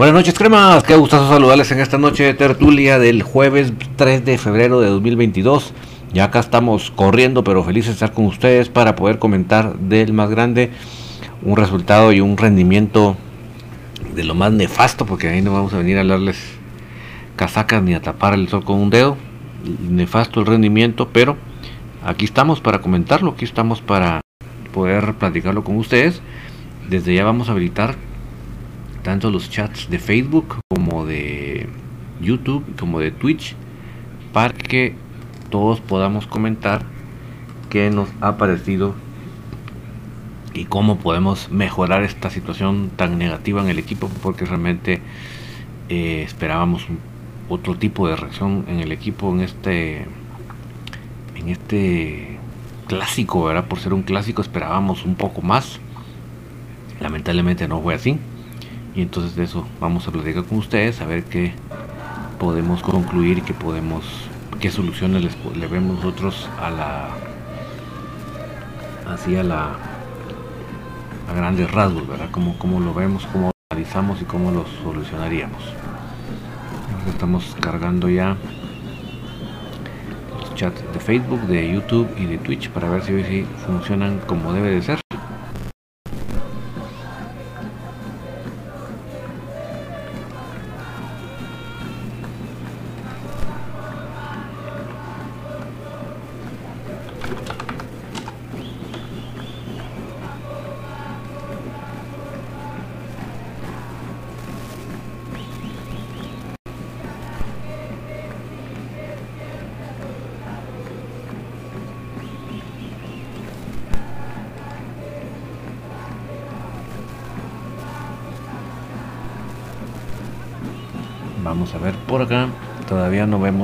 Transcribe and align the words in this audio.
Buenas 0.00 0.14
noches, 0.14 0.32
cremas. 0.32 0.82
Qué 0.82 0.96
gustazo 0.96 1.28
saludarles 1.28 1.70
en 1.72 1.80
esta 1.80 1.98
noche 1.98 2.24
de 2.24 2.32
tertulia 2.32 2.98
del 2.98 3.22
jueves 3.22 3.74
3 3.96 4.24
de 4.24 4.38
febrero 4.38 4.80
de 4.80 4.88
2022. 4.88 5.74
Ya 6.14 6.24
acá 6.24 6.40
estamos 6.40 6.90
corriendo, 6.90 7.44
pero 7.44 7.62
felices 7.64 7.88
de 7.88 7.92
estar 7.92 8.14
con 8.14 8.24
ustedes 8.24 8.70
para 8.70 8.96
poder 8.96 9.18
comentar 9.18 9.76
del 9.76 10.14
más 10.14 10.30
grande 10.30 10.70
un 11.42 11.54
resultado 11.54 12.14
y 12.14 12.22
un 12.22 12.38
rendimiento 12.38 13.14
de 14.14 14.24
lo 14.24 14.34
más 14.34 14.52
nefasto, 14.52 15.04
porque 15.04 15.28
ahí 15.28 15.42
no 15.42 15.52
vamos 15.52 15.74
a 15.74 15.76
venir 15.76 15.98
a 15.98 16.00
hablarles 16.00 16.38
casacas 17.36 17.82
ni 17.82 17.92
a 17.92 18.00
tapar 18.00 18.32
el 18.32 18.48
sol 18.48 18.64
con 18.64 18.78
un 18.78 18.88
dedo. 18.88 19.18
Nefasto 19.86 20.40
el 20.40 20.46
rendimiento, 20.46 21.10
pero 21.12 21.36
aquí 22.02 22.24
estamos 22.24 22.62
para 22.62 22.80
comentarlo, 22.80 23.32
aquí 23.32 23.44
estamos 23.44 23.82
para 23.82 24.22
poder 24.72 25.12
platicarlo 25.16 25.62
con 25.62 25.76
ustedes. 25.76 26.22
Desde 26.88 27.14
ya 27.14 27.22
vamos 27.22 27.50
a 27.50 27.52
habilitar 27.52 27.96
tanto 29.02 29.30
los 29.30 29.50
chats 29.50 29.88
de 29.88 29.98
Facebook 29.98 30.56
como 30.68 31.06
de 31.06 31.68
YouTube 32.20 32.64
como 32.78 33.00
de 33.00 33.10
Twitch 33.10 33.54
para 34.32 34.52
que 34.52 34.94
todos 35.50 35.80
podamos 35.80 36.26
comentar 36.26 36.82
qué 37.70 37.90
nos 37.90 38.08
ha 38.20 38.36
parecido 38.36 38.94
y 40.52 40.64
cómo 40.64 40.98
podemos 40.98 41.50
mejorar 41.50 42.02
esta 42.02 42.30
situación 42.30 42.90
tan 42.96 43.18
negativa 43.18 43.62
en 43.62 43.68
el 43.68 43.78
equipo 43.78 44.10
porque 44.22 44.44
realmente 44.44 45.00
eh, 45.88 46.22
esperábamos 46.22 46.86
otro 47.48 47.76
tipo 47.76 48.06
de 48.08 48.16
reacción 48.16 48.64
en 48.68 48.80
el 48.80 48.92
equipo 48.92 49.32
en 49.32 49.40
este 49.40 50.06
en 51.36 51.48
este 51.48 52.38
clásico 52.86 53.44
verdad 53.44 53.66
por 53.66 53.78
ser 53.78 53.94
un 53.94 54.02
clásico 54.02 54.42
esperábamos 54.42 55.04
un 55.04 55.14
poco 55.14 55.42
más. 55.42 55.78
Lamentablemente 57.00 57.66
no 57.66 57.80
fue 57.80 57.94
así 57.94 58.18
y 58.94 59.02
entonces 59.02 59.36
de 59.36 59.44
eso 59.44 59.66
vamos 59.80 60.06
a 60.08 60.10
platicar 60.10 60.44
con 60.44 60.58
ustedes 60.58 61.00
a 61.00 61.06
ver 61.06 61.24
qué 61.24 61.52
podemos 62.38 62.82
concluir 62.82 63.42
qué 63.42 63.54
podemos 63.54 64.04
qué 64.60 64.70
soluciones 64.70 65.22
les, 65.22 65.36
le 65.56 65.66
vemos 65.66 65.96
nosotros 65.96 66.48
a 66.60 66.70
la 66.70 67.08
así 69.06 69.36
a 69.36 69.42
la 69.42 69.76
a 71.28 71.34
grandes 71.34 71.70
rasgos 71.70 72.06
verdad 72.08 72.28
cómo, 72.30 72.58
cómo 72.58 72.80
lo 72.80 72.92
vemos 72.94 73.26
cómo 73.32 73.46
lo 73.46 73.52
analizamos 73.70 74.20
y 74.22 74.24
cómo 74.24 74.50
lo 74.50 74.64
solucionaríamos 74.82 75.62
estamos 77.08 77.56
cargando 77.60 78.08
ya 78.08 78.36
los 80.40 80.54
chats 80.54 80.82
de 80.92 81.00
Facebook 81.00 81.40
de 81.42 81.72
YouTube 81.72 82.08
y 82.18 82.26
de 82.26 82.38
Twitch 82.38 82.70
para 82.70 82.88
ver 82.88 83.02
si, 83.02 83.22
si 83.24 83.44
funcionan 83.66 84.18
como 84.26 84.52
debe 84.52 84.70
de 84.70 84.82
ser 84.82 85.00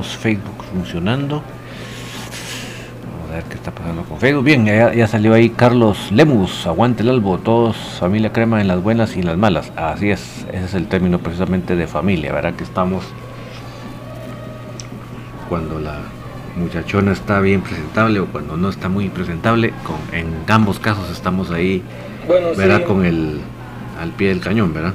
Facebook 0.09 0.65
funcionando. 0.73 1.43
Vamos 3.13 3.31
a 3.31 3.35
ver 3.35 3.45
qué 3.45 3.55
está 3.55 3.71
pasando 3.71 4.03
con 4.03 4.19
Facebook. 4.19 4.45
Bien, 4.45 4.65
ya, 4.65 4.93
ya 4.95 5.07
salió 5.07 5.35
ahí 5.35 5.51
Carlos 5.51 6.11
Lemus. 6.13 6.67
Aguante 6.67 7.03
el 7.03 7.11
albo. 7.11 7.39
Todos 7.39 7.77
familia 7.99 8.33
crema 8.33 8.61
en 8.61 8.69
las 8.69 8.83
buenas 8.83 9.17
y 9.17 9.21
en 9.21 9.27
las 9.27 9.37
malas. 9.37 9.73
Así 9.77 10.11
es. 10.11 10.47
Ese 10.53 10.65
es 10.65 10.75
el 10.75 10.89
término 10.89 11.19
precisamente 11.19 11.77
de 11.77 11.87
familia. 11.87 12.33
Verá 12.33 12.53
que 12.53 12.65
estamos 12.65 13.05
cuando 15.49 15.79
la 15.79 15.99
muchachona 16.57 17.13
está 17.13 17.41
bien 17.41 17.63
presentable 17.63 18.21
o 18.21 18.27
cuando 18.27 18.57
no 18.57 18.69
está 18.69 18.89
muy 18.89 19.09
presentable. 19.09 19.73
Con, 19.85 19.97
en 20.19 20.35
ambos 20.49 20.79
casos 20.79 21.11
estamos 21.11 21.51
ahí. 21.51 21.83
Bueno, 22.27 22.49
verá 22.57 22.79
sí. 22.79 22.85
con 22.85 23.05
el 23.05 23.41
al 24.01 24.11
pie 24.11 24.29
del 24.29 24.41
cañón, 24.41 24.73
¿verdad? 24.75 24.95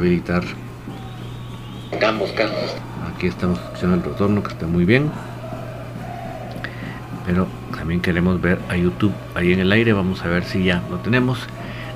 Habilitar. 0.00 0.42
En 1.92 2.04
ambos 2.04 2.30
casos. 2.32 2.76
Aquí 3.14 3.26
estamos 3.26 3.58
escuchando 3.58 3.96
el 3.96 4.02
retorno 4.02 4.42
que 4.42 4.48
está 4.52 4.66
muy 4.66 4.84
bien. 4.84 5.10
Pero 7.26 7.46
también 7.76 8.00
queremos 8.00 8.40
ver 8.40 8.58
a 8.68 8.76
YouTube 8.76 9.12
ahí 9.34 9.52
en 9.52 9.60
el 9.60 9.72
aire. 9.72 9.92
Vamos 9.92 10.24
a 10.24 10.28
ver 10.28 10.44
si 10.44 10.64
ya 10.64 10.82
lo 10.90 10.98
tenemos. 10.98 11.38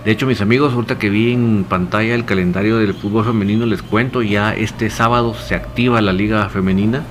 De 0.04 0.10
hecho, 0.10 0.26
mis 0.26 0.42
amigos, 0.42 0.74
ahorita 0.74 0.98
que 0.98 1.08
vi 1.08 1.32
en 1.32 1.64
pantalla 1.66 2.14
el 2.14 2.26
calendario 2.26 2.76
del 2.76 2.92
fútbol 2.92 3.24
femenino, 3.24 3.64
les 3.64 3.82
cuento, 3.82 4.20
ya 4.20 4.52
este 4.54 4.90
sábado 4.90 5.32
se 5.32 5.54
activa 5.54 6.02
la 6.02 6.12
liga 6.12 6.46
femenina. 6.50 7.02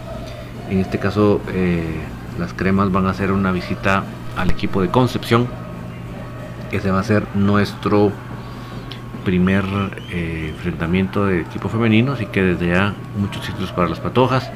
En 0.70 0.79
este 0.79 1.00
caso, 1.00 1.41
eh, 1.53 1.84
las 2.39 2.53
cremas 2.53 2.91
van 2.91 3.08
a 3.08 3.10
hacer 3.10 3.32
una 3.32 3.51
visita 3.51 4.03
al 4.38 4.51
equipo 4.51 4.82
de 4.82 4.89
Concepción. 4.89 5.48
Ese 6.72 6.91
va 6.91 7.00
a 7.00 7.03
ser 7.03 7.25
nuestro 7.34 8.12
primer 9.24 9.65
eh, 10.12 10.50
enfrentamiento 10.50 11.25
de 11.25 11.42
equipo 11.42 11.70
femenino, 11.70 12.13
así 12.13 12.25
que 12.25 12.42
desde 12.44 12.68
ya 12.68 12.94
muchos 13.18 13.46
sitios 13.46 13.72
para 13.72 13.89
las 13.89 14.00
patojas. 14.00 14.50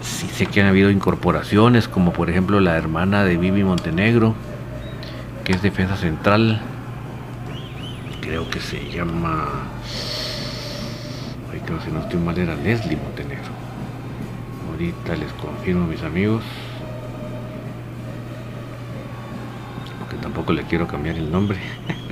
Sí 0.00 0.26
sé 0.28 0.46
que 0.46 0.60
han 0.60 0.68
habido 0.68 0.90
incorporaciones, 0.90 1.88
como 1.88 2.12
por 2.12 2.30
ejemplo 2.30 2.60
la 2.60 2.76
hermana 2.76 3.24
de 3.24 3.36
Vivi 3.36 3.64
Montenegro, 3.64 4.34
que 5.44 5.52
es 5.52 5.62
defensa 5.62 5.96
central, 5.96 6.60
creo 8.20 8.48
que 8.50 8.60
se 8.60 8.90
llama. 8.90 9.48
Ay, 11.52 11.60
creo 11.64 11.78
que 11.78 11.84
si 11.86 11.90
no 11.90 12.00
estoy 12.00 12.20
mal 12.20 12.38
era 12.38 12.54
Leslie 12.54 12.96
Montenegro. 12.96 13.50
Ahorita 14.70 15.16
les 15.16 15.32
confirmo, 15.32 15.86
mis 15.86 16.02
amigos. 16.02 16.42
Porque 19.98 20.16
tampoco 20.22 20.52
le 20.52 20.62
quiero 20.64 20.86
cambiar 20.86 21.16
el 21.16 21.30
nombre. 21.30 21.58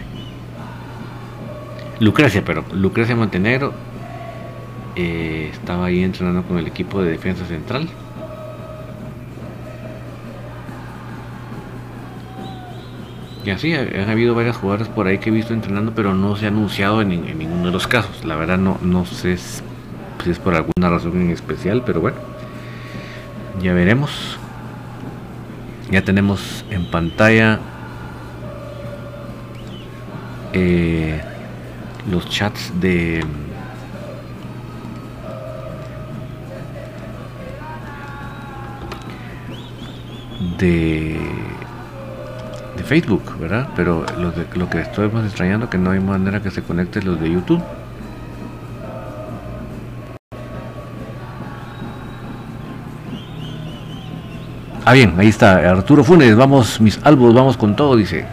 Lucrecia, 2.00 2.44
pero 2.44 2.64
Lucrecia 2.72 3.16
Montenegro 3.16 3.72
eh, 4.96 5.50
estaba 5.52 5.86
ahí 5.86 6.02
entrenando 6.02 6.42
con 6.42 6.58
el 6.58 6.66
equipo 6.66 7.02
de 7.02 7.10
defensa 7.10 7.44
central. 7.46 7.88
Y 13.44 13.50
así, 13.50 13.72
han 13.74 14.10
habido 14.10 14.34
varias 14.34 14.56
jugadoras 14.56 14.88
por 14.88 15.06
ahí 15.06 15.18
que 15.18 15.30
he 15.30 15.32
visto 15.32 15.54
entrenando, 15.54 15.92
pero 15.94 16.14
no 16.14 16.34
se 16.34 16.46
ha 16.46 16.48
anunciado 16.48 17.00
en, 17.00 17.08
ninguno 17.38 17.66
de 17.66 17.70
los 17.70 17.86
casos. 17.86 18.24
La 18.24 18.34
verdad 18.34 18.58
no, 18.58 18.76
no 18.82 19.06
sé 19.06 19.36
si 19.36 20.30
es 20.30 20.38
por 20.40 20.54
alguna 20.54 20.90
razón 20.90 21.20
en 21.20 21.30
especial, 21.30 21.82
pero 21.86 22.00
bueno, 22.00 22.16
ya 23.62 23.72
veremos. 23.72 24.38
Ya 25.92 26.02
tenemos 26.02 26.64
en 26.70 26.90
pantalla 26.90 27.60
eh, 30.52 31.22
los 32.10 32.28
chats 32.28 32.72
de 32.80 33.24
de 40.58 41.18
Facebook, 42.84 43.38
¿verdad? 43.38 43.68
Pero 43.76 44.04
lo, 44.18 44.30
de, 44.30 44.46
lo 44.54 44.70
que 44.70 44.80
estoy 44.80 45.08
más 45.10 45.24
extrañando 45.24 45.68
que 45.68 45.78
no 45.78 45.90
hay 45.90 46.00
manera 46.00 46.40
que 46.40 46.50
se 46.50 46.62
conecte 46.62 47.02
los 47.02 47.20
de 47.20 47.30
YouTube. 47.30 47.62
Ah, 54.84 54.92
bien, 54.92 55.14
ahí 55.18 55.28
está 55.28 55.68
Arturo 55.68 56.04
Funes. 56.04 56.36
Vamos, 56.36 56.80
mis 56.80 57.00
albos, 57.04 57.34
vamos 57.34 57.56
con 57.56 57.74
todo, 57.74 57.96
dice. 57.96 58.24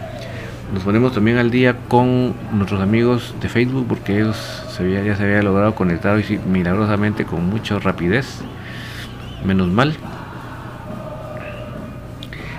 Nos 0.74 0.82
ponemos 0.82 1.12
también 1.12 1.38
al 1.38 1.52
día 1.52 1.76
con 1.86 2.34
nuestros 2.52 2.80
amigos 2.80 3.32
de 3.40 3.48
Facebook 3.48 3.86
porque 3.88 4.18
ellos 4.18 4.36
ya 4.76 5.16
se 5.16 5.22
había 5.22 5.40
logrado 5.40 5.76
conectar 5.76 6.16
hoy 6.16 6.40
milagrosamente 6.50 7.24
con 7.24 7.48
mucha 7.48 7.78
rapidez. 7.78 8.40
Menos 9.44 9.68
mal. 9.68 9.94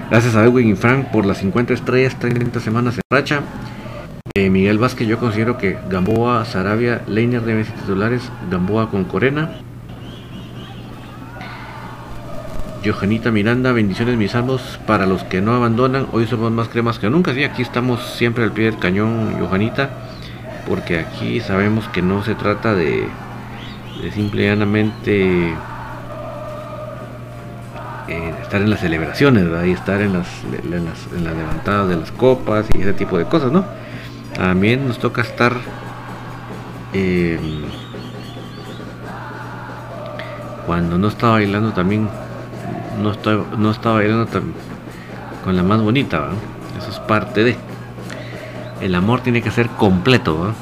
Gracias 0.09 0.33
a 0.33 0.45
Edwin 0.45 0.69
y 0.69 0.75
Frank 0.75 1.07
por 1.11 1.25
las 1.25 1.39
50 1.39 1.73
estrellas, 1.73 2.17
30 2.17 2.61
semanas 2.61 2.95
en 2.95 3.01
racha. 3.11 3.41
Eh, 4.33 4.49
Miguel 4.49 4.77
Vázquez, 4.77 5.09
yo 5.09 5.19
considero 5.19 5.57
que 5.57 5.77
Gamboa, 5.89 6.45
Sarabia, 6.45 7.01
Leiner 7.07 7.41
deben 7.41 7.65
ser 7.65 7.75
titulares, 7.75 8.31
Gamboa 8.49 8.89
con 8.91 9.03
Corena. 9.03 9.59
Johanita 12.85 13.31
Miranda, 13.31 13.71
bendiciones 13.71 14.15
mis 14.15 14.31
salvos 14.31 14.79
para 14.85 15.07
los 15.07 15.23
que 15.23 15.41
no 15.41 15.55
abandonan. 15.55 16.07
Hoy 16.11 16.27
somos 16.27 16.51
más 16.51 16.69
cremas 16.69 16.99
que 16.99 17.09
nunca. 17.09 17.33
Sí, 17.33 17.43
aquí 17.43 17.63
estamos 17.63 18.03
siempre 18.15 18.43
al 18.43 18.51
pie 18.51 18.65
del 18.65 18.77
cañón, 18.77 19.39
Johanita, 19.39 19.89
porque 20.67 20.99
aquí 20.99 21.39
sabemos 21.39 21.87
que 21.89 22.03
no 22.03 22.23
se 22.23 22.35
trata 22.35 22.75
de, 22.75 23.07
de 24.03 24.11
simple 24.11 24.43
y 24.43 24.45
llanamente 24.45 25.55
eh, 28.07 28.33
estar 28.43 28.61
en 28.61 28.69
las 28.69 28.81
celebraciones, 28.81 29.45
y 29.65 29.71
estar 29.71 29.99
en 30.01 30.13
las, 30.13 30.27
levantadas 30.43 31.89
de 31.89 31.95
las 31.95 32.11
copas 32.11 32.67
y 32.75 32.81
ese 32.81 32.93
tipo 32.93 33.17
de 33.17 33.25
cosas, 33.25 33.51
¿no? 33.51 33.65
También 34.35 34.87
nos 34.87 34.99
toca 34.99 35.23
estar 35.23 35.53
eh, 36.93 37.39
cuando 40.67 40.99
no 40.99 41.07
estaba 41.07 41.33
bailando 41.33 41.71
también 41.71 42.09
no 43.01 43.11
estaba, 43.11 43.45
no 43.57 43.71
estaba 43.71 43.95
bailando 43.95 44.27
con 45.43 45.55
la 45.55 45.63
más 45.63 45.81
bonita, 45.81 46.29
eso 46.77 46.89
es 46.89 46.99
parte 46.99 47.43
de 47.43 47.55
el 48.81 48.95
amor 48.95 49.21
tiene 49.21 49.41
que 49.41 49.51
ser 49.51 49.67
completo. 49.69 50.53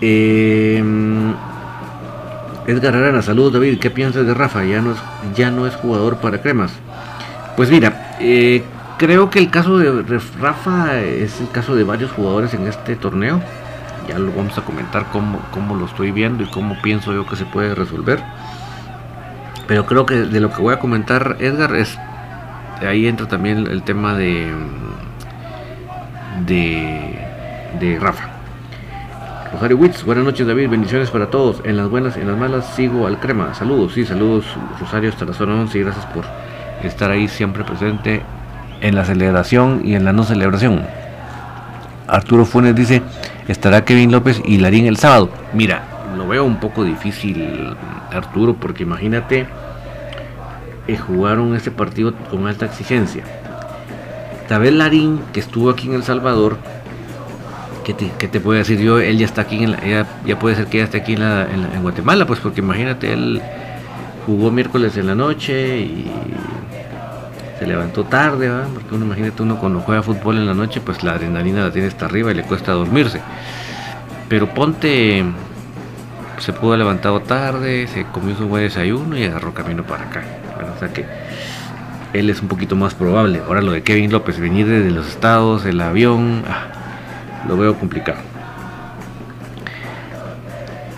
Eh, 0.00 0.82
Edgar 2.66 2.94
Arana, 2.94 3.22
saludos 3.22 3.54
David, 3.54 3.78
¿qué 3.78 3.90
piensas 3.90 4.26
de 4.26 4.34
Rafa? 4.34 4.64
Ya 4.64 4.80
no 4.80 4.92
es, 4.92 4.98
ya 5.34 5.50
no 5.50 5.66
es 5.66 5.74
jugador 5.74 6.18
para 6.18 6.40
cremas. 6.40 6.72
Pues 7.56 7.70
mira, 7.70 8.16
eh, 8.20 8.62
creo 8.96 9.28
que 9.30 9.38
el 9.38 9.50
caso 9.50 9.78
de 9.78 10.18
Rafa 10.40 10.98
es 11.00 11.40
el 11.40 11.50
caso 11.50 11.74
de 11.74 11.84
varios 11.84 12.10
jugadores 12.12 12.54
en 12.54 12.66
este 12.66 12.96
torneo. 12.96 13.40
Ya 14.08 14.18
lo 14.18 14.32
vamos 14.32 14.56
a 14.56 14.62
comentar 14.62 15.06
cómo, 15.12 15.40
cómo 15.50 15.76
lo 15.76 15.86
estoy 15.86 16.10
viendo 16.10 16.42
y 16.42 16.46
cómo 16.46 16.80
pienso 16.80 17.12
yo 17.12 17.26
que 17.26 17.36
se 17.36 17.44
puede 17.44 17.74
resolver. 17.74 18.22
Pero 19.70 19.86
creo 19.86 20.04
que 20.04 20.16
de 20.16 20.40
lo 20.40 20.50
que 20.52 20.60
voy 20.60 20.74
a 20.74 20.80
comentar, 20.80 21.36
Edgar, 21.38 21.76
es 21.76 21.96
ahí 22.84 23.06
entra 23.06 23.28
también 23.28 23.68
el 23.68 23.84
tema 23.84 24.14
de 24.14 24.52
de, 26.44 27.16
de 27.78 27.98
Rafa. 28.00 28.30
Rosario 29.52 29.76
Witz, 29.76 30.02
buenas 30.02 30.24
noches 30.24 30.44
David, 30.44 30.70
bendiciones 30.70 31.12
para 31.12 31.30
todos. 31.30 31.62
En 31.62 31.76
las 31.76 31.88
buenas 31.88 32.16
y 32.16 32.20
en 32.20 32.26
las 32.26 32.36
malas 32.36 32.66
sigo 32.74 33.06
al 33.06 33.20
crema. 33.20 33.54
Saludos, 33.54 33.92
sí, 33.92 34.04
saludos 34.04 34.44
Rosario 34.80 35.08
hasta 35.08 35.24
la 35.24 35.34
zona 35.34 35.54
11 35.54 35.78
y 35.78 35.82
gracias 35.84 36.06
por 36.06 36.24
estar 36.82 37.12
ahí 37.12 37.28
siempre 37.28 37.62
presente 37.62 38.22
en 38.80 38.96
la 38.96 39.04
celebración 39.04 39.82
y 39.84 39.94
en 39.94 40.04
la 40.04 40.12
no 40.12 40.24
celebración. 40.24 40.84
Arturo 42.08 42.44
Funes 42.44 42.74
dice, 42.74 43.02
estará 43.46 43.84
Kevin 43.84 44.10
López 44.10 44.42
y 44.44 44.58
Larín 44.58 44.86
el 44.86 44.96
sábado. 44.96 45.30
Mira, 45.54 45.89
lo 46.20 46.28
veo 46.28 46.44
un 46.44 46.60
poco 46.60 46.84
difícil 46.84 47.74
Arturo 48.12 48.52
porque 48.54 48.82
imagínate 48.82 49.46
eh, 50.86 50.96
jugaron 50.98 51.56
este 51.56 51.70
partido 51.70 52.14
con 52.30 52.46
alta 52.46 52.66
exigencia. 52.66 53.24
Tabel 54.46 54.76
Larín, 54.76 55.22
que 55.32 55.40
estuvo 55.40 55.70
aquí 55.70 55.88
en 55.88 55.94
El 55.94 56.02
Salvador, 56.02 56.58
¿Qué 57.84 57.94
te, 58.28 58.40
puede 58.40 58.58
decir 58.58 58.78
yo? 58.78 59.00
Él 59.00 59.18
ya 59.18 59.24
está 59.24 59.40
aquí, 59.42 59.64
en 59.64 59.74
ya, 60.26 60.38
puede 60.38 60.54
ser 60.54 60.66
que 60.66 60.78
ya 60.78 60.84
esté 60.84 60.98
aquí 60.98 61.14
en, 61.14 61.82
Guatemala, 61.82 62.26
pues 62.26 62.38
porque 62.38 62.60
imagínate, 62.60 63.12
él 63.12 63.40
jugó 64.26 64.50
miércoles 64.50 64.96
en 64.98 65.06
la 65.08 65.14
noche 65.14 65.78
y 65.78 66.08
se 67.58 67.66
levantó 67.66 68.04
tarde, 68.04 68.48
porque 68.74 68.94
uno 68.94 69.06
imagínate 69.06 69.42
uno 69.42 69.58
cuando 69.58 69.80
juega 69.80 70.02
fútbol 70.02 70.36
en 70.36 70.46
la 70.46 70.54
noche, 70.54 70.80
pues 70.80 71.02
la 71.02 71.12
adrenalina 71.12 71.64
la 71.64 71.72
tiene 71.72 71.88
hasta 71.88 72.04
arriba 72.04 72.30
y 72.30 72.34
le 72.34 72.42
cuesta 72.42 72.72
dormirse. 72.72 73.20
Pero 74.28 74.46
ponte, 74.54 75.24
se 76.40 76.52
pudo 76.52 76.70
haber 76.70 76.80
levantado 76.80 77.20
tarde, 77.20 77.86
se 77.86 78.04
comió 78.04 78.34
su 78.34 78.48
buen 78.48 78.64
desayuno 78.64 79.16
y 79.16 79.24
agarró 79.24 79.54
camino 79.54 79.84
para 79.84 80.04
acá. 80.04 80.24
o 80.74 80.78
sea 80.78 80.88
que 80.92 81.04
él 82.12 82.28
es 82.28 82.42
un 82.42 82.48
poquito 82.48 82.74
más 82.76 82.94
probable. 82.94 83.40
Ahora 83.46 83.62
lo 83.62 83.72
de 83.72 83.82
Kevin 83.82 84.10
López, 84.10 84.38
venir 84.40 84.66
desde 84.66 84.90
los 84.90 85.06
estados, 85.06 85.64
el 85.64 85.80
avión, 85.80 86.42
ah, 86.48 86.66
lo 87.46 87.56
veo 87.56 87.78
complicado. 87.78 88.18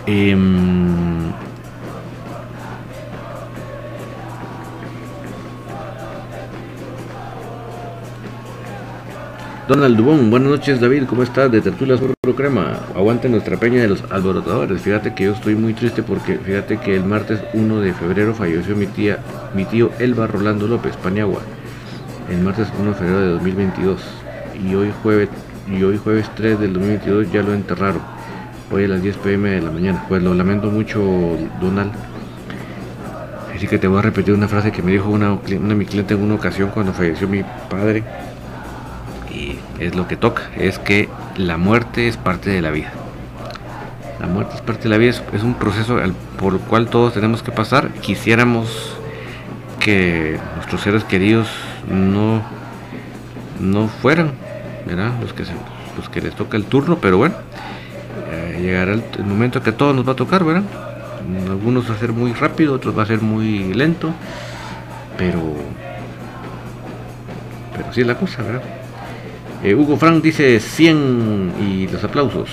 Em, 0.05 1.31
Donald 9.73 9.97
Dubón, 9.97 10.29
buenas 10.29 10.51
noches 10.51 10.79
David, 10.79 11.05
¿cómo 11.09 11.23
estás? 11.23 11.51
De 11.51 11.59
Tertulia 11.59 11.97
Sur 11.97 12.13
Crema, 12.35 12.77
aguante 12.95 13.27
nuestra 13.27 13.57
peña 13.57 13.81
de 13.81 13.87
los 13.87 14.03
alborotadores. 14.11 14.79
Fíjate 14.79 15.15
que 15.15 15.23
yo 15.23 15.31
estoy 15.31 15.55
muy 15.55 15.73
triste 15.73 16.03
porque 16.03 16.37
fíjate 16.37 16.77
que 16.77 16.95
el 16.95 17.03
martes 17.03 17.39
1 17.55 17.81
de 17.81 17.91
febrero 17.91 18.35
falleció 18.35 18.75
mi 18.75 18.85
tía, 18.85 19.17
mi 19.55 19.65
tío 19.65 19.89
Elba 19.97 20.27
Rolando 20.27 20.67
López, 20.67 20.95
Paniagua. 20.97 21.41
El 22.29 22.41
martes 22.41 22.67
1 22.79 22.87
de 22.87 22.95
febrero 22.95 23.19
de 23.21 23.29
2022. 23.29 23.99
Y 24.63 24.75
hoy 24.75 24.93
jueves 25.01 25.29
y 25.67 25.81
hoy 25.81 25.97
jueves 25.97 26.29
3 26.35 26.59
del 26.59 26.73
2022 26.73 27.31
ya 27.31 27.41
lo 27.41 27.55
enterraron. 27.55 28.03
Hoy 28.71 28.83
a 28.83 28.89
las 28.89 29.01
10 29.01 29.17
pm 29.17 29.49
de 29.49 29.61
la 29.63 29.71
mañana. 29.71 30.05
Pues 30.07 30.21
lo 30.21 30.35
lamento 30.35 30.69
mucho, 30.69 31.01
Donald. 31.59 31.91
Así 33.55 33.65
que 33.65 33.79
te 33.79 33.87
voy 33.87 33.97
a 33.97 34.01
repetir 34.03 34.35
una 34.35 34.47
frase 34.47 34.71
que 34.71 34.83
me 34.83 34.91
dijo 34.91 35.09
una, 35.09 35.33
una 35.33 35.73
mi 35.73 35.85
cliente 35.85 36.13
en 36.13 36.21
una 36.21 36.35
ocasión 36.35 36.69
cuando 36.69 36.93
falleció 36.93 37.27
mi 37.27 37.41
padre. 37.71 38.03
Es 39.83 39.95
lo 39.95 40.07
que 40.07 40.15
toca, 40.15 40.43
es 40.57 40.79
que 40.79 41.09
la 41.35 41.57
muerte 41.57 42.07
es 42.07 42.15
parte 42.15 42.49
de 42.49 42.61
la 42.61 42.71
vida. 42.71 42.93
La 44.21 44.27
muerte 44.27 44.55
es 44.55 44.61
parte 44.61 44.83
de 44.83 44.89
la 44.89 44.97
vida, 44.97 45.11
es, 45.33 45.43
un 45.43 45.55
proceso 45.55 45.99
por 46.39 46.53
el 46.53 46.59
cual 46.61 46.87
todos 46.87 47.13
tenemos 47.13 47.43
que 47.43 47.51
pasar. 47.51 47.89
Quisiéramos 47.95 48.95
que 49.81 50.39
nuestros 50.55 50.79
seres 50.79 51.03
queridos 51.03 51.49
no, 51.89 52.41
no 53.59 53.89
fueran 53.89 54.31
los 55.21 55.33
que, 55.33 55.43
los 55.97 56.07
que 56.07 56.21
les 56.21 56.33
toca 56.33 56.55
el 56.55 56.63
turno, 56.63 56.99
pero 57.01 57.17
bueno, 57.17 57.35
eh, 58.31 58.59
llegará 58.61 58.93
el, 58.93 59.03
momento 59.25 59.61
que 59.61 59.71
a 59.71 59.77
todos 59.77 59.93
nos 59.93 60.07
va 60.07 60.13
a 60.13 60.15
tocar, 60.15 60.45
¿verdad? 60.45 60.63
Algunos 61.49 61.89
va 61.89 61.95
a 61.95 61.97
ser 61.97 62.13
muy 62.13 62.31
rápido, 62.31 62.73
otros 62.73 62.97
va 62.97 63.03
a 63.03 63.05
ser 63.05 63.21
muy 63.21 63.73
lento, 63.73 64.13
pero 65.17 65.41
pero 67.75 67.91
sí 67.91 67.99
es 67.99 68.07
la 68.07 68.15
cosa, 68.15 68.43
¿verdad? 68.43 68.82
Eh, 69.63 69.73
Hugo 69.75 69.95
Frank 69.95 70.21
dice 70.21 70.59
100 70.59 71.53
y 71.61 71.87
los 71.87 72.03
aplausos. 72.03 72.49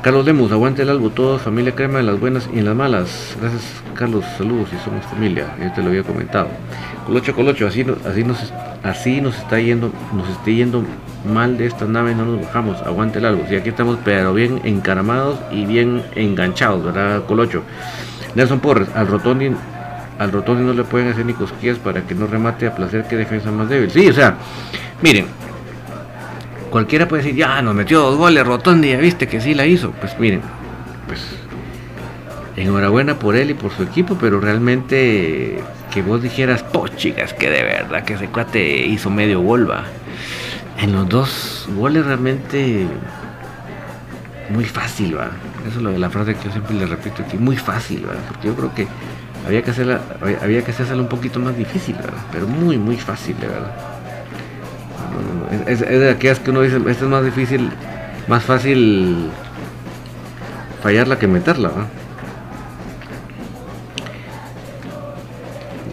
Carlos 0.00 0.24
Lemus, 0.24 0.50
aguante 0.50 0.80
el 0.80 0.88
albo, 0.88 1.10
todos, 1.10 1.42
familia 1.42 1.74
crema 1.74 2.00
en 2.00 2.06
las 2.06 2.18
buenas 2.18 2.48
y 2.54 2.58
en 2.58 2.64
las 2.64 2.74
malas. 2.74 3.36
Gracias, 3.38 3.62
Carlos, 3.94 4.24
saludos 4.38 4.70
y 4.72 4.82
somos 4.82 5.04
familia, 5.04 5.54
yo 5.60 5.70
te 5.72 5.82
lo 5.82 5.88
había 5.88 6.04
comentado. 6.04 6.48
Colocho, 7.04 7.34
Colocho, 7.34 7.66
así, 7.66 7.84
así, 8.08 8.24
nos, 8.24 8.50
así 8.82 9.20
nos 9.20 9.36
está 9.36 9.60
yendo, 9.60 9.92
nos 10.14 10.26
está 10.30 10.50
yendo 10.50 10.84
mal 11.30 11.58
de 11.58 11.66
esta 11.66 11.84
nave, 11.84 12.14
no 12.14 12.24
nos 12.24 12.46
bajamos, 12.46 12.80
aguante 12.82 13.18
el 13.18 13.26
albo. 13.26 13.44
Y 13.50 13.56
aquí 13.56 13.68
estamos, 13.68 13.98
pero 14.02 14.32
bien 14.32 14.62
encaramados 14.64 15.38
y 15.50 15.66
bien 15.66 16.02
enganchados, 16.14 16.82
¿verdad, 16.82 17.24
Colocho? 17.26 17.62
Nelson 18.34 18.60
Porres, 18.60 18.88
al 18.94 19.08
Rotondi, 19.08 19.50
al 20.18 20.32
Rotondi 20.32 20.64
no 20.64 20.72
le 20.72 20.84
pueden 20.84 21.08
hacer 21.08 21.26
ni 21.26 21.34
cosquillas 21.34 21.78
para 21.78 22.00
que 22.02 22.14
no 22.14 22.26
remate 22.26 22.66
a 22.66 22.74
placer 22.74 23.04
que 23.04 23.16
defensa 23.16 23.50
más 23.50 23.68
débil. 23.68 23.90
Sí, 23.90 24.08
o 24.08 24.14
sea, 24.14 24.36
miren, 25.02 25.26
cualquiera 26.70 27.08
puede 27.08 27.22
decir, 27.22 27.38
ya 27.38 27.60
nos 27.62 27.74
metió 27.74 28.00
dos 28.00 28.16
goles 28.16 28.46
Rotondi, 28.46 28.90
ya 28.90 28.98
viste 28.98 29.26
que 29.26 29.40
sí 29.40 29.54
la 29.54 29.66
hizo. 29.66 29.92
Pues 29.92 30.18
miren, 30.18 30.42
pues 31.06 31.20
enhorabuena 32.56 33.18
por 33.18 33.36
él 33.36 33.50
y 33.50 33.54
por 33.54 33.72
su 33.72 33.82
equipo, 33.82 34.16
pero 34.20 34.40
realmente 34.40 35.62
que 35.92 36.02
vos 36.02 36.22
dijeras, 36.22 36.64
oh 36.72 36.88
chicas, 36.88 37.32
que 37.32 37.50
de 37.50 37.62
verdad 37.62 38.04
que 38.04 38.14
ese 38.14 38.28
cuate 38.28 38.86
hizo 38.86 39.10
medio 39.10 39.40
gol, 39.40 39.70
va. 39.70 39.84
En 40.80 40.92
los 40.92 41.08
dos 41.08 41.68
goles 41.74 42.04
realmente 42.04 42.86
muy 44.50 44.64
fácil, 44.64 45.18
va. 45.18 45.30
Eso 45.66 45.78
es 45.78 45.82
lo 45.82 45.90
de 45.90 45.98
la 45.98 46.10
frase 46.10 46.34
que 46.34 46.44
yo 46.44 46.52
siempre 46.52 46.76
le 46.76 46.86
repito 46.86 47.22
aquí, 47.22 47.36
muy 47.36 47.56
fácil, 47.56 48.06
va. 48.08 48.14
Porque 48.28 48.48
yo 48.48 48.54
creo 48.54 48.74
que 48.74 48.86
había 49.46 49.62
que 49.62 49.70
hacerla, 49.70 50.00
había 50.42 50.62
que 50.62 50.70
hacerla 50.70 51.02
un 51.02 51.08
poquito 51.08 51.38
más 51.40 51.56
difícil, 51.56 51.94
¿verdad? 51.96 52.22
Pero 52.32 52.46
muy, 52.46 52.78
muy 52.78 52.96
fácil, 52.96 53.38
de 53.38 53.46
verdad. 53.46 53.95
Es, 55.66 55.80
de 55.80 56.10
aquellas 56.10 56.40
que 56.40 56.50
uno 56.50 56.62
dice, 56.62 56.76
esta 56.76 57.04
es 57.04 57.10
más 57.10 57.24
difícil, 57.24 57.70
más 58.28 58.42
fácil 58.44 59.28
fallarla 60.82 61.18
que 61.18 61.26
meterla, 61.26 61.68
¿verdad? 61.68 61.88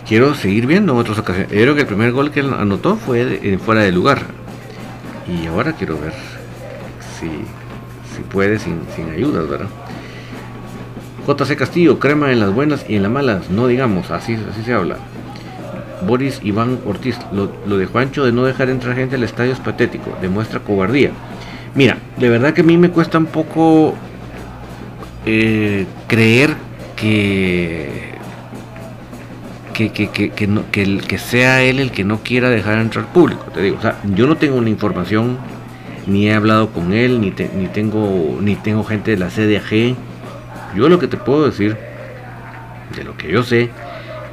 Quiero 0.08 0.36
seguir 0.36 0.68
viendo 0.68 0.94
en 0.94 1.00
otras 1.00 1.18
ocasiones. 1.18 1.50
Creo 1.50 1.76
que 1.76 1.82
el 1.82 1.88
primer 1.88 2.12
gol 2.12 2.32
que 2.32 2.42
anotó 2.42 2.98
fue 2.98 3.58
fuera 3.64 3.82
de 3.82 3.92
lugar. 3.92 4.22
Y 5.28 5.48
ahora 5.48 5.72
quiero 5.74 5.98
ver 6.00 6.14
si, 7.20 7.28
si 8.16 8.22
puede 8.30 8.60
sin, 8.60 8.82
sin 8.96 9.10
ayudas, 9.10 9.48
¿verdad? 9.48 9.70
JC 11.26 11.56
Castillo, 11.56 12.00
crema 12.00 12.32
en 12.32 12.42
las 12.42 12.54
buenas 12.54 12.86
y 12.90 12.98
en 12.98 13.04
las 13.04 13.12
malas, 13.12 13.50
no 13.50 13.68
digamos, 13.68 14.12
así, 14.12 14.38
así 14.52 14.62
se 14.64 14.74
habla. 14.74 14.98
Boris 16.06 16.40
Iván 16.44 16.80
Ortiz, 16.86 17.18
lo, 17.32 17.78
de 17.78 17.86
Juancho 17.86 18.26
de 18.26 18.32
no 18.32 18.44
dejar 18.44 18.70
entrar 18.70 18.96
gente 18.96 19.16
al 19.16 19.24
estadio 19.24 19.54
es 19.54 19.60
patético, 19.60 20.16
demuestra 20.22 20.60
cobardía. 20.60 21.12
Mira, 21.76 21.98
de 22.18 22.30
verdad 22.30 22.54
que 22.54 22.62
a 22.62 22.64
mí 22.64 22.78
me 22.78 22.90
cuesta 22.90 23.18
un 23.18 23.26
poco 23.26 23.96
eh, 25.26 25.86
creer 26.08 26.56
que 26.96 28.14
que, 29.74 29.92
que, 29.92 30.10
que, 30.10 30.30
que, 30.30 30.98
que, 31.00 31.18
sea 31.18 31.64
él 31.64 31.80
el 31.80 31.92
que 31.92 32.04
no 32.04 32.20
quiera 32.20 32.50
dejar 32.52 32.78
entrar 32.78 33.08
público. 33.08 33.46
Te 33.52 33.62
digo, 33.62 33.78
o 33.80 33.82
sea, 33.82 33.98
yo 34.14 34.28
no 34.28 34.38
tengo 34.38 34.58
una 34.58 34.70
información, 34.70 35.40
ni 36.06 36.28
he 36.28 36.34
hablado 36.36 36.70
con 36.70 36.94
él, 36.94 37.20
ni, 37.20 37.34
ni, 37.56 37.68
tengo, 37.68 38.38
ni 38.40 38.56
tengo 38.56 38.84
gente 38.84 39.10
de 39.10 39.18
la 39.18 39.30
CDAG 39.30 39.96
yo 40.76 40.90
lo 40.90 41.00
que 41.00 41.08
te 41.08 41.18
puedo 41.18 41.46
decir, 41.46 41.78
de 42.96 43.04
lo 43.04 43.16
que 43.16 43.32
yo 43.32 43.44
sé, 43.44 43.70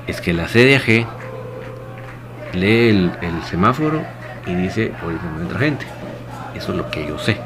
es 0.07 0.21
que 0.21 0.33
la 0.33 0.47
CDAG 0.47 1.07
lee 2.52 2.88
el, 2.88 3.42
semáforo 3.49 4.02
y 4.47 4.54
dice, 4.54 4.92
ahorita 5.02 5.25
no 5.35 5.42
entra 5.42 5.59
gente. 5.59 5.87
Eso 6.54 6.73
es 6.73 6.78
lo 6.78 6.90
que 6.90 7.07
yo 7.07 7.19
sé. 7.19 7.38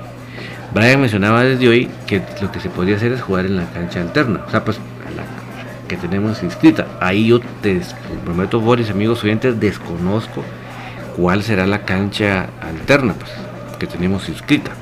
Brian 0.73 1.01
mencionaba 1.01 1.45
desde 1.45 1.69
hoy 1.69 1.89
que 2.07 2.23
lo 2.41 2.51
que 2.51 2.61
se 2.61 2.69
podría 2.69 2.97
hacer 2.97 3.13
es 3.13 3.23
jugar 3.23 3.47
en 3.47 3.57
la 3.57 3.67
cancha 3.67 4.01
alterna. 4.01 4.41
O 4.47 4.51
sea, 4.51 4.65
pues 4.65 4.79
la 5.17 5.25
que 5.89 5.97
tenemos 5.97 6.43
inscrita. 6.43 6.87
Ahí 7.01 7.29
yo 7.29 7.41
te 7.63 7.81
prometo, 8.25 8.61
Boris, 8.61 8.91
amigos 8.91 9.23
oyentes, 9.23 9.61
desconozco 9.61 10.43
cuál 11.17 11.43
será 11.43 11.67
la 11.67 11.83
cancha 11.83 12.49
alterna 12.61 13.15
pues, 13.15 13.31
que 13.79 13.87
tenemos 13.87 14.29
inscrita. 14.29 14.73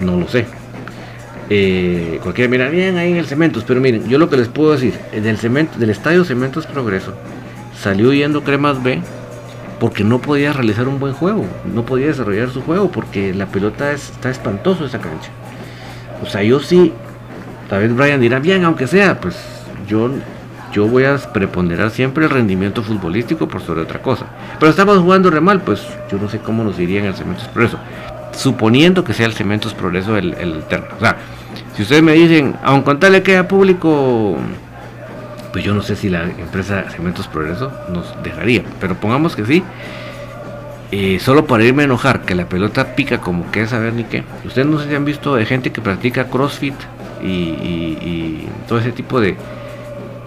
No 0.00 0.16
lo 0.18 0.28
sé. 0.28 0.46
Eh, 1.48 2.20
cualquiera 2.22 2.48
mira 2.48 2.68
bien 2.68 2.96
ahí 2.96 3.10
en 3.10 3.16
el 3.16 3.26
Cementos, 3.26 3.64
pero 3.66 3.80
miren, 3.80 4.08
yo 4.08 4.18
lo 4.18 4.30
que 4.30 4.36
les 4.36 4.48
puedo 4.48 4.72
decir, 4.72 4.94
del, 5.12 5.36
cemento, 5.36 5.78
del 5.78 5.90
estadio 5.90 6.24
Cementos 6.24 6.66
Progreso 6.66 7.14
salió 7.80 8.12
yendo 8.12 8.44
Cremas 8.44 8.82
B 8.82 9.00
porque 9.78 10.04
no 10.04 10.20
podía 10.20 10.52
realizar 10.52 10.86
un 10.86 11.00
buen 11.00 11.14
juego, 11.14 11.46
no 11.72 11.86
podía 11.86 12.08
desarrollar 12.08 12.50
su 12.50 12.60
juego 12.60 12.90
porque 12.90 13.32
la 13.32 13.46
pelota 13.46 13.92
está 13.92 14.28
espantoso 14.28 14.84
esa 14.84 14.98
cancha. 14.98 15.30
O 16.22 16.26
sea, 16.26 16.42
yo 16.42 16.60
sí, 16.60 16.92
tal 17.68 17.80
vez 17.80 17.96
Brian 17.96 18.20
dirá, 18.20 18.38
bien, 18.38 18.64
aunque 18.64 18.86
sea, 18.86 19.18
pues 19.18 19.36
yo, 19.88 20.10
yo 20.70 20.86
voy 20.86 21.04
a 21.04 21.16
preponderar 21.16 21.90
siempre 21.90 22.24
el 22.26 22.30
rendimiento 22.30 22.82
futbolístico 22.82 23.48
por 23.48 23.62
sobre 23.62 23.80
otra 23.80 24.02
cosa. 24.02 24.26
Pero 24.58 24.70
estamos 24.70 24.98
jugando 24.98 25.30
re 25.30 25.40
mal, 25.40 25.62
pues 25.62 25.82
yo 26.12 26.18
no 26.18 26.28
sé 26.28 26.40
cómo 26.40 26.62
nos 26.62 26.78
iría 26.78 27.00
en 27.00 27.06
el 27.06 27.14
Cementos 27.14 27.48
Progreso. 27.48 27.78
Suponiendo 28.32 29.02
que 29.02 29.14
sea 29.14 29.24
el 29.24 29.32
Cementos 29.32 29.72
Progreso 29.72 30.18
el, 30.18 30.34
el 30.34 30.62
terno. 30.64 30.88
O 30.98 31.00
sea, 31.00 31.16
si 31.74 31.82
ustedes 31.82 32.02
me 32.02 32.12
dicen, 32.12 32.54
aun 32.62 32.82
con 32.82 33.00
tal 33.00 33.12
le 33.12 33.22
queda 33.22 33.48
público, 33.48 34.36
pues 35.52 35.64
yo 35.64 35.74
no 35.74 35.82
sé 35.82 35.96
si 35.96 36.08
la 36.08 36.24
empresa 36.24 36.84
Cementos 36.90 37.26
Progreso 37.28 37.72
nos 37.88 38.14
dejaría. 38.22 38.62
Pero 38.80 38.94
pongamos 38.94 39.36
que 39.36 39.44
sí. 39.44 39.62
Eh, 40.92 41.18
solo 41.20 41.46
para 41.46 41.62
irme 41.64 41.82
a 41.82 41.84
enojar, 41.84 42.22
que 42.22 42.34
la 42.34 42.48
pelota 42.48 42.96
pica 42.96 43.20
como 43.20 43.50
que 43.50 43.66
saber 43.66 43.92
ni 43.92 44.04
qué. 44.04 44.24
Ustedes 44.44 44.66
no 44.66 44.80
sé 44.80 44.88
si 44.88 44.94
han 44.94 45.04
visto 45.04 45.36
de 45.36 45.46
gente 45.46 45.70
que 45.70 45.80
practica 45.80 46.24
CrossFit 46.24 46.74
y, 47.22 48.46
todo 48.66 48.78
ese 48.78 48.92
tipo 48.92 49.20
de, 49.20 49.36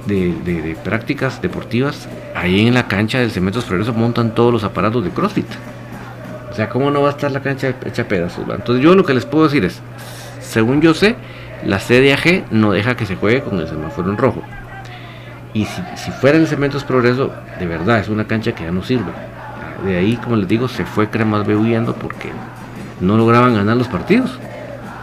de, 0.06 0.78
prácticas 0.84 1.42
deportivas. 1.42 2.08
Ahí 2.34 2.66
en 2.66 2.74
la 2.74 2.88
cancha 2.88 3.20
del 3.20 3.32
Cementos 3.32 3.66
Progreso 3.66 3.94
montan 3.94 4.36
todos 4.36 4.54
los 4.54 4.64
aparatos 4.64 5.04
de 5.04 5.10
CrossFit. 5.10 5.48
O 6.50 6.56
sea, 6.56 6.70
¿cómo 6.70 6.92
no 6.92 7.02
va 7.02 7.10
a 7.10 7.12
estar 7.12 7.32
la 7.32 7.42
cancha 7.42 7.74
hecha 7.86 8.08
pedazos? 8.08 8.46
Entonces 8.48 8.84
yo 8.84 8.96
lo 8.96 9.04
que 9.04 9.14
les 9.14 9.26
puedo 9.26 9.46
decir 9.46 9.66
es, 9.66 9.82
según 10.40 10.82
yo 10.82 10.94
sé, 10.94 11.16
la 11.66 11.80
CDAG 11.80 12.52
no 12.52 12.72
deja 12.72 12.96
que 12.96 13.06
se 13.06 13.16
juegue 13.16 13.42
con 13.42 13.60
el 13.60 13.68
semáforo 13.68 14.12
en 14.12 14.18
rojo. 14.18 14.44
Y 15.54 15.66
si, 15.66 16.12
fuera 16.12 16.38
el 16.38 16.48
Cementos 16.48 16.84
Progreso, 16.84 17.32
de 17.60 17.68
verdad 17.68 18.00
es 18.00 18.10
una 18.10 18.26
cancha 18.26 18.54
que 18.54 18.64
ya 18.64 18.72
no 18.72 18.84
sirve. 18.84 19.12
De 19.86 19.98
ahí, 19.98 20.16
como 20.16 20.36
les 20.36 20.48
digo, 20.48 20.68
se 20.68 20.86
fue 20.86 21.10
Cremas 21.10 21.46
B 21.46 21.56
porque 22.02 22.32
no 23.00 23.18
lograban 23.18 23.54
ganar 23.54 23.78
los 23.78 23.88
partidos. 23.88 24.40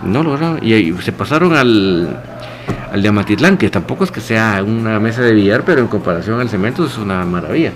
No 0.02 0.22
lograban. 0.22 0.58
Y, 0.62 0.92
se 0.94 1.12
pasaron 1.12 1.54
al, 1.54 2.20
al 2.92 3.02
de 3.02 3.08
Amatitlán, 3.08 3.58
que 3.58 3.70
tampoco 3.70 4.04
es 4.04 4.10
que 4.10 4.20
sea 4.20 4.62
una 4.66 4.98
mesa 4.98 5.22
de 5.22 5.32
billar, 5.32 5.62
pero 5.64 5.80
en 5.80 5.86
comparación 5.86 6.40
al 6.40 6.48
Cementos 6.48 6.92
es 6.92 6.98
una 6.98 7.24
maravilla. 7.24 7.72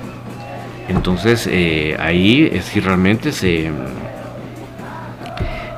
Entonces 0.89 1.49
eh, 1.51 1.97
ahí 1.99 2.49
es 2.53 2.67
si 2.67 2.81
realmente 2.81 3.33
se 3.33 3.71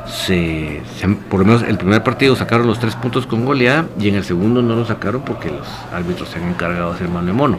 se, 0.08 0.82
por 1.28 1.40
lo 1.40 1.46
menos 1.46 1.62
el 1.62 1.78
primer 1.78 2.02
partido 2.02 2.36
sacaron 2.36 2.66
los 2.66 2.78
tres 2.78 2.94
puntos 2.94 3.26
con 3.26 3.44
goleada 3.44 3.86
y 3.98 4.08
en 4.08 4.14
el 4.14 4.24
segundo 4.24 4.62
no 4.62 4.76
lo 4.76 4.84
sacaron 4.84 5.22
porque 5.22 5.50
los 5.50 5.66
árbitros 5.92 6.28
se 6.28 6.38
han 6.38 6.48
encargado 6.48 6.90
de 6.90 6.96
hacer 6.96 7.08
mano 7.08 7.26
de 7.26 7.32
mono. 7.32 7.58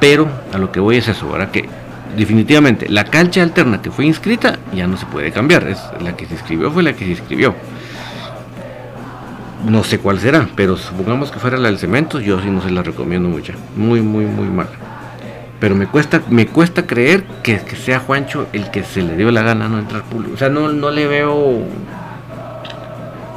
Pero 0.00 0.28
a 0.52 0.58
lo 0.58 0.72
que 0.72 0.80
voy 0.80 0.96
es 0.96 1.08
eso, 1.08 1.26
ahora 1.26 1.52
que 1.52 1.68
definitivamente 2.16 2.88
la 2.88 3.04
cancha 3.04 3.42
alterna 3.42 3.80
que 3.80 3.90
fue 3.90 4.04
inscrita 4.04 4.58
ya 4.74 4.86
no 4.86 4.96
se 4.96 5.06
puede 5.06 5.30
cambiar, 5.30 5.68
es 5.68 5.78
la 6.00 6.16
que 6.16 6.26
se 6.26 6.34
inscribió 6.34 6.70
fue 6.70 6.82
la 6.82 6.92
que 6.92 7.04
se 7.04 7.12
inscribió. 7.12 7.54
No 9.64 9.84
sé 9.84 9.98
cuál 9.98 10.18
será, 10.18 10.48
pero 10.56 10.76
supongamos 10.76 11.30
que 11.30 11.38
fuera 11.38 11.56
la 11.56 11.68
del 11.68 11.78
cemento, 11.78 12.18
yo 12.18 12.40
sí 12.40 12.50
no 12.50 12.60
se 12.60 12.70
la 12.70 12.82
recomiendo 12.82 13.28
mucho, 13.28 13.52
muy 13.76 14.00
muy 14.00 14.24
muy 14.26 14.48
mal 14.48 14.68
pero 15.62 15.76
me 15.76 15.86
cuesta 15.86 16.20
me 16.28 16.48
cuesta 16.48 16.88
creer 16.88 17.22
que, 17.44 17.60
sea 17.60 18.00
Juancho 18.00 18.48
el 18.52 18.72
que 18.72 18.82
se 18.82 19.00
le 19.00 19.14
dio 19.14 19.30
la 19.30 19.42
gana 19.42 19.68
no 19.68 19.78
entrar 19.78 20.02
público. 20.02 20.34
O 20.34 20.36
sea, 20.36 20.48
no, 20.48 20.72
no 20.72 20.90
le 20.90 21.06
veo, 21.06 21.60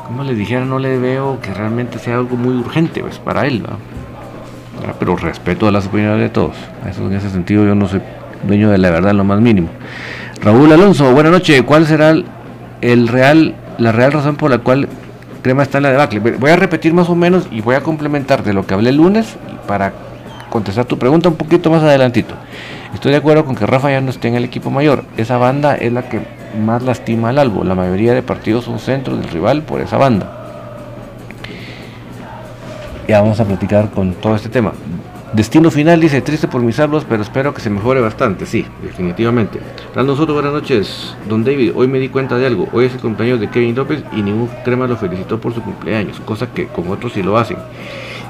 como 0.07 0.23
les 0.23 0.35
dijera, 0.35 0.65
no 0.65 0.79
le 0.79 0.97
veo 0.97 1.39
que 1.39 1.53
realmente 1.53 1.99
sea 1.99 2.15
algo 2.15 2.35
muy 2.35 2.55
urgente 2.55 3.01
pues, 3.01 3.19
para 3.19 3.45
él. 3.45 3.63
Ah, 3.69 4.95
pero 4.97 5.15
respeto 5.15 5.67
a 5.67 5.71
las 5.71 5.85
opiniones 5.85 6.19
de 6.19 6.29
todos. 6.29 6.55
Eso, 6.89 7.05
en 7.05 7.13
ese 7.13 7.29
sentido 7.29 7.63
yo 7.63 7.75
no 7.75 7.87
soy 7.87 8.01
dueño 8.47 8.71
de 8.71 8.79
la 8.79 8.89
verdad 8.89 9.13
lo 9.13 9.23
más 9.23 9.39
mínimo. 9.39 9.69
Raúl 10.41 10.71
Alonso, 10.71 11.13
buenas 11.13 11.31
noches. 11.31 11.61
¿Cuál 11.61 11.85
será 11.85 12.15
el 12.81 13.07
real, 13.07 13.53
la 13.77 13.91
real 13.91 14.13
razón 14.13 14.35
por 14.35 14.49
la 14.49 14.57
cual 14.57 14.89
Crema 15.43 15.61
está 15.61 15.77
en 15.77 15.83
la 15.83 15.91
debacle? 15.91 16.21
Voy 16.21 16.49
a 16.49 16.55
repetir 16.55 16.91
más 16.91 17.07
o 17.07 17.15
menos 17.15 17.47
y 17.51 17.61
voy 17.61 17.75
a 17.75 17.81
complementar 17.81 18.43
de 18.43 18.53
lo 18.53 18.65
que 18.65 18.73
hablé 18.73 18.89
el 18.89 18.95
lunes 18.95 19.35
para 19.67 19.93
contestar 20.55 20.85
tu 20.85 20.97
pregunta 20.97 21.27
un 21.27 21.35
poquito 21.35 21.69
más 21.69 21.83
adelantito. 21.83 22.33
Estoy 22.93 23.11
de 23.11 23.17
acuerdo 23.17 23.43
con 23.43 23.55
que 23.55 23.65
Rafa 23.65 23.91
ya 23.91 23.99
no 23.99 24.09
esté 24.09 24.29
en 24.29 24.35
el 24.35 24.45
equipo 24.45 24.69
mayor. 24.69 25.03
Esa 25.17 25.37
banda 25.37 25.75
es 25.75 25.91
la 25.91 26.07
que 26.07 26.21
más 26.65 26.81
lastima 26.81 27.27
al 27.27 27.39
Albo. 27.39 27.65
La 27.65 27.75
mayoría 27.75 28.13
de 28.13 28.23
partidos 28.23 28.63
son 28.63 28.79
centros 28.79 29.19
del 29.19 29.27
rival 29.27 29.63
por 29.63 29.81
esa 29.81 29.97
banda. 29.97 30.31
Ya 33.05 33.19
vamos 33.19 33.37
a 33.41 33.43
platicar 33.43 33.89
con 33.89 34.13
todo 34.13 34.33
este 34.33 34.47
tema. 34.47 34.71
Destino 35.33 35.69
final 35.69 35.99
dice, 35.99 36.21
triste 36.21 36.47
por 36.47 36.61
mis 36.61 36.79
hablos, 36.79 37.03
pero 37.03 37.21
espero 37.21 37.53
que 37.53 37.59
se 37.59 37.69
mejore 37.69 37.99
bastante. 37.99 38.45
Sí, 38.45 38.65
definitivamente. 38.81 39.59
Dando 39.93 40.13
nosotros 40.13 40.35
buenas 40.35 40.53
noches, 40.53 41.17
don 41.27 41.43
David. 41.43 41.73
Hoy 41.75 41.89
me 41.89 41.99
di 41.99 42.07
cuenta 42.07 42.37
de 42.37 42.47
algo. 42.47 42.69
Hoy 42.71 42.85
es 42.85 42.93
el 42.93 43.01
cumpleaños 43.01 43.41
de 43.41 43.49
Kevin 43.49 43.75
López 43.75 44.05
y 44.13 44.21
ningún 44.21 44.49
crema 44.63 44.87
lo 44.87 44.95
felicitó 44.95 45.37
por 45.37 45.53
su 45.53 45.61
cumpleaños, 45.61 46.21
cosa 46.21 46.47
que 46.53 46.67
con 46.67 46.87
otros 46.87 47.11
sí 47.11 47.21
lo 47.21 47.37
hacen. 47.37 47.57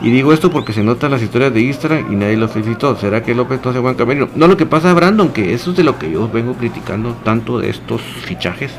Y 0.02 0.12
digo 0.12 0.34
esto 0.34 0.52
porque 0.52 0.74
se 0.74 0.84
notan 0.84 1.12
las 1.12 1.22
historias 1.22 1.54
de 1.54 1.62
Instagram 1.62 2.12
y 2.12 2.16
nadie 2.16 2.38
lo 2.38 2.48
felicitó. 2.50 2.96
¿Será 2.98 3.24
que 3.24 3.34
López 3.34 3.62
no 3.64 3.72
hace 3.72 3.80
buen 3.80 3.96
camino? 3.96 4.28
No, 4.36 4.48
lo 4.48 4.58
que 4.58 4.66
pasa, 4.66 4.94
Brandon, 4.94 5.30
que 5.30 5.54
eso 5.54 5.72
es 5.72 5.78
de 5.78 5.84
lo 5.84 5.98
que 5.98 6.12
yo 6.12 6.30
vengo 6.30 6.54
criticando 6.54 7.14
tanto 7.24 7.60
de 7.60 7.70
estos 7.70 8.02
fichajes. 8.02 8.74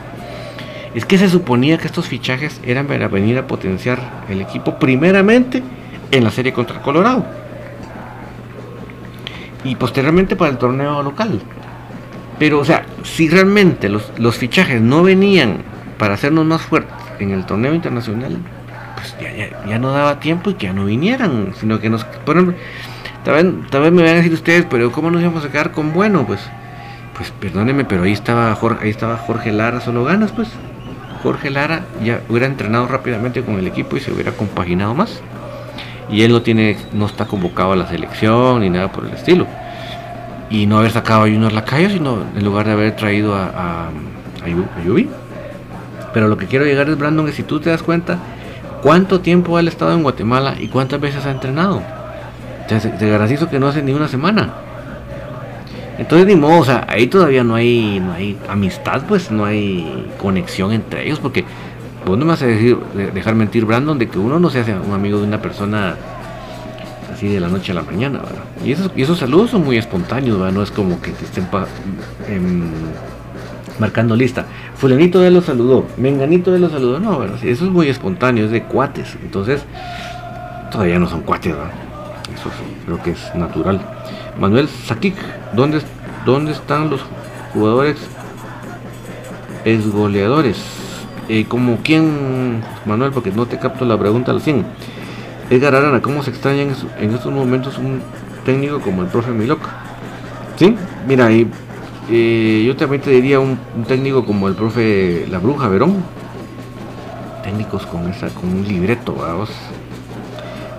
Es 0.94 1.04
que 1.04 1.18
se 1.18 1.28
suponía 1.28 1.78
que 1.78 1.86
estos 1.86 2.06
fichajes 2.06 2.60
eran 2.64 2.86
para 2.86 3.08
venir 3.08 3.38
a 3.38 3.46
potenciar 3.46 4.24
el 4.28 4.40
equipo 4.40 4.78
primeramente 4.78 5.62
en 6.10 6.24
la 6.24 6.30
serie 6.30 6.52
contra 6.52 6.80
Colorado 6.80 7.24
y 9.64 9.74
posteriormente 9.74 10.36
para 10.36 10.50
el 10.50 10.58
torneo 10.58 11.02
local. 11.02 11.40
Pero, 12.38 12.60
o 12.60 12.64
sea, 12.64 12.86
si 13.02 13.28
realmente 13.28 13.88
los, 13.88 14.12
los 14.18 14.36
fichajes 14.36 14.80
no 14.80 15.02
venían 15.02 15.58
para 15.98 16.14
hacernos 16.14 16.44
más 16.44 16.62
fuertes 16.62 16.94
en 17.18 17.30
el 17.30 17.46
torneo 17.46 17.74
internacional, 17.74 18.38
pues 18.96 19.14
ya, 19.20 19.66
ya, 19.66 19.78
no 19.78 19.92
daba 19.92 20.18
tiempo 20.18 20.50
y 20.50 20.54
que 20.54 20.66
ya 20.66 20.72
no 20.72 20.84
vinieran, 20.84 21.52
sino 21.58 21.78
que 21.78 21.88
nos 21.88 22.04
ponen... 22.04 22.56
Tal 23.24 23.34
vez, 23.34 23.92
me 23.92 24.02
van 24.02 24.12
a 24.12 24.14
decir 24.14 24.32
ustedes, 24.32 24.66
pero 24.70 24.92
¿cómo 24.92 25.10
nos 25.10 25.20
íbamos 25.20 25.44
a 25.44 25.50
quedar 25.50 25.72
con 25.72 25.92
bueno? 25.92 26.24
Pues, 26.26 26.40
pues 27.16 27.32
perdónenme, 27.32 27.84
pero 27.84 28.04
ahí 28.04 28.12
estaba 28.12 28.54
Jorge, 28.54 28.84
ahí 28.84 28.90
estaba 28.90 29.16
Jorge 29.16 29.50
Lara, 29.52 29.80
solo 29.80 30.04
ganas, 30.04 30.32
pues. 30.32 30.48
Jorge 31.22 31.50
Lara 31.50 31.82
ya 32.04 32.20
hubiera 32.28 32.46
entrenado 32.46 32.86
rápidamente 32.86 33.42
con 33.42 33.58
el 33.58 33.66
equipo 33.66 33.96
y 33.96 34.00
se 34.00 34.12
hubiera 34.12 34.32
compaginado 34.32 34.94
más 34.94 35.20
y 36.10 36.22
él 36.22 36.32
no 36.32 36.42
tiene 36.42 36.76
no 36.92 37.06
está 37.06 37.26
convocado 37.26 37.72
a 37.72 37.76
la 37.76 37.88
selección 37.88 38.60
ni 38.60 38.70
nada 38.70 38.92
por 38.92 39.06
el 39.06 39.12
estilo 39.12 39.46
y 40.50 40.66
no 40.66 40.78
haber 40.78 40.92
sacado 40.92 41.22
a 41.22 41.24
Junior 41.24 41.52
Lacayo 41.52 41.90
sino 41.90 42.22
en 42.36 42.44
lugar 42.44 42.66
de 42.66 42.72
haber 42.72 42.96
traído 42.96 43.34
a, 43.34 43.46
a, 43.46 43.88
a 43.88 44.84
Yubi 44.84 45.08
pero 46.14 46.28
lo 46.28 46.36
que 46.36 46.46
quiero 46.46 46.64
llegar 46.64 46.88
es 46.88 46.96
Brandon 46.96 47.26
que 47.26 47.32
si 47.32 47.42
tú 47.42 47.60
te 47.60 47.70
das 47.70 47.82
cuenta 47.82 48.18
cuánto 48.82 49.20
tiempo 49.20 49.56
ha 49.56 49.60
estado 49.60 49.92
en 49.92 50.02
Guatemala 50.02 50.54
y 50.58 50.68
cuántas 50.68 51.00
veces 51.00 51.24
ha 51.26 51.30
entrenado 51.30 51.82
te, 52.68 52.78
te 52.78 53.10
garantizo 53.10 53.48
que 53.48 53.58
no 53.58 53.68
hace 53.68 53.82
ni 53.82 53.92
una 53.92 54.08
semana 54.08 54.54
entonces 55.98 56.26
ni 56.26 56.36
modo 56.36 56.60
o 56.60 56.64
sea 56.64 56.86
ahí 56.88 57.06
todavía 57.06 57.42
no 57.44 57.54
hay 57.54 58.00
no 58.00 58.12
hay 58.12 58.38
amistad 58.48 59.02
pues 59.08 59.30
no 59.30 59.44
hay 59.44 60.08
conexión 60.18 60.72
entre 60.72 61.06
ellos 61.06 61.20
porque 61.20 61.44
Vos 62.06 62.16
no 62.16 62.24
me 62.24 62.30
vas 62.30 62.42
a 62.42 62.46
decir, 62.46 62.78
dejar 63.12 63.34
mentir, 63.34 63.64
Brandon, 63.64 63.98
de 63.98 64.08
que 64.08 64.16
uno 64.16 64.38
no 64.38 64.48
se 64.48 64.60
hace 64.60 64.72
un 64.72 64.92
amigo 64.92 65.18
de 65.18 65.26
una 65.26 65.42
persona 65.42 65.96
así 67.12 67.26
de 67.26 67.40
la 67.40 67.48
noche 67.48 67.72
a 67.72 67.74
la 67.74 67.82
mañana, 67.82 68.20
¿verdad? 68.20 68.44
Y 68.64 68.70
esos, 68.70 68.92
y 68.94 69.02
esos 69.02 69.18
saludos 69.18 69.50
son 69.50 69.64
muy 69.64 69.76
espontáneos, 69.76 70.38
¿verdad? 70.38 70.54
No 70.54 70.62
es 70.62 70.70
como 70.70 71.00
que 71.00 71.10
te 71.10 71.24
estén 71.24 71.48
em, 72.28 72.70
marcando 73.78 74.16
lista. 74.16 74.46
Fulanito 74.76 75.20
de 75.20 75.30
los 75.30 75.44
saludó, 75.44 75.86
Menganito 75.96 76.52
de 76.52 76.58
los 76.58 76.72
saludó, 76.72 77.00
no, 77.00 77.18
¿verdad? 77.18 77.38
Eso 77.42 77.64
es 77.64 77.70
muy 77.70 77.88
espontáneo, 77.88 78.46
es 78.46 78.50
de 78.50 78.62
cuates. 78.62 79.16
Entonces, 79.22 79.64
todavía 80.70 80.98
no 80.98 81.08
son 81.08 81.22
cuates, 81.22 81.52
¿verdad? 81.52 81.72
Eso 82.34 82.50
creo 82.84 83.02
que 83.02 83.10
es 83.12 83.34
natural. 83.34 83.80
Manuel 84.38 84.68
Sakik, 84.68 85.14
¿dónde, 85.54 85.80
¿dónde 86.24 86.52
están 86.52 86.90
los 86.90 87.00
jugadores 87.52 87.96
esgoleadores? 89.64 90.56
Eh, 91.28 91.44
como 91.48 91.78
quién, 91.82 92.62
Manuel, 92.84 93.10
porque 93.10 93.30
no 93.32 93.46
te 93.46 93.58
capto 93.58 93.84
la 93.84 93.98
pregunta 93.98 94.30
al 94.30 94.40
100. 94.40 94.64
Edgar 95.50 95.74
Arana, 95.74 96.02
¿cómo 96.02 96.22
se 96.22 96.30
extraña 96.30 96.62
en, 96.62 97.14
estos 97.14 97.32
momentos 97.32 97.78
un 97.78 98.00
técnico 98.44 98.80
como 98.80 99.02
el 99.02 99.08
profe 99.08 99.30
Milok? 99.30 99.60
Sí, 100.56 100.76
mira, 101.06 101.30
y, 101.32 101.48
eh, 102.08 102.62
yo 102.64 102.76
también 102.76 103.02
te 103.02 103.10
diría 103.10 103.40
un, 103.40 103.58
técnico 103.88 104.24
como 104.24 104.48
el 104.48 104.54
profe 104.54 105.26
La 105.28 105.38
Bruja 105.38 105.68
Verón. 105.68 105.96
Técnicos 107.42 107.86
con 107.86 108.08
esa, 108.08 108.28
con 108.28 108.48
un 108.52 108.66
libreto, 108.66 109.14
vamos. 109.14 109.50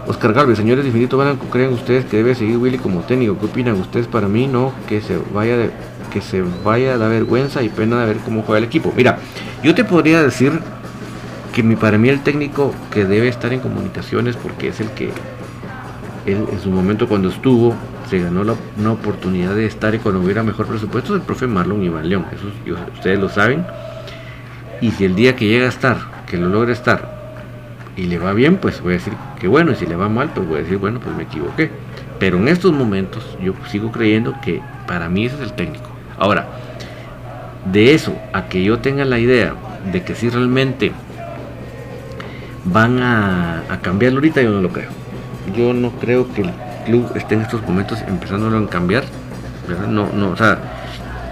Oscar 0.07 0.31
Galvez, 0.31 0.57
señores 0.57 0.85
de 0.85 0.89
Infinito 0.89 1.21
¿creen 1.51 1.73
ustedes 1.73 2.05
que 2.05 2.17
debe 2.17 2.33
seguir 2.33 2.57
Willy 2.57 2.77
como 2.77 3.01
técnico? 3.01 3.37
¿Qué 3.37 3.45
opinan 3.45 3.75
ustedes? 3.75 4.07
Para 4.07 4.29
mí 4.29 4.47
no, 4.47 4.71
que 4.87 5.01
se 5.01 5.19
vaya 5.33 5.57
de, 5.57 5.71
que 6.13 6.21
se 6.21 6.43
vaya 6.63 6.97
da 6.97 7.09
vergüenza 7.09 7.61
y 7.61 7.67
pena 7.67 7.99
de 8.01 8.13
ver 8.13 8.17
cómo 8.23 8.43
juega 8.43 8.59
el 8.59 8.63
equipo. 8.63 8.93
Mira, 8.95 9.17
yo 9.63 9.75
te 9.75 9.83
podría 9.83 10.23
decir 10.23 10.53
que 11.53 11.61
mi, 11.61 11.75
para 11.75 11.97
mí 11.97 12.07
el 12.07 12.21
técnico 12.21 12.73
que 12.89 13.03
debe 13.03 13.27
estar 13.27 13.51
en 13.51 13.59
comunicaciones 13.59 14.37
porque 14.37 14.69
es 14.69 14.79
el 14.79 14.91
que 14.91 15.11
en 16.25 16.59
su 16.61 16.69
momento 16.69 17.07
cuando 17.07 17.29
estuvo 17.29 17.73
se 18.09 18.19
ganó 18.19 18.43
la, 18.43 18.55
una 18.77 18.91
oportunidad 18.91 19.55
de 19.55 19.65
estar 19.65 19.93
y 19.95 19.99
cuando 19.99 20.21
hubiera 20.21 20.43
mejor 20.43 20.67
presupuesto 20.67 21.15
es 21.15 21.21
el 21.21 21.25
profe 21.25 21.47
Marlon 21.47 21.83
Iván 21.83 22.07
León. 22.07 22.25
Eso 22.33 22.47
ustedes 22.93 23.19
lo 23.19 23.29
saben. 23.29 23.65
Y 24.81 24.91
si 24.91 25.05
el 25.05 25.15
día 25.15 25.35
que 25.35 25.47
llega 25.47 25.65
a 25.65 25.69
estar, 25.69 25.97
que 26.27 26.37
lo 26.37 26.49
logra 26.49 26.71
estar 26.71 27.17
y 27.95 28.03
le 28.03 28.19
va 28.19 28.33
bien, 28.33 28.57
pues 28.57 28.81
voy 28.81 28.93
a 28.93 28.97
decir 28.97 29.13
que 29.39 29.47
bueno. 29.47 29.71
Y 29.71 29.75
si 29.75 29.85
le 29.85 29.95
va 29.95 30.07
mal, 30.07 30.31
pues 30.33 30.47
voy 30.47 30.59
a 30.59 30.61
decir, 30.61 30.77
bueno, 30.77 30.99
pues 30.99 31.15
me 31.15 31.23
equivoqué. 31.23 31.71
Pero 32.19 32.37
en 32.37 32.47
estos 32.47 32.71
momentos 32.73 33.37
yo 33.41 33.53
sigo 33.69 33.91
creyendo 33.91 34.35
que 34.41 34.61
para 34.87 35.09
mí 35.09 35.25
ese 35.25 35.35
es 35.35 35.41
el 35.41 35.53
técnico. 35.53 35.89
Ahora, 36.17 36.47
de 37.71 37.93
eso 37.93 38.15
a 38.33 38.47
que 38.47 38.63
yo 38.63 38.79
tenga 38.79 39.05
la 39.05 39.19
idea 39.19 39.55
de 39.91 40.03
que 40.03 40.15
si 40.15 40.29
realmente 40.29 40.91
van 42.65 43.01
a, 43.01 43.63
cambiarlo 43.81 44.17
ahorita, 44.17 44.41
yo 44.41 44.51
no 44.51 44.61
lo 44.61 44.69
creo. 44.69 44.89
Yo 45.55 45.73
no 45.73 45.91
creo 45.91 46.31
que 46.33 46.43
club 46.87 47.11
esté 47.15 47.35
en 47.35 47.41
estos 47.41 47.61
momentos 47.61 47.99
empezándolo 48.07 48.57
a 48.57 48.69
cambiar. 48.69 49.03
No, 49.89 50.09
no, 50.13 50.31
o 50.31 50.37
sea, 50.37 50.57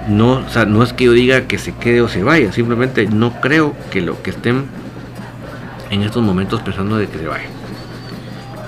no, 0.09 0.33
o 0.45 0.49
sea, 0.49 0.65
no 0.65 0.83
es 0.83 0.91
que 0.93 1.05
yo 1.05 1.13
diga 1.13 1.47
que 1.47 1.57
se 1.57 1.73
quede 1.73 2.01
o 2.01 2.09
se 2.09 2.21
vaya, 2.21 2.51
simplemente 2.51 3.07
no 3.07 3.39
creo 3.39 3.73
que 3.89 4.01
lo 4.01 4.21
que 4.21 4.31
estén 4.31 4.65
en 5.89 6.03
estos 6.03 6.21
momentos 6.21 6.61
pensando 6.61 6.97
de 6.97 7.07
que 7.07 7.17
se 7.17 7.27
vaya. 7.27 7.47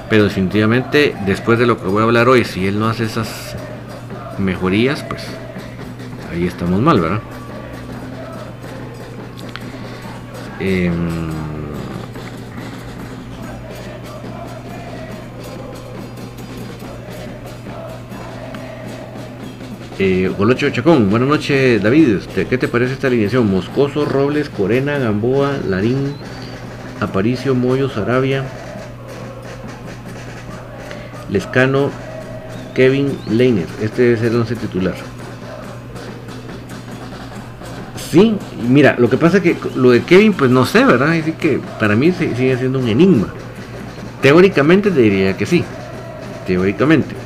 Pero 0.09 0.23
definitivamente, 0.23 1.15
después 1.25 1.59
de 1.59 1.67
lo 1.67 1.77
que 1.77 1.87
voy 1.87 2.01
a 2.01 2.05
hablar 2.05 2.29
hoy, 2.29 2.45
si 2.45 2.65
él 2.65 2.79
no 2.79 2.87
hace 2.87 3.03
esas 3.03 3.55
mejorías, 4.37 5.03
pues 5.03 5.23
ahí 6.31 6.47
estamos 6.47 6.81
mal, 6.81 7.01
¿verdad? 7.01 7.19
Eh, 10.61 10.89
eh, 19.99 20.31
Golocho 20.37 20.69
Chacón, 20.69 21.09
buenas 21.09 21.27
noches 21.27 21.81
David, 21.81 22.17
este, 22.17 22.45
¿qué 22.45 22.57
te 22.57 22.67
parece 22.67 22.93
esta 22.93 23.07
alineación? 23.07 23.49
Moscoso, 23.49 24.05
Robles, 24.05 24.49
Corena, 24.49 24.97
Gamboa, 24.97 25.57
Larín, 25.67 26.13
Aparicio, 26.99 27.55
Moyo, 27.55 27.89
Sarabia, 27.89 28.43
Lescano, 31.29 31.89
Kevin 32.75 33.17
Leiner, 33.29 33.65
este 33.81 34.03
debe 34.03 34.17
ser 34.17 34.27
el 34.27 34.35
once 34.37 34.55
titular. 34.55 34.95
Sí, 38.11 38.37
mira, 38.69 38.95
lo 38.97 39.09
que 39.09 39.17
pasa 39.17 39.37
es 39.37 39.43
que 39.43 39.57
lo 39.75 39.91
de 39.91 40.03
Kevin, 40.03 40.33
pues 40.33 40.49
no 40.49 40.65
sé, 40.65 40.85
¿verdad? 40.85 41.11
Así 41.11 41.33
que 41.33 41.59
para 41.79 41.95
mí 41.95 42.13
sigue 42.13 42.57
siendo 42.57 42.79
un 42.79 42.87
enigma. 42.87 43.33
Teóricamente 44.21 44.91
te 44.91 45.01
diría 45.01 45.35
que 45.35 45.45
sí. 45.45 45.63
Teóricamente. 46.45 47.16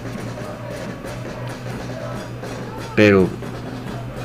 Pero 2.95 3.27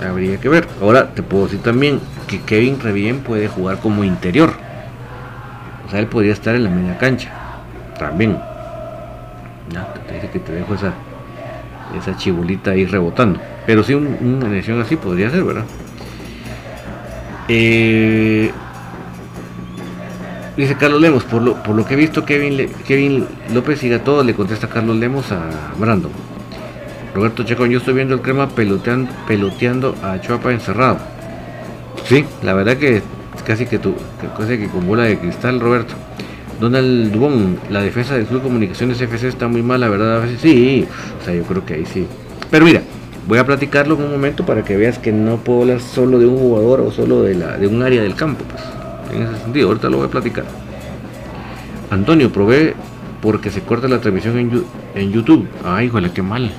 habría 0.05 0.39
que 0.39 0.49
ver. 0.49 0.67
Ahora 0.81 1.15
te 1.15 1.23
puedo 1.23 1.45
decir 1.45 1.61
también 1.63 2.01
que 2.27 2.41
Kevin 2.41 2.81
Revien 2.81 3.21
puede 3.21 3.49
jugar 3.49 3.79
como 3.79 4.05
interior. 4.05 4.53
O 5.87 5.91
sea, 5.91 6.01
él 6.01 6.07
podría 6.07 6.33
estar 6.33 6.55
en 6.55 6.65
la 6.65 6.71
media 6.71 6.99
cancha. 6.99 7.31
También. 7.99 8.39
Ya, 9.71 9.93
te 10.07 10.15
dice 10.15 10.31
que 10.31 10.39
te 10.39 10.53
dejo 10.53 10.75
esa, 10.75 10.93
esa 11.97 12.17
chibulita 12.17 12.73
ahí 12.73 12.85
rebotando. 12.87 13.41
Pero 13.67 13.83
sí, 13.83 13.95
una 13.95 14.49
lesión 14.49 14.81
así 14.81 14.97
podría 14.97 15.31
ser, 15.31 15.45
¿verdad? 15.45 15.65
Eh, 17.49 18.51
dice 20.57 20.77
Carlos 20.77 21.01
Lemos, 21.01 21.25
por 21.25 21.43
lo, 21.43 21.63
por 21.63 21.77
lo 21.77 21.85
que 21.85 21.95
he 21.95 21.97
visto, 21.97 22.25
Kevin, 22.25 22.69
Kevin 22.87 23.27
López 23.55 23.79
siga 23.79 24.01
todo, 24.01 24.25
le 24.25 24.35
contesta 24.35 24.69
Carlos 24.69 24.97
Lemos 24.97 25.31
a 25.31 25.49
Brandon. 25.79 26.11
Roberto 27.17 27.45
Chacón, 27.45 27.71
yo 27.71 27.79
estoy 27.79 27.95
viendo 27.95 28.15
el 28.15 28.21
crema 28.21 28.47
peloteando, 28.51 29.95
a 30.03 30.21
Chuapa 30.21 30.53
encerrado. 30.53 30.99
Sí, 32.05 32.27
la 32.43 32.53
verdad 32.53 32.77
que 32.77 33.01
casi 33.47 33.65
que 33.65 33.79
tu, 33.79 33.95
casi 34.37 34.59
que 34.59 34.69
con 34.69 34.87
bola 34.87 35.05
de 35.05 35.19
cristal, 35.19 35.59
Roberto. 35.59 35.95
Donald 36.61 37.11
Dubón, 37.13 37.59
la 37.71 37.81
defensa 37.81 38.17
del 38.17 38.27
Club 38.27 38.43
Comunicaciones 38.43 39.01
FC 39.01 39.29
está 39.29 39.49
muy 39.49 39.63
mal, 39.63 39.81
la 39.81 39.89
verdad, 39.89 40.25
sí, 40.43 40.87
o 41.19 41.25
sea, 41.25 41.33
yo 41.33 41.45
creo 41.45 41.65
que 41.65 41.73
ahí 41.73 41.87
sí. 41.87 42.07
Pero 42.51 42.67
mira, 42.67 42.83
Voy 43.27 43.39
a 43.39 43.45
platicarlo 43.45 43.97
en 43.97 44.05
un 44.05 44.13
momento 44.13 44.47
para 44.47 44.63
que 44.63 44.77
veas 44.77 45.01
que 45.01 45.11
no 45.11 45.39
puedo 45.39 45.63
hablar 45.63 45.81
solo 45.81 46.21
de 46.21 46.27
un 46.27 46.39
jugador 46.39 46.81
o 46.83 46.93
solo 46.93 47.23
de, 47.23 47.35
la, 47.35 47.57
de 47.57 47.67
un 47.67 47.83
área 47.83 48.01
del 48.01 48.15
campo. 48.15 48.45
Pues, 48.45 48.63
en 49.17 49.27
ese 49.27 49.43
sentido, 49.43 49.67
ahorita 49.67 49.91
lo 49.91 49.97
voy 49.97 50.07
a 50.07 50.11
platicar. 50.11 50.45
Antonio, 51.91 52.31
probé 52.31 52.75
porque 53.21 53.51
se 53.51 53.63
corta 53.63 53.89
la 53.89 54.01
transmisión 54.01 54.39
en, 54.39 54.63
en 54.95 55.11
YouTube. 55.11 55.49
Ay, 55.65 55.87
híjole, 55.87 56.13
qué 56.13 56.23
mal. 56.23 56.53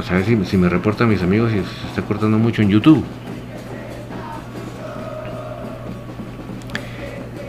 Pues 0.00 0.10
a 0.12 0.14
ver 0.14 0.46
si, 0.46 0.56
me 0.56 0.70
reportan 0.70 1.10
mis 1.10 1.20
amigos 1.20 1.52
si 1.52 1.58
se 1.58 1.88
está 1.88 2.00
cortando 2.00 2.38
mucho 2.38 2.62
en 2.62 2.70
YouTube. 2.70 3.04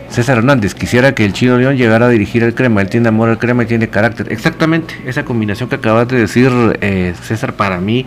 César 0.09 0.39
Hernández, 0.39 0.75
quisiera 0.75 1.15
que 1.15 1.23
el 1.23 1.31
Chino 1.31 1.57
León 1.57 1.77
llegara 1.77 2.07
a 2.07 2.09
dirigir 2.09 2.43
el 2.43 2.53
crema. 2.53 2.81
Él 2.81 2.89
tiene 2.89 3.07
amor 3.07 3.29
al 3.29 3.37
crema 3.37 3.63
y 3.63 3.67
tiene 3.67 3.87
carácter. 3.87 4.33
Exactamente, 4.33 4.95
esa 5.05 5.23
combinación 5.23 5.69
que 5.69 5.75
acabas 5.75 6.09
de 6.09 6.17
decir, 6.17 6.51
eh, 6.81 7.13
César, 7.21 7.53
para 7.53 7.79
mí 7.79 8.05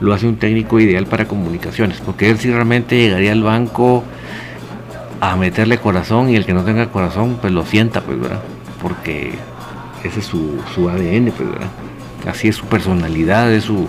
lo 0.00 0.14
hace 0.14 0.26
un 0.26 0.36
técnico 0.36 0.80
ideal 0.80 1.04
para 1.04 1.26
comunicaciones. 1.28 2.00
Porque 2.00 2.30
él 2.30 2.38
sí 2.38 2.50
realmente 2.50 2.96
llegaría 2.96 3.32
al 3.32 3.42
banco 3.42 4.02
a 5.20 5.36
meterle 5.36 5.76
corazón 5.76 6.30
y 6.30 6.36
el 6.36 6.46
que 6.46 6.54
no 6.54 6.64
tenga 6.64 6.90
corazón, 6.90 7.36
pues 7.38 7.52
lo 7.52 7.66
sienta, 7.66 8.00
pues, 8.00 8.18
¿verdad? 8.18 8.40
Porque 8.80 9.34
ese 10.02 10.20
es 10.20 10.24
su, 10.24 10.58
su 10.74 10.88
ADN, 10.88 11.32
pues, 11.36 11.50
¿verdad? 11.50 11.68
Así 12.28 12.48
es 12.48 12.56
su 12.56 12.66
personalidad, 12.66 13.52
es 13.52 13.64
su, 13.64 13.88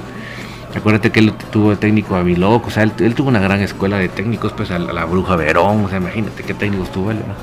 Acuérdate 0.75 1.09
que 1.09 1.21
él 1.21 1.33
tuvo 1.51 1.69
de 1.69 1.77
técnico 1.77 2.17
a 2.17 2.23
Miloc, 2.23 2.67
o 2.67 2.69
sea, 2.69 2.83
él, 2.83 3.15
tuvo 3.15 3.29
una 3.29 3.39
gran 3.39 3.61
escuela 3.61 3.97
de 3.97 4.09
técnicos, 4.09 4.51
pues 4.51 4.71
a 4.71 4.79
la, 4.79 5.05
Bruja 5.05 5.37
Verón, 5.37 5.85
o 5.85 5.89
sea, 5.89 5.99
imagínate 5.99 6.43
qué 6.43 6.53
técnicos 6.53 6.91
tuvo 6.91 7.11
él, 7.11 7.17
¿no? 7.19 7.33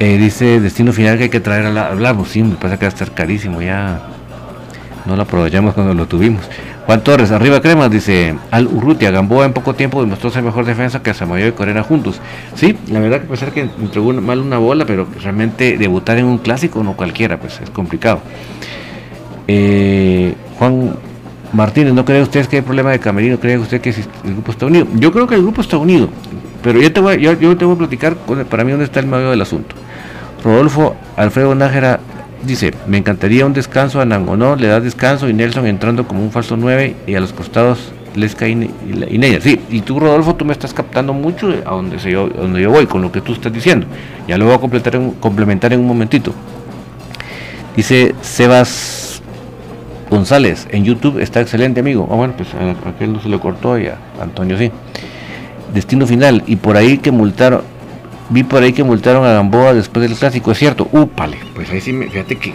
Eh, 0.00 0.16
dice 0.16 0.58
Destino 0.58 0.92
Final 0.92 1.18
que 1.18 1.24
hay 1.24 1.28
que 1.28 1.40
traer 1.40 1.66
a 1.66 1.70
la, 1.70 1.88
hablamos, 1.88 2.28
sí, 2.30 2.42
me 2.42 2.54
pasa 2.54 2.78
que 2.78 2.86
va 2.86 2.88
a 2.90 2.94
estar 2.94 3.12
carísimo, 3.12 3.60
ya 3.60 4.00
no 5.04 5.16
lo 5.16 5.22
aprovechamos 5.22 5.74
cuando 5.74 5.92
lo 5.92 6.06
tuvimos. 6.06 6.42
Juan 6.86 7.04
Torres, 7.04 7.30
arriba 7.30 7.60
cremas, 7.60 7.90
dice 7.90 8.34
Al 8.50 8.66
Urrutia, 8.66 9.10
Gamboa 9.10 9.44
en 9.44 9.52
poco 9.52 9.74
tiempo 9.74 10.00
demostró 10.00 10.30
ser 10.30 10.42
mejor 10.42 10.64
defensa 10.64 11.02
que 11.02 11.12
Samayo 11.12 11.46
y 11.46 11.52
Corena 11.52 11.82
juntos. 11.82 12.20
Sí, 12.54 12.76
la 12.90 13.00
verdad 13.00 13.20
que 13.20 13.26
puede 13.26 13.38
ser 13.38 13.52
que 13.52 13.60
entregó 13.60 14.12
mal 14.14 14.40
una 14.40 14.58
bola, 14.58 14.86
pero 14.86 15.06
realmente 15.22 15.76
debutar 15.76 16.18
en 16.18 16.24
un 16.24 16.38
clásico 16.38 16.82
no 16.82 16.94
cualquiera, 16.94 17.38
pues 17.38 17.60
es 17.60 17.70
complicado. 17.70 18.22
Eh, 19.54 20.34
Juan 20.58 20.94
Martínez, 21.52 21.92
¿no 21.92 22.06
cree 22.06 22.22
usted 22.22 22.46
que 22.46 22.56
hay 22.56 22.62
problema 22.62 22.90
de 22.90 22.98
camerino? 22.98 23.38
¿Cree 23.38 23.58
usted 23.58 23.82
que 23.82 23.90
el 23.90 24.32
grupo 24.32 24.52
está 24.52 24.64
unido? 24.64 24.86
Yo 24.94 25.12
creo 25.12 25.26
que 25.26 25.34
el 25.34 25.42
grupo 25.42 25.60
está 25.60 25.76
unido, 25.76 26.08
pero 26.62 26.80
yo 26.80 26.90
te 26.90 27.00
voy, 27.00 27.20
yo, 27.20 27.36
te 27.36 27.64
voy 27.66 27.74
a 27.74 27.78
platicar 27.78 28.16
para 28.48 28.64
mí 28.64 28.70
dónde 28.70 28.86
está 28.86 29.00
el 29.00 29.06
medio 29.06 29.28
del 29.28 29.42
asunto. 29.42 29.76
Rodolfo 30.42 30.96
Alfredo 31.16 31.54
Nájera 31.54 32.00
dice, 32.46 32.72
me 32.86 32.96
encantaría 32.96 33.44
un 33.44 33.52
descanso 33.52 34.00
a 34.00 34.06
Nangonó, 34.06 34.56
le 34.56 34.68
da 34.68 34.80
descanso 34.80 35.28
y 35.28 35.34
Nelson 35.34 35.66
entrando 35.66 36.08
como 36.08 36.22
un 36.22 36.30
falso 36.30 36.56
9 36.56 36.96
y 37.06 37.14
a 37.14 37.20
los 37.20 37.34
costados 37.34 37.92
Lesca 38.14 38.48
y, 38.48 38.52
y, 38.52 39.40
Sí, 39.40 39.60
y 39.70 39.80
tú 39.82 40.00
Rodolfo, 40.00 40.34
tú 40.34 40.46
me 40.46 40.52
estás 40.52 40.72
captando 40.72 41.12
mucho 41.12 41.48
a 41.66 41.70
donde, 41.72 41.98
yo, 41.98 42.28
donde 42.28 42.62
yo 42.62 42.70
voy 42.70 42.86
con 42.86 43.02
lo 43.02 43.12
que 43.12 43.20
tú 43.20 43.32
estás 43.32 43.52
diciendo. 43.52 43.86
Ya 44.26 44.38
lo 44.38 44.46
voy 44.46 44.54
a 44.54 44.58
completar 44.58 44.98
complementar 45.20 45.72
en 45.72 45.80
un 45.80 45.86
momentito. 45.86 46.32
Dice 47.76 48.14
Sebas 48.20 49.01
González 50.12 50.68
en 50.70 50.84
YouTube 50.84 51.18
está 51.20 51.40
excelente, 51.40 51.80
amigo. 51.80 52.06
Ah, 52.10 52.16
bueno, 52.16 52.34
pues 52.36 52.50
a 52.54 52.88
aquel 52.90 53.14
no 53.14 53.20
se 53.20 53.30
le 53.30 53.38
cortó 53.38 53.78
y 53.78 53.86
a 53.86 53.96
Antonio 54.20 54.58
sí. 54.58 54.70
Destino 55.72 56.06
final. 56.06 56.44
Y 56.46 56.56
por 56.56 56.76
ahí 56.76 56.98
que 56.98 57.10
multaron. 57.10 57.62
Vi 58.28 58.44
por 58.44 58.62
ahí 58.62 58.74
que 58.74 58.84
multaron 58.84 59.24
a 59.24 59.32
Gamboa 59.32 59.72
después 59.72 60.06
del 60.06 60.18
clásico, 60.18 60.52
es 60.52 60.58
cierto. 60.58 60.86
Úpale. 60.92 61.38
Pues 61.54 61.70
ahí 61.70 61.80
sí 61.80 61.94
me. 61.94 62.10
Fíjate 62.10 62.36
que 62.36 62.52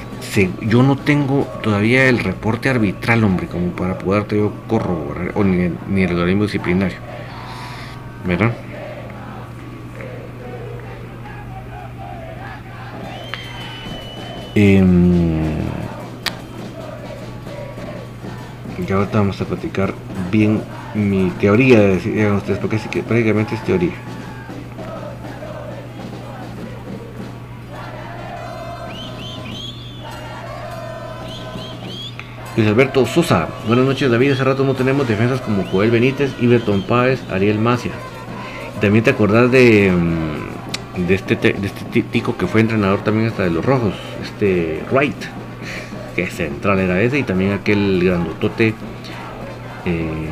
yo 0.62 0.84
no 0.84 0.98
tengo 0.98 1.48
todavía 1.64 2.08
el 2.08 2.20
reporte 2.20 2.70
arbitral, 2.70 3.24
hombre, 3.24 3.48
como 3.48 3.70
para 3.70 3.98
poderte 3.98 4.38
yo 4.38 4.54
corroborar. 4.68 5.32
O 5.34 5.44
ni, 5.44 5.72
ni 5.90 6.04
el 6.04 6.12
organismo 6.12 6.44
disciplinario. 6.44 6.98
¿Verdad? 8.24 8.52
Eh, 14.54 15.37
que 18.88 18.94
ahorita 18.94 19.20
vamos 19.20 19.40
a 19.42 19.46
platicar 19.46 19.94
bien 20.32 20.62
mi 20.96 21.30
teoría, 21.42 21.96
digan 21.98 22.38
ustedes, 22.38 22.58
porque 22.58 22.80
que 22.90 23.04
prácticamente 23.04 23.54
es 23.54 23.64
teoría. 23.64 23.92
Luis 32.56 32.68
Alberto 32.68 33.06
Sosa, 33.06 33.50
buenas 33.68 33.86
noches 33.86 34.10
David, 34.10 34.32
hace 34.32 34.44
rato 34.44 34.64
no 34.64 34.74
tenemos 34.74 35.08
defensas 35.08 35.42
como 35.42 35.64
Joel 35.66 35.92
Benítez, 35.92 36.32
Iberton 36.40 36.82
Páez, 36.82 37.22
Ariel 37.30 37.60
Macia. 37.60 37.92
también 38.82 39.04
te 39.04 39.12
acordás 39.12 39.52
de, 39.52 39.92
mm, 39.92 41.08
de 41.08 41.14
este, 41.14 41.36
de 41.36 41.68
este 41.68 42.02
tico 42.04 42.36
que 42.38 42.48
fue 42.48 42.62
entrenador 42.62 43.04
también 43.04 43.28
hasta 43.28 43.44
de 43.44 43.52
los 43.52 43.64
rojos, 43.64 43.94
este 44.24 44.84
Wright 44.92 45.37
que 46.18 46.26
central 46.32 46.80
era 46.80 47.00
ese, 47.00 47.20
y 47.20 47.24
también 47.24 47.52
aquel 47.52 48.02
grandotote 48.04 48.74
eh, 49.86 50.28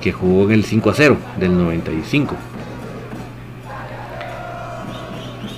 que 0.00 0.10
jugó 0.10 0.46
en 0.46 0.50
el 0.50 0.64
5 0.64 0.90
a 0.90 0.94
0 0.94 1.16
del 1.38 1.56
95. 1.56 2.34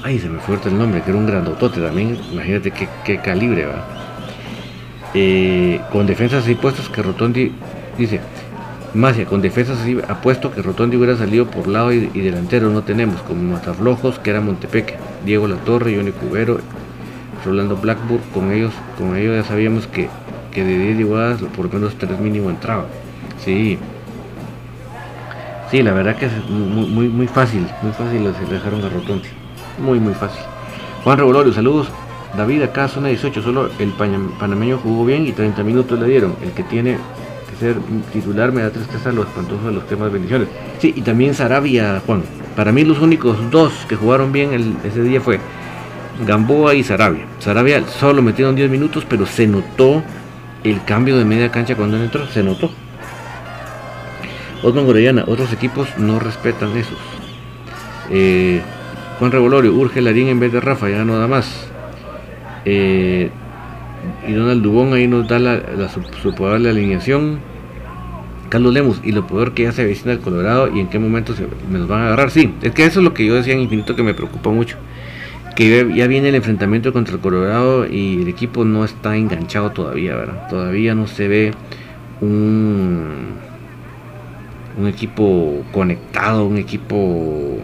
Ay, 0.03 0.19
se 0.19 0.29
me 0.29 0.39
fue 0.41 0.59
el 0.67 0.79
nombre, 0.79 1.01
que 1.01 1.09
era 1.09 1.19
un 1.19 1.27
grandotote 1.27 1.81
también. 1.81 2.19
Imagínate 2.31 2.73
qué, 2.73 3.19
calibre 3.21 3.65
va. 3.65 3.87
Eh, 5.15 5.81
con 5.91 6.07
defensas 6.07 6.45
así 6.45 6.57
puestos 6.57 6.91
que 6.91 7.01
Rotondi 7.03 7.53
dice. 7.97 8.21
Macia, 8.93 9.25
con 9.25 9.41
defensas 9.41 9.81
así 9.81 9.99
apuesto 10.07 10.53
que 10.53 10.61
Rotondi 10.61 10.99
hubiera 10.99 11.17
salido 11.17 11.47
por 11.47 11.69
lado 11.69 11.91
y, 11.91 12.07
delantero 12.09 12.69
no 12.69 12.83
tenemos, 12.83 13.23
como 13.23 13.43
Mataflojos, 13.55 14.19
que 14.19 14.29
era 14.29 14.43
Montepeque, 14.43 14.97
Diego 15.25 15.49
Latorre, 15.49 15.97
Johnny 15.97 16.13
Cubero, 16.13 16.61
Rolando 17.45 17.77
Blackburn, 17.77 18.23
con 18.33 18.53
ellos, 18.53 18.73
con 18.99 19.17
ellos 19.17 19.37
ya 19.37 19.45
sabíamos 19.45 19.87
que, 19.87 20.09
que 20.53 20.65
de 20.65 20.79
10 20.79 21.01
iguadas 21.01 21.41
por 21.57 21.67
lo 21.67 21.73
menos 21.73 21.95
3 21.97 22.19
mínimo 22.21 22.51
entraba. 22.51 22.87
Sí. 23.45 23.79
Sí, 25.71 25.83
la 25.83 25.93
verdad 25.93 26.17
que 26.17 26.27
es 26.27 26.33
muy, 26.49 27.09
muy, 27.09 27.27
fácil, 27.27 27.67
muy 27.83 27.93
fácil 27.93 28.33
se 28.39 28.53
dejaron 28.53 28.85
a 28.85 28.89
Rotondi. 28.89 29.29
Muy, 29.79 29.99
muy 29.99 30.15
fácil. 30.15 30.41
Juan 31.03 31.19
Revolorio, 31.19 31.53
saludos. 31.53 31.89
David, 32.37 32.63
acá 32.63 32.89
zona 32.89 33.09
18, 33.09 33.43
solo 33.43 33.71
el 33.79 33.93
panameño 33.93 34.79
jugó 34.79 35.05
bien 35.05 35.27
y 35.27 35.33
30 35.33 35.63
minutos 35.63 35.99
le 35.99 36.07
dieron. 36.07 36.35
El 36.43 36.51
que 36.53 36.63
tiene 36.65 36.99
que 37.51 37.57
ser 37.59 37.77
titular 38.13 38.53
me 38.53 38.63
da 38.63 38.71
tristeza 38.71 39.13
lo 39.13 39.23
espantoso 39.23 39.67
de 39.67 39.73
los 39.73 39.87
temas 39.87 40.13
bendiciones. 40.13 40.49
Sí, 40.79 40.93
y 40.97 41.03
también 41.03 41.35
Sarabia, 41.35 42.03
Juan. 42.07 42.23
Para 42.57 42.73
mí 42.73 42.85
los 42.85 43.01
únicos 43.01 43.37
dos 43.51 43.73
que 43.89 43.97
jugaron 43.97 44.33
bien 44.33 44.79
ese 44.85 45.03
día 45.03 45.21
fue 45.21 45.41
Gamboa 46.21 46.75
y 46.75 46.83
Sarabia. 46.83 47.25
Sarabia 47.41 47.87
solo 47.89 48.23
metieron 48.23 48.55
10 48.55 48.71
minutos, 48.71 49.05
pero 49.09 49.27
se 49.27 49.47
notó 49.47 50.03
el 50.63 50.83
cambio 50.85 51.19
de 51.19 51.25
media 51.25 51.51
cancha 51.51 51.75
cuando 51.75 51.97
entró, 51.97 52.27
se 52.27 52.43
notó. 52.43 52.71
Osman 54.63 54.87
Gorellana, 54.87 55.25
otros 55.27 55.53
equipos 55.53 55.89
no 55.99 56.19
respetan 56.19 56.77
esos. 56.77 56.99
Eh, 58.11 58.63
Juan 59.19 59.31
Revolorio, 59.31 59.75
urge 59.75 60.01
Larín 60.01 60.29
en 60.29 60.41
vez 60.41 60.53
de 60.53 60.61
Rafa, 60.61 60.89
ya 60.89 61.05
nada 61.05 61.27
más. 61.27 61.69
Eh, 62.65 63.31
y 64.27 64.33
Donald 64.33 64.63
Dubón 64.63 64.95
ahí 64.95 65.07
nos 65.07 65.29
da 65.29 65.39
la, 65.39 65.61
su, 66.23 66.35
probable 66.35 66.71
alineación. 66.71 67.41
Carlos 68.49 68.73
Lemos, 68.73 69.01
y 69.03 69.13
lo 69.13 69.27
peor 69.27 69.53
que 69.53 69.65
ya 69.65 69.73
se 69.73 69.83
avecina 69.83 70.13
el 70.13 70.21
Colorado 70.21 70.75
y 70.75 70.79
en 70.79 70.87
qué 70.89 70.99
momento 70.99 71.35
se, 71.35 71.47
me 71.71 71.79
nos 71.79 71.89
van 71.89 72.03
a 72.03 72.07
agarrar. 72.07 72.31
Sí, 72.31 72.55
es 72.63 72.73
que 72.73 72.87
eso 72.87 73.01
es 73.01 73.05
lo 73.05 73.13
que 73.13 73.27
yo 73.27 73.35
decía 73.35 73.55
en 73.55 73.61
Infinito 73.61 73.97
que 73.97 74.03
me 74.03 74.15
preocupa 74.15 74.51
mucho 74.51 74.77
que 75.55 75.93
ya 75.95 76.07
viene 76.07 76.29
el 76.29 76.35
enfrentamiento 76.35 76.93
contra 76.93 77.15
el 77.15 77.21
Colorado 77.21 77.87
y 77.87 78.23
el 78.23 78.29
equipo 78.29 78.65
no 78.65 78.85
está 78.85 79.17
enganchado 79.17 79.71
todavía, 79.71 80.17
¿verdad? 80.17 80.49
Todavía 80.49 80.95
no 80.95 81.07
se 81.07 81.29
ve 81.29 81.53
un, 82.21 83.35
un 84.79 84.87
equipo 84.89 85.65
conectado, 85.73 86.47
un 86.47 86.59
equipo 86.59 87.59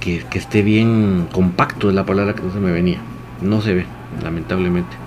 que, 0.00 0.24
que 0.30 0.38
esté 0.38 0.62
bien 0.62 1.26
compacto, 1.32 1.88
es 1.88 1.94
la 1.94 2.06
palabra 2.06 2.34
que 2.34 2.42
no 2.42 2.52
se 2.52 2.60
me 2.60 2.70
venía. 2.70 3.00
No 3.42 3.60
se 3.60 3.74
ve, 3.74 3.86
lamentablemente. 4.22 5.05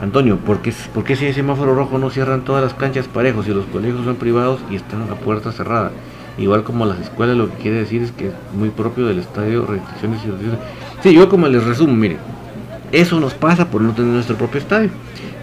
Antonio, 0.00 0.36
¿por 0.36 0.60
qué, 0.60 0.72
si 1.16 1.24
hay 1.24 1.32
semáforo 1.32 1.74
rojo 1.74 1.98
no 1.98 2.10
cierran 2.10 2.42
todas 2.42 2.62
las 2.62 2.74
canchas 2.74 3.08
parejos 3.08 3.48
y 3.48 3.54
los 3.54 3.64
colegios 3.66 4.04
son 4.04 4.16
privados 4.16 4.60
y 4.70 4.76
están 4.76 5.02
a 5.10 5.14
puerta 5.14 5.52
cerrada? 5.52 5.90
Igual 6.38 6.64
como 6.64 6.84
las 6.84 7.00
escuelas, 7.00 7.36
lo 7.36 7.50
que 7.50 7.56
quiere 7.56 7.78
decir 7.78 8.02
es 8.02 8.12
que 8.12 8.28
es 8.28 8.34
muy 8.54 8.68
propio 8.68 9.06
del 9.06 9.18
estadio, 9.18 9.64
restricciones 9.64 10.20
y 10.22 10.28
restricciones. 10.28 10.60
Sí, 11.02 11.14
yo 11.14 11.28
como 11.30 11.48
les 11.48 11.64
resumo, 11.64 11.94
miren, 11.94 12.18
eso 12.92 13.18
nos 13.20 13.32
pasa 13.32 13.70
por 13.70 13.80
no 13.80 13.92
tener 13.94 14.12
nuestro 14.12 14.36
propio 14.36 14.60
estadio. 14.60 14.90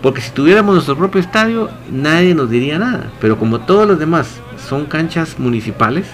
Porque 0.04 0.22
si 0.22 0.32
tuviéramos 0.32 0.76
nuestro 0.76 0.96
propio 0.96 1.20
estadio, 1.20 1.70
nadie 1.92 2.36
nos 2.36 2.50
diría 2.50 2.78
nada. 2.78 3.10
Pero 3.20 3.40
como 3.40 3.62
todos 3.62 3.88
los 3.88 3.98
demás 3.98 4.40
son 4.70 4.86
canchas 4.86 5.40
municipales 5.40 6.06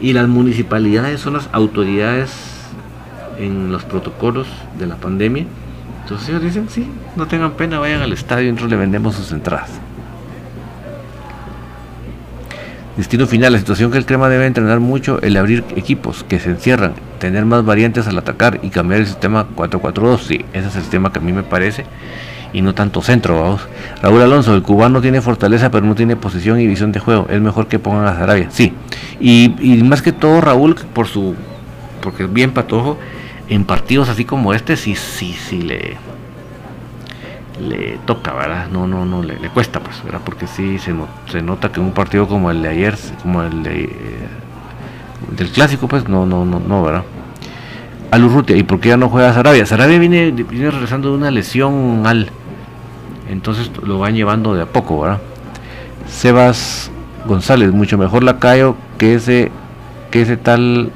y 0.00 0.12
las 0.12 0.28
municipalidades 0.28 1.20
son 1.20 1.32
las 1.32 1.48
autoridades 1.52 2.30
en 3.38 3.72
los 3.72 3.84
protocolos 3.84 4.46
de 4.78 4.86
la 4.86 4.96
pandemia, 4.96 5.46
entonces 6.02 6.28
ellos 6.28 6.42
dicen, 6.42 6.68
sí, 6.68 6.88
no 7.16 7.26
tengan 7.26 7.52
pena, 7.52 7.78
vayan 7.78 8.02
al 8.02 8.12
estadio 8.12 8.48
y 8.48 8.52
nosotros 8.52 8.70
le 8.70 8.76
vendemos 8.76 9.14
sus 9.14 9.32
entradas. 9.32 9.70
Destino 12.96 13.26
final, 13.26 13.52
la 13.52 13.58
situación 13.58 13.90
que 13.90 13.98
el 13.98 14.04
crema 14.04 14.28
debe 14.28 14.46
entrenar 14.46 14.80
mucho, 14.80 15.22
el 15.22 15.36
abrir 15.36 15.64
equipos 15.76 16.24
que 16.24 16.38
se 16.38 16.50
encierran, 16.50 16.94
tener 17.18 17.46
más 17.46 17.64
variantes 17.64 18.06
al 18.06 18.18
atacar 18.18 18.60
y 18.62 18.68
cambiar 18.68 19.00
el 19.00 19.06
sistema 19.06 19.46
4-4-2. 19.56 20.18
Sí, 20.18 20.44
ese 20.52 20.68
es 20.68 20.76
el 20.76 20.82
sistema 20.82 21.12
que 21.12 21.20
a 21.20 21.22
mí 21.22 21.32
me 21.32 21.42
parece 21.42 21.86
y 22.52 22.62
no 22.62 22.74
tanto 22.74 23.00
centro, 23.00 23.40
vamos. 23.40 23.62
Raúl 24.02 24.20
Alonso, 24.22 24.54
el 24.54 24.62
cubano 24.62 25.00
tiene 25.00 25.20
fortaleza 25.20 25.70
pero 25.70 25.86
no 25.86 25.94
tiene 25.94 26.16
posición 26.16 26.60
y 26.60 26.66
visión 26.66 26.92
de 26.92 27.00
juego. 27.00 27.26
Es 27.30 27.40
mejor 27.40 27.68
que 27.68 27.78
pongan 27.78 28.06
a 28.06 28.16
Sarabia, 28.16 28.50
sí. 28.50 28.72
Y, 29.20 29.54
y 29.60 29.82
más 29.82 30.02
que 30.02 30.12
todo 30.12 30.40
Raúl, 30.40 30.74
por 30.92 31.06
su, 31.06 31.34
porque 32.02 32.24
es 32.24 32.32
bien 32.32 32.50
patojo, 32.50 32.98
en 33.50 33.64
partidos 33.64 34.08
así 34.08 34.24
como 34.24 34.54
este 34.54 34.76
sí, 34.76 34.94
sí, 34.94 35.32
sí 35.32 35.60
le, 35.60 35.96
le 37.60 37.98
toca, 38.06 38.32
¿verdad? 38.32 38.68
No, 38.70 38.86
no, 38.86 39.04
no, 39.04 39.22
le, 39.22 39.36
cuesta, 39.50 39.80
pues, 39.80 40.02
¿verdad? 40.04 40.20
Porque 40.24 40.46
sí 40.46 40.78
se, 40.78 40.94
se 41.30 41.42
nota 41.42 41.70
que 41.70 41.80
un 41.80 41.90
partido 41.90 42.28
como 42.28 42.50
el 42.52 42.62
de 42.62 42.68
ayer, 42.68 42.96
como 43.22 43.42
el 43.42 43.64
de, 43.64 43.84
eh, 43.84 43.88
del 45.36 45.50
clásico, 45.50 45.88
pues, 45.88 46.08
no, 46.08 46.26
no, 46.26 46.44
no, 46.44 46.60
no, 46.60 46.82
¿verdad? 46.82 47.02
Alurrutia, 48.12 48.56
¿y 48.56 48.62
por 48.62 48.78
qué 48.78 48.90
ya 48.90 48.96
no 48.96 49.08
juega 49.08 49.34
Sarabia? 49.34 49.66
Sarabia 49.66 49.98
viene, 49.98 50.30
viene 50.30 50.70
regresando 50.70 51.10
de 51.10 51.16
una 51.16 51.30
lesión 51.32 52.06
al, 52.06 52.30
entonces 53.28 53.70
lo 53.82 53.98
van 53.98 54.14
llevando 54.14 54.54
de 54.54 54.62
a 54.62 54.66
poco, 54.66 55.00
¿verdad? 55.00 55.20
Sebas 56.08 56.90
González, 57.26 57.72
mucho 57.72 57.98
mejor 57.98 58.22
Lacayo 58.22 58.76
que 58.96 59.14
ese, 59.14 59.50
que 60.12 60.22
ese 60.22 60.36
tal 60.36 60.92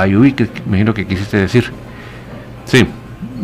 Ayubi, 0.00 0.32
que 0.32 0.44
me 0.44 0.78
imagino 0.78 0.94
que 0.94 1.06
quisiste 1.06 1.36
decir. 1.36 1.72
Sí, 2.64 2.86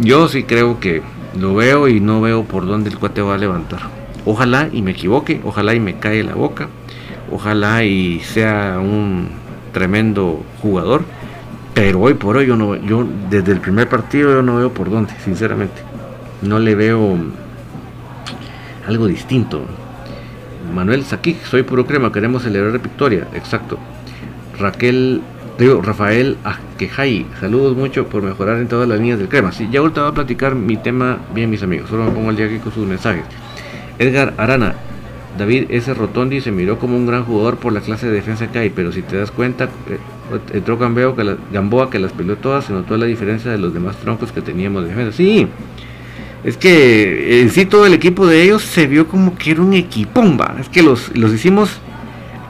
yo 0.01 0.29
sí 0.29 0.45
creo 0.45 0.81
que 0.81 1.03
lo 1.39 1.55
veo 1.55 1.89
y 1.89 2.01
no 2.01 2.21
veo 2.21 2.45
por 2.45 2.67
dónde 2.67 2.91
el 2.91 2.99
cuate 2.99 3.23
va 3.23 3.35
a 3.35 3.39
levantar. 3.39 3.81
Ojalá 4.25 4.69
y 4.73 4.83
me 4.83 4.93
equivoque, 4.93 5.41
ojalá 5.45 5.75
y 5.75 5.81
me 5.81 5.99
cae 5.99 6.23
la 6.23 6.35
boca, 6.35 6.69
ojalá 7.31 7.85
y 7.85 8.21
sea 8.21 8.79
un 8.81 9.29
tremendo 9.73 10.45
jugador, 10.61 11.05
pero 11.75 12.01
hoy 12.01 12.15
por 12.15 12.37
hoy 12.37 12.47
yo 12.47 12.57
no 12.57 12.77
yo 12.77 13.07
desde 13.31 13.53
el 13.53 13.61
primer 13.61 13.89
partido 13.89 14.31
yo 14.33 14.43
no 14.43 14.57
veo 14.57 14.73
por 14.73 14.91
dónde, 14.91 15.15
sinceramente. 15.25 15.81
No 16.43 16.59
le 16.59 16.75
veo 16.75 17.17
algo 18.87 19.07
distinto. 19.07 19.63
Manuel 20.75 21.05
Saquí, 21.05 21.37
soy 21.45 21.63
puro 21.63 21.87
crema, 21.87 22.13
queremos 22.13 22.43
celebrar 22.43 22.81
victoria, 22.81 23.27
exacto. 23.35 23.79
Raquel 24.59 25.23
Digo, 25.59 25.83
Rafael 25.83 26.39
Aquejay, 26.45 27.27
saludos 27.39 27.77
mucho 27.77 28.07
por 28.07 28.23
mejorar 28.23 28.59
en 28.59 28.69
todas 28.69 28.89
las 28.89 28.99
líneas 28.99 29.19
del 29.19 29.29
crema. 29.29 29.53
Sí, 29.53 29.69
ya 29.71 29.81
ahorita 29.81 30.03
voy 30.03 30.11
a 30.11 30.15
platicar 30.15 30.55
mi 30.55 30.77
tema 30.77 31.19
bien, 31.35 31.51
mis 31.51 31.63
amigos. 31.63 31.91
Solo 31.91 32.05
me 32.05 32.11
pongo 32.11 32.31
al 32.31 32.37
día 32.37 32.47
aquí 32.47 32.59
con 32.59 32.73
sus 32.73 32.87
mensajes. 32.87 33.25
Edgar 33.99 34.33
Arana, 34.39 34.75
David 35.39 35.67
S. 35.69 35.93
Rotondi 35.93 36.41
se 36.41 36.51
miró 36.51 36.79
como 36.79 36.97
un 36.97 37.07
gran 37.07 37.25
jugador 37.25 37.59
por 37.59 37.73
la 37.73 37.81
clase 37.81 38.07
de 38.07 38.13
defensa 38.13 38.51
que 38.51 38.59
hay, 38.59 38.71
pero 38.71 38.93
si 38.93 39.03
te 39.03 39.17
das 39.17 39.31
cuenta, 39.31 39.65
eh, 39.65 39.99
entró 40.55 40.79
Gamboa 40.79 41.15
que, 41.15 41.25
la, 41.25 41.37
Gamboa 41.53 41.91
que 41.91 41.99
las 41.99 42.13
peleó 42.13 42.37
todas, 42.37 42.65
se 42.65 42.73
notó 42.73 42.97
la 42.97 43.07
diferencia 43.07 43.51
de 43.51 43.59
los 43.59 43.75
demás 43.75 43.97
troncos 43.97 44.33
que 44.33 44.41
teníamos 44.41 44.85
de 44.85 44.89
defensa. 44.89 45.17
Sí, 45.17 45.47
es 46.45 46.57
que 46.57 47.43
en 47.43 47.51
sí 47.51 47.67
todo 47.67 47.87
el 47.87 47.95
equipo 47.95 48.27
de 48.27 48.43
ellos 48.43 48.63
se 48.63 48.87
vio 48.87 49.07
como 49.07 49.37
que 49.37 49.53
era 49.53 49.61
un 49.61 49.75
equipomba. 49.75 50.57
Es 50.59 50.69
que 50.69 50.83
los, 50.83 51.17
los 51.17 51.33
hicimos 51.33 51.81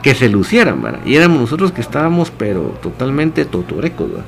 que 0.03 0.13
se 0.13 0.29
lucieran, 0.29 0.81
¿verdad? 0.81 0.99
Y 1.05 1.15
éramos 1.15 1.39
nosotros 1.39 1.71
que 1.71 1.79
estábamos, 1.79 2.29
pero 2.29 2.77
totalmente 2.83 3.45
totorecos, 3.45 4.09
¿verdad? 4.09 4.25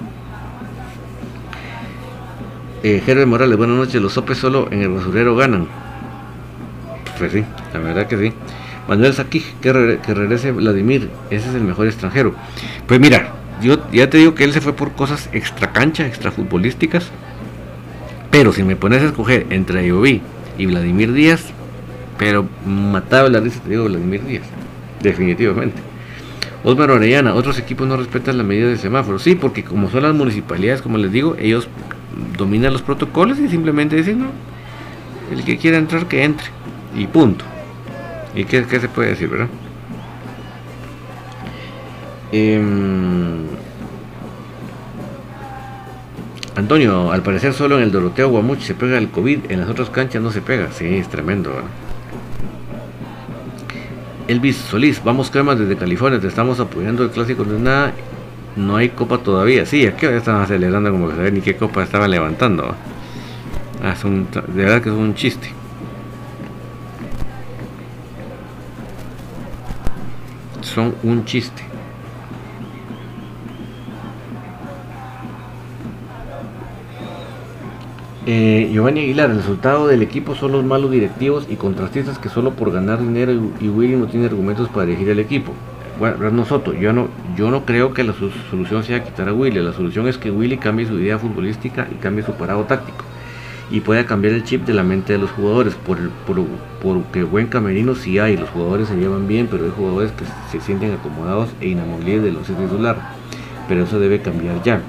Eh, 2.82 3.26
Morales, 3.26 3.58
buenas 3.58 3.76
noches. 3.76 4.02
Los 4.02 4.14
sopes 4.14 4.38
solo 4.38 4.70
en 4.72 4.82
el 4.82 4.90
basurero 4.90 5.36
ganan. 5.36 5.68
Pues 7.20 7.34
sí, 7.34 7.44
la 7.74 7.80
verdad 7.80 8.08
que 8.08 8.18
sí. 8.18 8.34
Manuel 8.88 9.14
que, 9.30 9.42
que 9.62 10.14
regrese 10.14 10.52
Vladimir, 10.52 11.10
ese 11.30 11.50
es 11.50 11.56
el 11.56 11.64
mejor 11.64 11.88
extranjero. 11.88 12.36
Pues 12.88 13.00
mira, 13.00 13.34
yo 13.62 13.78
ya 13.92 14.10
te 14.10 14.18
digo 14.18 14.34
que 14.34 14.44
él 14.44 14.54
se 14.54 14.62
fue 14.62 14.74
por 14.74 14.94
cosas 14.94 15.30
extra 15.34 15.74
cancha, 15.74 16.08
extra 16.08 16.32
futbolísticas. 16.32 17.10
Pero 18.32 18.54
si 18.54 18.64
me 18.64 18.76
pones 18.76 19.02
a 19.02 19.08
escoger 19.08 19.48
entre 19.50 19.80
Ayoví 19.80 20.22
y 20.58 20.68
Vladimir 20.68 21.12
Díaz, 21.12 21.48
pero 22.18 22.48
mataba 22.66 23.28
la 23.28 23.40
risa, 23.42 23.60
te 23.62 23.72
digo 23.72 23.86
Vladimir 23.86 24.24
Díaz 24.24 24.46
definitivamente. 25.06 25.82
Osmar 26.64 26.90
Orellana, 26.90 27.36
otros 27.36 27.60
equipos 27.60 27.88
no 27.88 27.96
respetan 27.96 28.38
la 28.38 28.44
medida 28.44 28.68
de 28.68 28.78
semáforo. 28.78 29.20
Sí, 29.20 29.36
porque 29.36 29.64
como 29.64 29.90
son 29.90 30.04
las 30.04 30.16
municipalidades, 30.16 30.82
como 30.82 30.98
les 30.98 31.12
digo, 31.12 31.36
ellos 31.40 31.68
dominan 32.38 32.74
los 32.74 32.82
protocolos 32.82 33.40
y 33.40 33.48
simplemente 33.48 33.96
dicen, 33.96 34.20
no, 34.20 34.28
el 35.32 35.44
que 35.44 35.58
quiera 35.58 35.78
entrar, 35.78 36.08
que 36.08 36.24
entre. 36.24 36.48
Y 36.96 37.08
punto. 37.08 37.46
¿Y 38.34 38.46
qué, 38.46 38.66
qué 38.66 38.80
se 38.80 38.90
puede 38.90 39.10
decir, 39.10 39.30
verdad? 39.30 39.48
Em, 42.32 43.46
Antonio, 46.56 47.12
al 47.12 47.22
parecer 47.22 47.54
solo 47.54 47.78
en 47.78 47.84
el 47.84 47.92
Doroteo 47.92 48.30
Guamuchi 48.30 48.64
se 48.64 48.74
pega 48.74 48.98
el 48.98 49.10
COVID, 49.10 49.52
en 49.52 49.60
las 49.60 49.70
otras 49.70 49.90
canchas 49.90 50.22
no 50.22 50.32
se 50.32 50.42
pega. 50.42 50.72
Sí, 50.72 50.86
es 50.96 51.10
tremendo. 51.10 51.52
¿verdad? 51.52 51.85
Elvis 54.28 54.58
Solís, 54.58 55.04
vamos 55.04 55.30
cremas 55.30 55.60
desde 55.60 55.76
California, 55.76 56.20
te 56.20 56.28
estamos 56.28 56.60
apoyando 56.60 57.04
el 57.04 57.12
clásico 57.12 57.44
de 57.44 57.60
nada, 57.60 57.94
no 58.56 58.76
hay 58.78 58.90
copa 58.90 59.20
todavía. 59.20 59.66
Sí, 59.66 59.84
es 59.84 59.94
que 59.94 60.08
ya 60.08 60.18
estaban 60.18 60.48
celebrando 60.48 60.92
como 60.92 61.10
que 61.10 61.16
saber 61.16 61.34
ni 61.34 61.42
qué 61.42 61.56
copa 61.56 61.84
estaba 61.84 62.08
levantando. 62.08 62.74
Ah, 63.84 63.94
de 64.48 64.64
verdad 64.64 64.82
que 64.82 64.90
es 64.90 64.96
un 64.96 65.14
chiste. 65.14 65.52
Son 70.62 70.96
un 71.04 71.26
chiste. 71.26 71.75
Eh, 78.28 78.72
Giovanni 78.74 79.02
Aguilar, 79.02 79.30
el 79.30 79.38
resultado 79.38 79.88
del 79.88 80.02
equipo 80.02 80.34
son 80.34 80.54
los 80.54 80.64
malos 80.64 80.90
directivos 80.90 81.46
y 81.48 81.58
contrastistas 81.58 82.18
que 82.18 82.30
solo 82.30 82.54
por 82.54 82.72
ganar 82.72 83.00
dinero 83.00 83.32
y, 83.60 83.70
Willy 83.70 83.96
no 83.96 84.08
tiene 84.08 84.26
argumentos 84.26 84.68
para 84.70 84.86
elegir 84.86 85.10
el 85.10 85.20
equipo. 85.20 85.54
Bueno, 86.00 86.18
Brandon 86.18 86.46
Soto, 86.46 86.74
yo 86.74 86.92
no, 86.92 87.08
yo 87.38 87.52
no 87.52 87.66
creo 87.66 87.94
que 87.94 88.04
la 88.04 88.14
solución 88.50 88.84
sea 88.84 89.04
quitar 89.04 89.30
a 89.30 89.34
Willy, 89.34 89.62
la 89.62 89.74
solución 89.74 90.08
es 90.08 90.18
que 90.18 90.32
Willy 90.32 90.58
cambie 90.58 90.88
su 90.88 91.00
idea 91.00 91.20
futbolística 91.20 91.88
y 91.92 91.96
cambie 91.96 92.26
su 92.26 92.34
parado 92.34 92.64
táctico 92.64 93.06
y 93.72 93.82
pueda 93.82 94.06
cambiar 94.06 94.34
el 94.34 94.44
chip 94.44 94.66
de 94.66 94.74
la 94.74 94.84
mente 94.84 95.14
de 95.14 95.20
los 95.20 95.32
jugadores, 95.32 95.76
por, 95.76 95.98
por, 96.26 96.44
porque 96.82 97.24
buen 97.24 97.48
camerino 97.48 97.96
sí 97.96 98.20
hay, 98.20 98.38
los 98.38 98.50
jugadores 98.50 98.88
se 98.88 98.96
llevan 98.96 99.28
bien, 99.28 99.48
pero 99.50 99.66
hay 99.66 99.72
jugadores 99.72 100.12
que 100.12 100.26
se 100.52 100.64
sienten 100.64 100.94
acomodados 100.94 101.50
e 101.62 101.70
inamovibles 101.70 102.24
de 102.24 102.32
los 102.32 102.44
titular, 102.46 102.98
pero 103.68 103.84
eso 103.84 104.00
debe 104.00 104.22
cambiar 104.22 104.62
ya. 104.64 104.82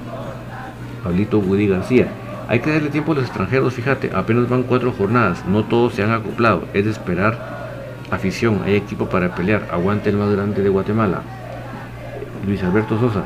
Pablito 1.03 1.39
Woody 1.39 1.67
García, 1.67 2.11
hay 2.47 2.59
que 2.59 2.71
darle 2.71 2.89
tiempo 2.89 3.11
a 3.11 3.15
los 3.15 3.25
extranjeros, 3.25 3.73
fíjate, 3.73 4.11
apenas 4.13 4.47
van 4.47 4.63
cuatro 4.63 4.93
jornadas, 4.93 5.43
no 5.47 5.63
todos 5.63 5.93
se 5.93 6.03
han 6.03 6.11
acoplado, 6.11 6.63
es 6.73 6.85
de 6.85 6.91
esperar 6.91 7.57
afición, 8.09 8.61
hay 8.65 8.75
equipo 8.75 9.09
para 9.09 9.35
pelear, 9.35 9.67
aguante 9.71 10.09
el 10.09 10.17
más 10.17 10.31
grande 10.31 10.63
de 10.63 10.69
Guatemala. 10.69 11.21
Luis 12.45 12.63
Alberto 12.63 12.97
Sosa, 12.99 13.23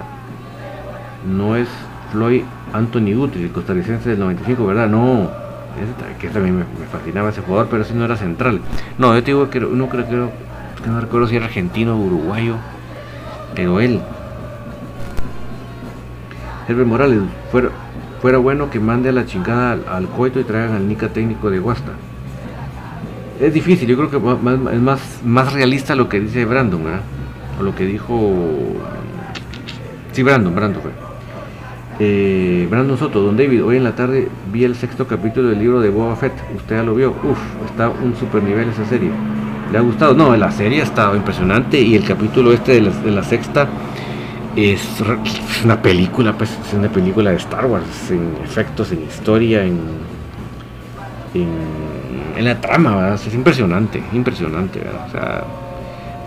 no 1.30 1.56
es 1.56 1.68
Floyd 2.12 2.44
Anthony 2.74 3.14
Guti, 3.16 3.44
el 3.44 3.52
costarricense 3.52 4.10
del 4.10 4.20
95, 4.20 4.66
¿verdad? 4.66 4.88
No, 4.88 5.30
que 6.20 6.30
también 6.30 6.58
me, 6.58 6.66
fascinaba 6.92 7.30
ese 7.30 7.42
jugador, 7.42 7.68
pero 7.70 7.84
ese 7.84 7.94
no 7.94 8.06
era 8.06 8.18
central. 8.18 8.62
No, 8.98 9.14
yo 9.14 9.22
te 9.22 9.28
digo 9.28 9.50
que 9.50 9.60
no 9.60 9.88
creo, 9.88 10.06
creo 10.06 10.32
que 10.84 10.90
no 10.90 11.00
recuerdo 11.00 11.28
si 11.28 11.36
era 11.36 11.46
argentino 11.46 11.96
o 11.96 12.00
uruguayo, 12.00 12.56
pero 13.56 13.80
él. 13.80 14.02
Herbert 16.68 16.88
Morales, 16.88 17.20
fuera 17.52 17.70
Fuera 18.22 18.38
bueno 18.38 18.70
que 18.70 18.80
mande 18.80 19.10
a 19.10 19.12
la 19.12 19.26
chingada 19.26 19.80
al, 19.90 20.08
coito 20.08 20.40
y 20.40 20.44
traigan 20.44 20.76
al 20.76 20.88
Nica 20.88 21.10
técnico 21.10 21.50
de 21.50 21.58
Guasta. 21.58 21.94
Es 23.40 23.52
difícil, 23.52 23.88
yo 23.88 23.98
creo 23.98 24.12
que 24.12 24.18
es 24.18 25.24
más, 25.24 25.54
realista 25.54 25.96
lo 25.96 26.08
que 26.08 26.20
dice 26.20 26.46
Brandon. 26.46 26.84
O 27.60 27.64
lo 27.64 27.74
que 27.74 27.84
dijo. 27.84 28.36
Sí, 30.12 30.22
Brandon, 30.22 30.54
Brandon 30.54 30.84
fue. 30.84 30.92
Eh, 32.00 32.68
Brandon 32.70 32.96
Soto, 32.96 33.22
don 33.22 33.38
David, 33.38 33.64
hoy 33.64 33.78
en 33.78 33.84
la 33.84 33.96
tarde 33.96 34.28
vi 34.54 34.66
el 34.66 34.76
sexto 34.76 35.08
capítulo 35.08 35.50
del 35.50 35.58
libro 35.58 35.82
de 35.82 35.90
Boba 35.90 36.16
Fett. 36.16 36.34
Usted 36.56 36.76
ya 36.76 36.84
lo 36.84 36.94
vio. 36.94 37.10
Uf, 37.10 37.40
está 37.66 37.90
un 37.90 38.16
super 38.16 38.44
nivel 38.44 38.70
esa 38.70 38.86
serie. 38.86 39.10
¿Le 39.72 39.78
ha 39.80 39.82
gustado? 39.82 40.14
No, 40.14 40.36
la 40.38 40.52
serie 40.52 40.82
ha 40.82 40.84
estado 40.84 41.16
impresionante 41.16 41.82
y 41.82 41.96
el 41.96 42.04
capítulo 42.04 42.54
este 42.54 42.82
de 42.82 43.12
la 43.12 43.24
sexta 43.24 43.68
es 44.56 44.82
una 45.64 45.82
película, 45.82 46.38
pues 46.38 46.58
es 46.66 46.74
una 46.74 46.90
película 46.90 47.32
de 47.32 47.38
Star 47.38 47.66
Wars, 47.66 48.12
en 48.12 48.34
efectos, 48.44 48.92
en 48.92 49.04
historia, 49.04 49.64
en, 49.64 49.80
en, 51.34 52.46
la 52.46 52.60
trama, 52.60 53.14
es 53.16 53.34
impresionante, 53.34 54.02
impresionante, 54.14 54.80
o 54.80 55.12
sea, 55.12 55.44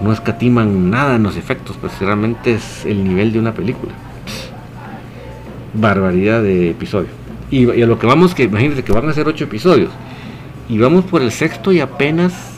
no 0.01 0.13
escatiman 0.13 0.91
nada 0.91 1.17
en 1.17 1.25
los 1.25 1.37
efectos, 1.37 1.77
pues 1.81 1.99
realmente 2.01 2.55
es 2.55 2.85
el 2.85 3.05
nivel 3.05 3.33
de 3.33 3.39
una 3.39 3.53
película. 3.53 3.93
Barbaridad 5.75 6.43
de 6.43 6.71
episodio. 6.71 7.09
Y, 7.51 7.71
y, 7.71 7.83
a 7.83 7.87
lo 7.87 7.99
que 7.99 8.07
vamos, 8.07 8.35
que 8.35 8.45
imagínense 8.45 8.85
que 8.85 8.93
van 8.93 9.09
a 9.09 9.13
ser 9.13 9.27
ocho 9.27 9.45
episodios, 9.45 9.91
y 10.69 10.79
vamos 10.79 11.05
por 11.05 11.21
el 11.21 11.31
sexto 11.31 11.73
y 11.73 11.81
apenas 11.81 12.54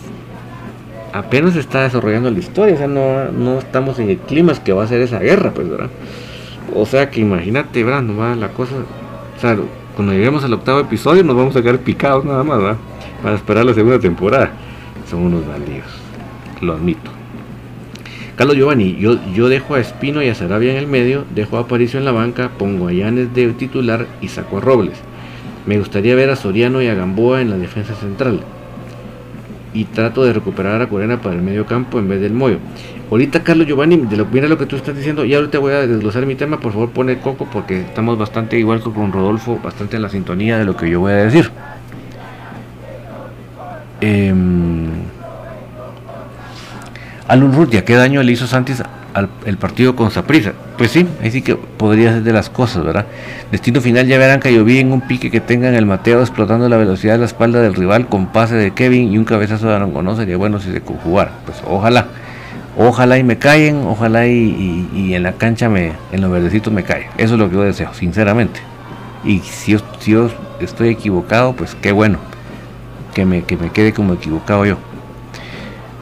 apenas 1.18 1.56
está 1.56 1.82
desarrollando 1.82 2.30
la 2.30 2.38
historia, 2.38 2.74
o 2.74 2.78
sea, 2.78 2.88
no, 2.88 3.30
no 3.32 3.58
estamos 3.58 3.98
en 3.98 4.10
el 4.10 4.18
clima 4.18 4.52
que 4.54 4.72
va 4.72 4.84
a 4.84 4.86
ser 4.86 5.00
esa 5.00 5.18
guerra, 5.18 5.52
pues, 5.52 5.68
¿verdad? 5.68 5.90
O 6.74 6.84
sea 6.84 7.10
que 7.10 7.20
imagínate, 7.20 7.82
¿verdad? 7.84 8.02
No 8.02 8.16
va 8.16 8.34
la 8.34 8.48
cosa, 8.48 8.74
o 9.36 9.40
sea, 9.40 9.56
cuando 9.94 10.12
lleguemos 10.12 10.44
al 10.44 10.52
octavo 10.52 10.80
episodio 10.80 11.24
nos 11.24 11.36
vamos 11.36 11.56
a 11.56 11.62
quedar 11.62 11.78
picados 11.78 12.24
nada 12.24 12.44
más, 12.44 12.58
¿verdad? 12.58 12.76
Para 13.22 13.36
esperar 13.36 13.64
la 13.64 13.74
segunda 13.74 13.98
temporada. 13.98 14.50
Son 15.08 15.20
unos 15.20 15.46
bandidos, 15.46 15.86
lo 16.60 16.74
admito. 16.74 17.10
Carlos 18.36 18.56
Giovanni, 18.56 18.96
yo, 18.96 19.18
yo 19.32 19.48
dejo 19.48 19.74
a 19.74 19.80
Espino 19.80 20.22
y 20.22 20.28
a 20.28 20.34
Sarabia 20.34 20.72
en 20.72 20.76
el 20.76 20.86
medio, 20.86 21.24
dejo 21.34 21.56
a 21.56 21.60
Aparicio 21.60 21.98
en 21.98 22.04
la 22.04 22.12
banca, 22.12 22.50
pongo 22.58 22.88
a 22.88 22.92
Llanes 22.92 23.32
de 23.32 23.48
titular 23.54 24.06
y 24.20 24.28
saco 24.28 24.58
a 24.58 24.60
Robles. 24.60 24.98
Me 25.64 25.78
gustaría 25.78 26.14
ver 26.14 26.28
a 26.28 26.36
Soriano 26.36 26.82
y 26.82 26.88
a 26.88 26.94
Gamboa 26.94 27.40
en 27.40 27.50
la 27.50 27.56
defensa 27.56 27.94
central. 27.94 28.40
Y 29.76 29.84
trato 29.84 30.24
de 30.24 30.32
recuperar 30.32 30.80
a 30.80 30.88
Corena 30.88 31.20
para 31.20 31.34
el 31.34 31.42
medio 31.42 31.66
campo 31.66 31.98
en 31.98 32.08
vez 32.08 32.18
del 32.20 32.32
Moyo. 32.32 32.56
Ahorita, 33.10 33.42
Carlos 33.42 33.66
Giovanni, 33.66 33.98
de 33.98 34.16
lo, 34.16 34.24
mira 34.24 34.48
lo 34.48 34.56
que 34.56 34.64
tú 34.64 34.76
estás 34.76 34.96
diciendo. 34.96 35.26
Y 35.26 35.34
ahorita 35.34 35.58
voy 35.58 35.74
a 35.74 35.86
desglosar 35.86 36.24
mi 36.24 36.34
tema. 36.34 36.58
Por 36.58 36.72
favor, 36.72 36.90
pone 36.90 37.18
coco 37.18 37.46
porque 37.52 37.82
estamos 37.82 38.16
bastante 38.16 38.58
igual 38.58 38.82
que 38.82 38.90
con 38.90 39.12
Rodolfo, 39.12 39.60
bastante 39.62 39.96
en 39.96 40.02
la 40.02 40.08
sintonía 40.08 40.56
de 40.56 40.64
lo 40.64 40.76
que 40.76 40.88
yo 40.88 41.00
voy 41.00 41.12
a 41.12 41.16
decir. 41.16 41.50
Eh, 44.00 44.32
Alun 47.28 47.52
Rutia, 47.52 47.84
¿qué 47.84 47.94
daño 47.94 48.22
le 48.22 48.32
hizo 48.32 48.46
Santis 48.46 48.82
al 49.16 49.30
el 49.46 49.56
partido 49.56 49.96
con 49.96 50.10
Saprisa? 50.10 50.52
Pues 50.76 50.90
sí, 50.90 51.06
ahí 51.22 51.30
sí 51.30 51.40
que 51.40 51.56
podría 51.56 52.12
ser 52.12 52.22
de 52.22 52.32
las 52.32 52.50
cosas, 52.50 52.84
¿verdad? 52.84 53.06
Destino 53.50 53.80
final 53.80 54.06
ya 54.06 54.18
verán 54.18 54.40
vi 54.64 54.78
en 54.78 54.92
un 54.92 55.00
pique 55.00 55.30
que 55.30 55.40
tengan 55.40 55.74
el 55.74 55.86
Mateo 55.86 56.20
explotando 56.20 56.68
la 56.68 56.76
velocidad 56.76 57.14
de 57.14 57.20
la 57.20 57.24
espalda 57.24 57.62
del 57.62 57.74
rival 57.74 58.08
con 58.08 58.26
pase 58.26 58.56
de 58.56 58.72
Kevin 58.72 59.10
y 59.10 59.18
un 59.18 59.24
cabezazo 59.24 59.68
de 59.68 59.74
Arangonó 59.74 60.16
sería 60.16 60.36
bueno 60.36 60.60
si 60.60 60.70
se 60.70 60.82
conjugara. 60.82 61.32
Pues 61.46 61.62
ojalá, 61.66 62.08
ojalá 62.76 63.18
y 63.18 63.24
me 63.24 63.38
caen, 63.38 63.86
ojalá 63.86 64.26
y, 64.26 65.14
en 65.14 65.22
la 65.22 65.32
cancha 65.32 65.70
me, 65.70 65.92
en 66.12 66.20
los 66.20 66.30
verdecitos 66.30 66.72
me 66.72 66.82
cae. 66.82 67.08
Eso 67.16 67.34
es 67.34 67.40
lo 67.40 67.48
que 67.48 67.56
yo 67.56 67.62
deseo, 67.62 67.94
sinceramente. 67.94 68.60
Y 69.24 69.40
si 69.40 69.72
yo, 69.72 69.78
si 69.98 70.10
yo 70.10 70.30
estoy 70.60 70.90
equivocado, 70.90 71.54
pues 71.54 71.74
qué 71.74 71.92
bueno 71.92 72.18
que 73.14 73.24
me, 73.24 73.44
que 73.44 73.56
me 73.56 73.70
quede 73.70 73.94
como 73.94 74.12
equivocado 74.12 74.66
yo. 74.66 74.76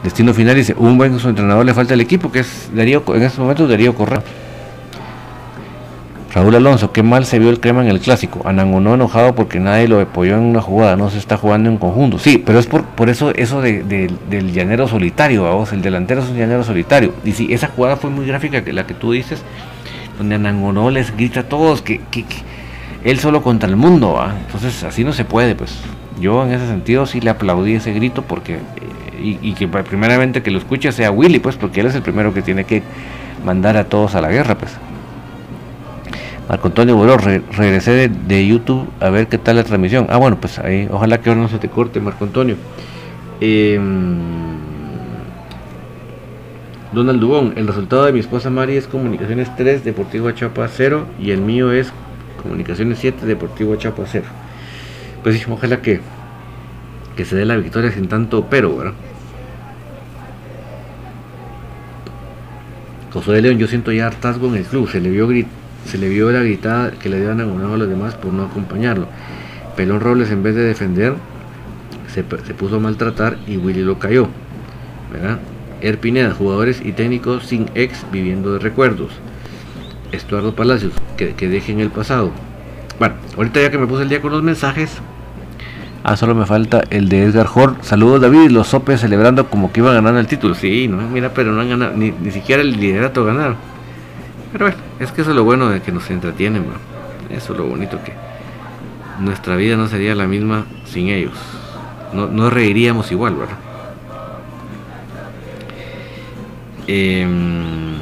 Destino 0.05 0.35
final 0.35 0.55
dice, 0.55 0.75
un 0.77 0.99
buen 0.99 1.13
entrenador 1.13 1.65
le 1.65 1.73
falta 1.73 1.95
al 1.95 1.99
equipo, 1.99 2.31
que 2.31 2.39
es 2.39 2.69
Darío, 2.71 3.03
en 3.07 3.23
estos 3.23 3.39
momentos 3.39 3.67
Darío 3.67 3.95
Correa. 3.95 4.21
Raúl 6.31 6.53
Alonso, 6.53 6.91
qué 6.91 7.01
mal 7.01 7.25
se 7.25 7.39
vio 7.39 7.49
el 7.49 7.59
crema 7.59 7.81
en 7.81 7.87
el 7.87 7.99
clásico. 7.99 8.41
Anangonó 8.45 8.93
enojado 8.93 9.33
porque 9.33 9.59
nadie 9.59 9.87
lo 9.87 9.99
apoyó 9.99 10.35
en 10.35 10.41
una 10.41 10.61
jugada, 10.61 10.95
no 10.95 11.09
se 11.09 11.17
está 11.17 11.37
jugando 11.37 11.71
en 11.71 11.77
conjunto. 11.77 12.19
Sí, 12.19 12.37
pero 12.37 12.59
es 12.59 12.67
por, 12.67 12.83
por 12.83 13.09
eso 13.09 13.33
eso 13.33 13.61
de, 13.61 13.81
del 13.81 14.53
llanero 14.53 14.87
solitario, 14.87 15.43
vamos, 15.43 15.73
el 15.73 15.81
delantero 15.81 16.21
es 16.21 16.29
un 16.29 16.37
llanero 16.37 16.63
solitario. 16.63 17.11
Y 17.23 17.31
sí, 17.31 17.47
esa 17.51 17.69
jugada 17.69 17.95
fue 17.95 18.11
muy 18.11 18.27
gráfica, 18.27 18.63
que 18.63 18.73
la 18.73 18.85
que 18.85 18.93
tú 18.93 19.11
dices, 19.11 19.41
donde 20.19 20.35
Anangonó 20.35 20.91
les 20.91 21.17
grita 21.17 21.39
a 21.39 21.43
todos 21.43 21.81
que, 21.81 22.01
que, 22.11 22.25
él 23.03 23.19
solo 23.19 23.41
contra 23.41 23.67
el 23.67 23.75
mundo, 23.75 24.13
¿va? 24.13 24.35
Entonces 24.45 24.83
así 24.83 25.03
no 25.03 25.13
se 25.13 25.25
puede, 25.25 25.55
pues. 25.55 25.79
Yo 26.21 26.45
en 26.45 26.53
ese 26.53 26.67
sentido 26.67 27.07
sí 27.07 27.21
le 27.21 27.31
aplaudí 27.31 27.73
ese 27.73 27.91
grito 27.91 28.21
porque 28.21 28.59
y, 29.41 29.53
que 29.53 29.67
primeramente 29.67 30.43
que 30.43 30.51
lo 30.51 30.59
escuche 30.59 30.91
sea 30.91 31.11
Willy, 31.11 31.39
pues, 31.39 31.55
porque 31.55 31.81
él 31.81 31.87
es 31.87 31.95
el 31.95 32.01
primero 32.01 32.33
que 32.33 32.41
tiene 32.41 32.63
que 32.65 32.83
mandar 33.43 33.77
a 33.77 33.85
todos 33.85 34.15
a 34.15 34.21
la 34.21 34.29
guerra, 34.29 34.55
pues. 34.55 34.77
Marco 36.47 36.67
Antonio 36.67 36.95
Boró, 36.95 37.17
regresé 37.17 38.07
de, 38.07 38.47
YouTube 38.47 38.87
a 38.99 39.09
ver 39.09 39.27
qué 39.27 39.39
tal 39.39 39.55
la 39.55 39.63
transmisión. 39.63 40.05
Ah, 40.09 40.17
bueno, 40.17 40.37
pues 40.39 40.59
ahí, 40.59 40.87
ojalá 40.91 41.19
que 41.19 41.29
ahora 41.29 41.41
no 41.41 41.47
se 41.47 41.57
te 41.57 41.69
corte, 41.69 41.99
Marco 41.99 42.23
Antonio. 42.23 42.55
Em, 43.41 44.19
Donald 46.93 47.19
Dubón, 47.19 47.53
el 47.55 47.67
resultado 47.67 48.05
de 48.05 48.13
mi 48.13 48.19
esposa 48.19 48.49
Mari 48.49 48.77
es 48.77 48.87
Comunicaciones 48.87 49.53
3, 49.55 49.83
Deportivo 49.83 50.31
Chapa 50.31 50.67
0 50.67 51.07
y 51.19 51.31
el 51.31 51.41
mío 51.41 51.71
es 51.71 51.91
Comunicaciones 52.41 52.99
7, 52.99 53.25
Deportivo 53.25 53.75
Chapa 53.75 54.03
0. 54.05 54.25
Pues 55.23 55.39
sí, 55.39 55.45
ojalá 55.49 55.81
que, 55.81 55.99
que 57.17 57.25
se 57.25 57.35
dé 57.35 57.45
la 57.45 57.57
victoria 57.57 57.91
sin 57.91 58.07
tanto 58.07 58.45
pero, 58.49 58.77
¿verdad? 58.77 58.93
José 63.15 63.31
de 63.31 63.41
León, 63.43 63.57
yo 63.59 63.67
siento 63.67 63.93
ya 63.93 64.07
hartazgo 64.07 64.47
en 64.47 64.55
el 64.55 64.65
club. 64.65 64.89
Se 64.89 64.99
le 64.99 65.09
vio, 65.09 65.29
se 65.85 65.97
le 65.97 66.09
vio 66.09 66.33
la 66.33 66.41
gritada 66.41 66.91
que 66.91 67.07
le 67.07 67.15
dieron 67.15 67.39
a 67.39 67.77
los 67.77 67.87
demás 67.87 68.13
por 68.15 68.33
no 68.33 68.43
acompañarlo. 68.43 69.07
Pelón 69.77 70.01
Robles, 70.01 70.31
en 70.31 70.43
vez 70.43 70.53
de 70.53 70.63
defender, 70.63 71.13
se, 72.13 72.23
puso 72.23 72.75
a 72.75 72.79
maltratar 72.79 73.37
y 73.47 73.55
Willy 73.55 73.83
lo 73.83 73.99
cayó. 73.99 74.27
¿verdad? 75.13 75.39
Er 75.79 75.97
Pineda, 75.97 76.33
jugadores 76.33 76.81
y 76.83 76.91
técnicos 76.91 77.45
sin 77.45 77.69
ex 77.73 78.05
viviendo 78.11 78.51
de 78.51 78.59
recuerdos. 78.59 79.11
Estuardo 80.11 80.53
Palacios, 80.53 80.91
que, 81.15 81.35
que 81.35 81.47
dejen 81.47 81.79
el 81.79 81.91
pasado. 81.91 82.31
Bueno, 82.99 83.15
ahorita 83.37 83.61
ya 83.61 83.71
que 83.71 83.77
me 83.77 83.87
puse 83.87 84.03
el 84.03 84.09
día 84.09 84.21
con 84.21 84.33
los 84.33 84.43
mensajes, 84.43 84.91
Ah, 86.07 86.15
solo 86.15 86.35
me 86.35 86.45
falta 86.45 86.83
el 86.91 87.09
de 87.09 87.23
Edgar 87.23 87.47
Hort. 87.51 87.81
Saludos 87.81 88.21
David, 88.21 88.51
los 88.51 88.67
sopes 88.67 89.01
celebrando 89.01 89.49
como 89.49 89.71
que 89.71 89.79
iban 89.79 89.95
ganando 89.95 90.19
el 90.19 90.27
título. 90.27 90.53
Sí, 90.53 90.87
no, 90.87 90.97
mira, 90.97 91.33
pero 91.33 91.51
no 91.51 91.61
han 91.61 91.69
ganado, 91.69 91.93
ni, 91.97 92.13
siquiera 92.29 92.61
el 92.61 92.79
liderato 92.79 93.25
ganaron. 93.25 93.55
Pero 94.51 94.65
bueno, 94.65 94.77
es 94.99 95.11
que 95.11 95.21
eso 95.21 95.31
es 95.31 95.35
lo 95.35 95.43
bueno 95.43 95.67
de 95.67 95.81
que 95.81 95.91
nos 95.91 96.07
entretienen, 96.11 96.63
Eso 97.31 97.53
es 97.53 97.57
lo 97.57 97.65
bonito 97.65 97.97
que 98.03 98.13
nuestra 99.19 99.55
vida 99.55 99.77
no 99.77 99.87
sería 99.87 100.13
la 100.13 100.27
misma 100.27 100.67
sin 100.85 101.07
ellos. 101.07 101.33
No, 102.13 102.51
reiríamos 102.51 103.11
igual, 103.11 103.33
¿verdad? 103.33 103.57
Em, 106.85 107.95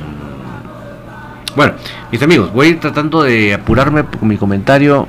bueno, 1.56 1.76
mis 2.12 2.22
amigos, 2.22 2.52
voy 2.52 2.72
a 2.72 2.80
tratando 2.82 3.24
de 3.24 3.54
apurarme 3.54 4.04
con 4.04 4.28
mi 4.28 4.36
comentario 4.36 5.08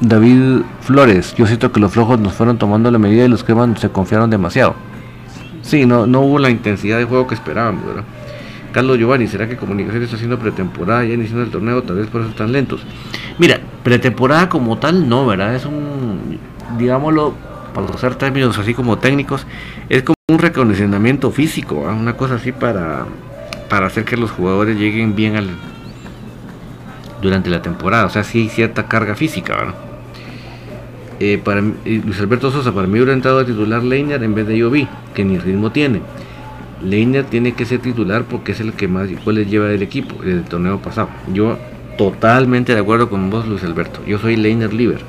David 0.00 0.62
Flores, 0.80 1.34
yo 1.34 1.46
siento 1.46 1.72
que 1.72 1.80
los 1.80 1.92
flojos 1.92 2.20
nos 2.20 2.32
fueron 2.32 2.56
tomando 2.56 2.90
la 2.90 2.98
medida 2.98 3.24
y 3.24 3.28
los 3.28 3.42
cremas 3.42 3.80
se 3.80 3.88
confiaron 3.90 4.30
demasiado. 4.30 4.76
Sí, 5.62 5.86
no, 5.86 6.06
no 6.06 6.20
hubo 6.20 6.38
la 6.38 6.50
intensidad 6.50 6.98
de 6.98 7.04
juego 7.04 7.26
que 7.26 7.34
esperábamos, 7.34 7.84
¿verdad? 7.84 8.04
Carlos 8.72 8.98
Giovanni, 8.98 9.26
¿será 9.26 9.48
que 9.48 9.56
Comunicaciones 9.56 10.04
está 10.04 10.16
haciendo 10.16 10.38
pretemporada 10.38 11.04
ya 11.04 11.14
iniciando 11.14 11.42
el 11.42 11.50
torneo? 11.50 11.82
Tal 11.82 11.96
vez 11.96 12.06
por 12.06 12.20
eso 12.20 12.30
están 12.30 12.52
lentos. 12.52 12.82
Mira, 13.38 13.58
pretemporada 13.82 14.48
como 14.48 14.78
tal 14.78 15.08
no, 15.08 15.26
¿verdad? 15.26 15.54
Es 15.54 15.64
un, 15.64 16.38
digámoslo, 16.78 17.34
para 17.74 17.86
usar 17.88 18.14
términos 18.14 18.56
así 18.58 18.74
como 18.74 18.98
técnicos, 18.98 19.46
es 19.88 20.04
como 20.04 20.14
un 20.28 20.38
reconocimiento 20.38 21.30
físico, 21.32 21.74
una 21.74 22.16
cosa 22.16 22.36
así 22.36 22.52
para, 22.52 23.06
para 23.68 23.86
hacer 23.86 24.04
que 24.04 24.16
los 24.16 24.30
jugadores 24.30 24.78
lleguen 24.78 25.16
bien 25.16 25.36
al 25.36 25.48
durante 27.20 27.50
la 27.50 27.62
temporada. 27.62 28.06
O 28.06 28.10
sea, 28.10 28.22
sí 28.22 28.42
hay 28.42 28.48
cierta 28.48 28.86
carga 28.86 29.14
física, 29.16 29.56
¿verdad? 29.56 29.87
Eh, 31.20 31.40
para 31.42 31.60
Luis 31.60 32.20
Alberto 32.20 32.50
Sosa, 32.52 32.72
para 32.72 32.86
mí 32.86 32.94
hubiera 32.94 33.12
entrado 33.12 33.40
a 33.40 33.44
titular 33.44 33.82
Leiner 33.82 34.22
en 34.22 34.34
vez 34.34 34.46
de 34.46 34.60
Jovi, 34.60 34.86
que 35.14 35.24
ni 35.24 35.38
ritmo 35.38 35.72
tiene. 35.72 36.00
Leiner 36.82 37.24
tiene 37.24 37.52
que 37.52 37.64
ser 37.64 37.80
titular 37.80 38.24
porque 38.24 38.52
es 38.52 38.60
el 38.60 38.72
que 38.72 38.86
más 38.86 39.08
goles 39.24 39.50
lleva 39.50 39.66
del 39.66 39.82
equipo, 39.82 40.22
del 40.22 40.44
torneo 40.44 40.78
pasado. 40.78 41.08
Yo 41.32 41.58
totalmente 41.96 42.72
de 42.72 42.80
acuerdo 42.80 43.10
con 43.10 43.30
vos, 43.30 43.48
Luis 43.48 43.64
Alberto. 43.64 44.00
Yo 44.06 44.18
soy 44.18 44.36
Leiner 44.36 44.72
Liver. 44.72 45.00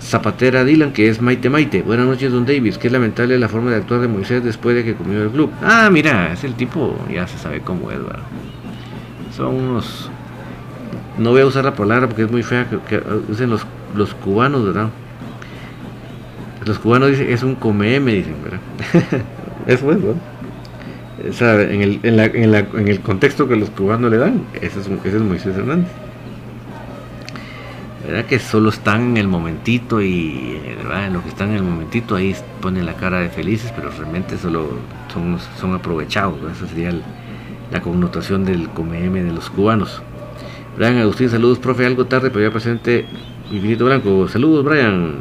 Zapatera 0.00 0.64
Dylan, 0.64 0.92
que 0.92 1.08
es 1.08 1.20
Maite 1.20 1.50
Maite. 1.50 1.82
Buenas 1.82 2.06
noches, 2.06 2.32
Don 2.32 2.44
Davis. 2.44 2.78
Es 2.82 2.92
lamentable 2.92 3.38
la 3.38 3.48
forma 3.48 3.70
de 3.70 3.76
actuar 3.76 4.00
de 4.00 4.08
Moisés 4.08 4.42
después 4.42 4.74
de 4.76 4.84
que 4.84 4.94
comió 4.94 5.22
el 5.22 5.30
club. 5.30 5.50
Ah, 5.62 5.88
mira, 5.90 6.32
es 6.32 6.44
el 6.44 6.54
tipo, 6.54 6.96
ya 7.12 7.26
se 7.26 7.38
sabe 7.38 7.60
cómo 7.60 7.90
es, 7.90 7.98
¿verdad? 7.98 8.22
Son 9.36 9.54
unos. 9.54 10.10
No 11.18 11.30
voy 11.30 11.40
a 11.40 11.46
usar 11.46 11.64
la 11.64 11.74
palabra 11.74 12.06
porque 12.08 12.22
es 12.22 12.30
muy 12.30 12.42
fea 12.42 12.68
que 12.88 13.02
usen 13.28 13.50
los 13.50 13.66
los 13.94 14.14
cubanos, 14.14 14.64
¿verdad? 14.64 14.88
Los 16.64 16.78
cubanos 16.78 17.10
dicen, 17.10 17.30
es 17.30 17.42
un 17.42 17.54
come 17.54 18.00
me 18.00 18.14
dicen, 18.14 18.34
¿verdad? 18.42 18.60
Eso 19.66 19.92
es, 19.92 20.02
¿verdad? 20.02 20.16
En 21.72 21.80
el, 21.80 22.00
en, 22.02 22.16
la, 22.16 22.24
en, 22.26 22.88
el 22.88 23.00
contexto 23.00 23.48
que 23.48 23.56
los 23.56 23.70
cubanos 23.70 24.10
le 24.10 24.18
dan, 24.18 24.42
ese 24.54 24.80
es, 24.80 24.86
ese 24.86 25.16
es 25.16 25.22
Moisés 25.22 25.56
Hernández. 25.56 25.88
¿Verdad? 28.06 28.26
Que 28.26 28.38
solo 28.38 28.68
están 28.68 29.10
en 29.10 29.16
el 29.16 29.26
momentito 29.26 30.00
y 30.00 30.60
¿verdad? 30.76 31.06
en 31.06 31.14
lo 31.14 31.22
que 31.22 31.30
están 31.30 31.50
en 31.50 31.56
el 31.56 31.62
momentito 31.62 32.14
ahí 32.14 32.36
ponen 32.60 32.86
la 32.86 32.94
cara 32.94 33.20
de 33.20 33.30
felices, 33.30 33.72
pero 33.74 33.90
realmente 33.90 34.36
solo 34.36 34.68
son, 35.12 35.38
son 35.58 35.74
aprovechados. 35.74 36.38
Esa 36.52 36.68
sería 36.68 36.92
la 37.72 37.80
connotación 37.80 38.44
del 38.44 38.68
come 38.68 39.00
de 39.00 39.32
los 39.32 39.50
cubanos. 39.50 40.02
Brian 40.76 40.98
Agustín, 40.98 41.30
saludos, 41.30 41.58
profe, 41.58 41.86
algo 41.86 42.04
tarde, 42.04 42.30
pero 42.30 42.46
ya 42.46 42.50
presente 42.50 43.06
Infinito 43.50 43.84
Blanco, 43.84 44.28
saludos 44.28 44.64
Brian. 44.64 45.14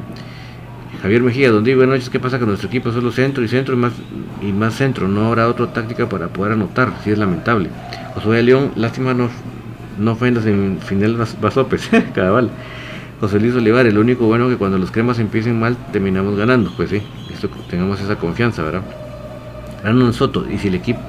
Javier 1.01 1.21
Mejía, 1.21 1.51
donde 1.51 1.75
buenas 1.75 1.95
noches, 1.95 2.09
¿qué 2.09 2.19
pasa 2.19 2.39
con 2.39 2.47
nuestro 2.47 2.67
equipo? 2.67 2.91
Solo 2.91 3.11
centro 3.11 3.43
y 3.43 3.47
centro 3.47 3.75
y 3.75 3.77
más, 3.77 3.93
y 4.41 4.51
más 4.51 4.73
centro, 4.73 5.07
no 5.07 5.27
habrá 5.27 5.47
otra 5.47 5.71
táctica 5.71 6.09
para 6.09 6.29
poder 6.29 6.53
anotar, 6.53 6.93
si 7.03 7.11
es 7.11 7.19
lamentable. 7.19 7.69
Josué 8.15 8.41
León, 8.41 8.71
lástima 8.75 9.13
no, 9.13 9.29
no 9.99 10.13
ofendas 10.13 10.47
en 10.47 10.79
final 10.79 11.17
Basopes, 11.39 11.89
cabal. 12.15 12.49
José 13.19 13.39
Luis 13.39 13.53
Olivares, 13.53 13.93
lo 13.93 14.01
único 14.01 14.25
bueno 14.25 14.49
que 14.49 14.57
cuando 14.57 14.79
los 14.79 14.89
cremas 14.89 15.19
empiecen 15.19 15.59
mal 15.59 15.77
terminamos 15.91 16.35
ganando. 16.35 16.71
Pues 16.75 16.89
sí, 16.89 17.01
esto, 17.31 17.49
tengamos 17.69 18.01
esa 18.01 18.15
confianza, 18.15 18.63
¿verdad? 18.63 18.81
Brandon 19.83 20.13
Soto, 20.13 20.45
y 20.49 20.57
si 20.57 20.69
el 20.69 20.75
equipo 20.75 20.99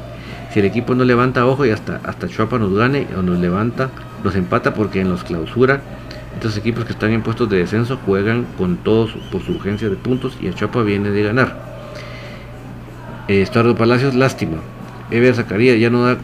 si 0.53 0.61
el 0.61 0.67
equipo 0.67 0.95
no 0.95 1.05
levanta 1.05 1.45
ojo 1.45 1.67
y 1.67 1.71
hasta, 1.71 2.01
hasta 2.05 2.29
Chuapa 2.29 2.59
nos 2.59 2.73
gane 2.73 3.07
o 3.15 3.21
nos 3.21 3.39
levanta, 3.39 3.91
nos 4.25 4.35
empata 4.37 4.73
porque 4.73 5.03
en 5.03 5.11
los 5.11 5.23
clausura, 5.23 5.83
estos 6.37 6.59
equipos 6.59 6.85
que 6.85 6.93
están 6.93 7.13
en 7.13 7.23
puestos 7.23 7.49
de 7.49 7.59
descenso 7.59 7.99
juegan 8.05 8.47
con 8.59 8.77
todos 8.77 9.13
por 9.33 9.43
su 9.43 9.53
urgencia 9.53 9.89
de 9.89 9.97
puntos 9.97 10.37
y 10.41 10.49
a 10.49 10.53
Chuapa 10.53 10.83
viene 10.83 11.11
de 11.11 11.23
ganar. 11.23 11.57
Eh, 13.27 13.41
Estuardo 13.41 13.75
Palacios, 13.75 14.15
lástima. 14.15 14.59
Ever 15.11 15.35
Zacarías 15.35 15.81
ya 15.81 15.91
no 15.91 16.05
da 16.05 16.19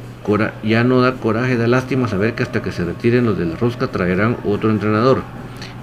ya 0.62 0.84
no 0.84 1.00
da 1.00 1.14
coraje, 1.14 1.56
da 1.56 1.66
lástima 1.66 2.06
saber 2.06 2.34
que 2.34 2.44
hasta 2.44 2.62
que 2.62 2.70
se 2.70 2.84
retiren 2.84 3.24
los 3.24 3.36
de 3.36 3.46
la 3.46 3.56
rosca 3.56 3.88
traerán 3.88 4.36
otro 4.44 4.70
entrenador. 4.70 5.22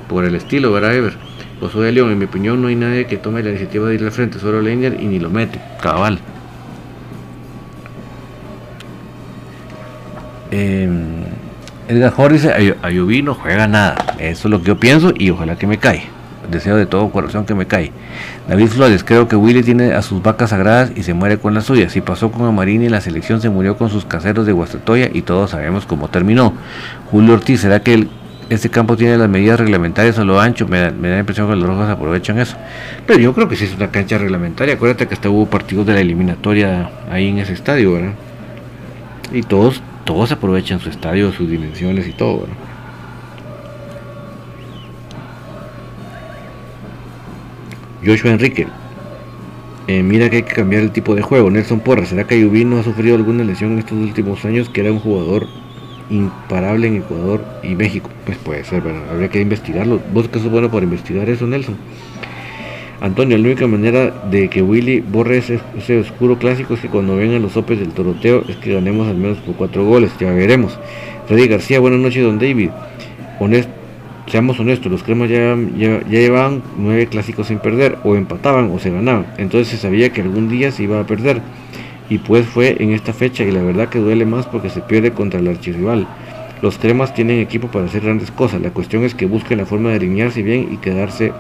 Por 0.08 0.24
el 0.24 0.36
estilo, 0.36 0.72
¿verdad, 0.72 0.96
Ever? 0.96 1.18
Josué 1.60 1.88
de 1.88 1.92
León, 1.92 2.12
en 2.12 2.20
mi 2.20 2.26
opinión, 2.26 2.62
no 2.62 2.70
hay 2.70 2.76
nadie 2.76 3.06
que 3.06 3.18
tome 3.18 3.44
la 3.44 3.50
iniciativa 3.50 3.90
de 3.90 3.96
ir 3.96 4.04
al 4.04 4.12
frente, 4.12 4.40
solo 4.40 4.62
Leiner 4.62 4.96
y 5.02 5.08
ni 5.08 5.20
lo 5.20 5.30
mete. 5.30 5.60
Cabal. 5.82 6.20
Eh, 10.52 10.88
Edgar 11.90 12.14
Jorge 12.14 12.34
dice, 12.36 12.78
Ayubí 12.84 13.24
no 13.24 13.34
juega 13.34 13.68
nada. 13.68 13.96
Eso 14.20 14.48
es 14.48 14.52
lo 14.52 14.60
que 14.60 14.68
yo 14.68 14.80
pienso 14.80 15.12
y 15.18 15.32
ojalá 15.32 15.56
que 15.56 15.66
me 15.66 15.80
cae. 15.80 16.04
Deseo 16.52 16.76
de 16.76 16.86
todo 16.86 17.10
corazón 17.10 17.48
que 17.48 17.56
me 17.56 17.66
cae. 17.66 17.92
David 18.48 18.68
Flores, 18.68 19.04
creo 19.04 19.28
que 19.28 19.36
Willy 19.36 19.64
tiene 19.64 19.94
a 19.94 20.04
sus 20.04 20.22
vacas 20.22 20.52
sagradas 20.52 20.92
y 20.96 21.02
se 21.02 21.16
muere 21.16 21.40
con 21.40 21.56
las 21.56 21.64
suyas. 21.64 21.92
Si 21.92 22.02
pasó 22.02 22.30
con 22.30 22.46
Amarini 22.46 22.86
en 22.86 22.92
la 22.92 23.02
selección, 23.02 23.42
se 23.42 23.50
murió 23.50 23.76
con 23.76 23.90
sus 23.90 24.06
caseros 24.06 24.46
de 24.46 24.52
Guastatoya 24.52 25.10
y 25.12 25.24
todos 25.24 25.50
sabemos 25.50 25.88
cómo 25.88 26.10
terminó. 26.10 26.54
Julio 27.10 27.34
Ortiz, 27.34 27.62
¿será 27.62 27.82
que 27.82 28.08
este 28.50 28.70
campo 28.70 28.96
tiene 28.96 29.18
las 29.18 29.28
medidas 29.28 29.60
reglamentarias 29.60 30.20
a 30.20 30.24
lo 30.24 30.40
ancho? 30.40 30.68
Me 30.68 30.92
me 30.92 31.08
da 31.08 31.16
la 31.16 31.20
impresión 31.22 31.50
que 31.50 31.56
los 31.56 31.68
rojos 31.68 31.90
aprovechan 31.90 32.38
eso. 32.38 32.56
Pero 33.08 33.18
yo 33.18 33.34
creo 33.34 33.50
que 33.50 33.56
sí 33.56 33.66
es 33.66 33.74
una 33.74 33.90
cancha 33.90 34.20
reglamentaria. 34.20 34.76
Acuérdate 34.76 35.08
que 35.08 35.16
hasta 35.16 35.30
hubo 35.32 35.48
partidos 35.48 35.88
de 35.88 35.94
la 35.94 36.02
eliminatoria 36.02 36.92
ahí 37.12 37.30
en 37.30 37.40
ese 37.40 37.54
estadio, 37.54 37.94
¿verdad? 37.94 38.14
Y 39.34 39.42
todos 39.42 39.82
todos 40.10 40.32
aprovechan 40.32 40.80
su 40.80 40.90
estadio, 40.90 41.32
sus 41.32 41.48
dimensiones 41.48 42.08
y 42.08 42.14
todo. 42.14 42.48
Joshua 48.04 48.32
Enrique. 48.32 48.66
Eh, 49.86 50.02
mira 50.02 50.32
que 50.32 50.38
hay 50.38 50.42
que 50.42 50.56
cambiar 50.56 50.82
el 50.82 50.90
tipo 50.90 51.14
de 51.14 51.22
juego. 51.22 51.52
Nelson 51.52 51.82
Porra, 51.82 52.08
¿será 52.08 52.24
que 52.24 52.34
Ayubín 52.34 52.72
no 52.72 52.80
ha 52.80 52.84
sufrido 52.84 53.18
alguna 53.18 53.44
lesión 53.44 53.74
en 53.74 53.80
estos 53.80 54.00
últimos 54.00 54.44
años? 54.46 54.68
Que 54.68 54.82
era 54.82 54.92
un 54.92 55.00
jugador 55.00 55.46
imparable 56.10 56.88
en 56.88 56.96
Ecuador 56.96 57.46
y 57.62 57.76
México. 57.76 58.10
Pues 58.26 58.40
puede 58.40 58.64
ser, 58.64 58.82
pero 58.82 59.00
habría 59.12 59.30
que 59.30 59.40
investigarlo. 59.40 60.02
¿Vos 60.12 60.28
qué 60.28 60.40
sos 60.40 60.50
bueno 60.50 60.72
para 60.72 60.86
investigar 60.86 61.30
eso, 61.30 61.46
Nelson? 61.46 61.78
Antonio, 63.02 63.38
la 63.38 63.46
única 63.46 63.66
manera 63.66 64.12
de 64.30 64.50
que 64.50 64.62
Willy 64.62 65.00
borre 65.00 65.38
ese, 65.38 66.00
oscuro 66.00 66.38
clásico 66.38 66.74
es 66.74 66.82
que 66.82 66.90
cuando 66.90 67.16
vengan 67.16 67.42
los 67.42 67.54
sopes 67.54 67.80
del 67.80 67.92
toroteo 67.92 68.44
es 68.50 68.58
que 68.58 68.74
ganemos 68.74 69.08
al 69.08 69.16
menos 69.16 69.38
por 69.38 69.56
cuatro 69.56 69.86
goles, 69.86 70.12
ya 70.20 70.32
veremos. 70.34 70.78
Freddy 71.28 71.48
García, 71.48 71.80
buenas 71.80 72.02
noches, 72.02 72.24
don 72.24 72.40
David. 72.40 72.72
seamos 74.28 74.60
honestos, 74.60 74.92
los 74.92 75.04
cremas 75.04 75.30
ya, 75.30 75.58
ya, 75.78 76.02
llevaban 76.10 76.62
nueve 76.78 77.08
clásicos 77.08 77.48
sin 77.48 77.60
perder, 77.60 77.98
o 78.04 78.16
empataban 78.16 78.70
o 78.70 78.80
se 78.80 78.92
ganaban. 78.92 79.28
Entonces 79.38 79.70
se 79.70 79.78
sabía 79.78 80.12
que 80.12 80.22
algún 80.22 80.50
día 80.50 80.72
se 80.72 80.84
iba 80.84 81.00
a 81.00 81.06
perder. 81.06 81.42
Y 82.10 82.18
pues 82.18 82.48
fue 82.48 82.76
en 82.80 82.92
esta 82.92 83.14
fecha 83.14 83.46
y 83.46 83.52
la 83.52 83.62
verdad 83.62 83.88
que 83.88 84.00
duele 84.00 84.26
más 84.26 84.46
porque 84.46 84.70
se 84.70 84.82
pierde 84.82 85.12
contra 85.12 85.40
el 85.40 85.48
archirrival. 85.48 86.06
Los 86.62 86.78
cremas 86.78 87.14
tienen 87.14 87.40
equipo 87.40 87.70
para 87.70 87.86
hacer 87.86 88.02
grandes 88.02 88.32
cosas. 88.32 88.62
La 88.62 88.72
cuestión 88.72 89.06
es 89.06 89.16
que 89.16 89.26
busquen 89.26 89.60
la 89.60 89.66
forma 89.66 89.90
de 89.90 89.96
alinearse 89.96 90.44
bien 90.44 90.68
y 90.74 90.78
quedarse 90.78 91.32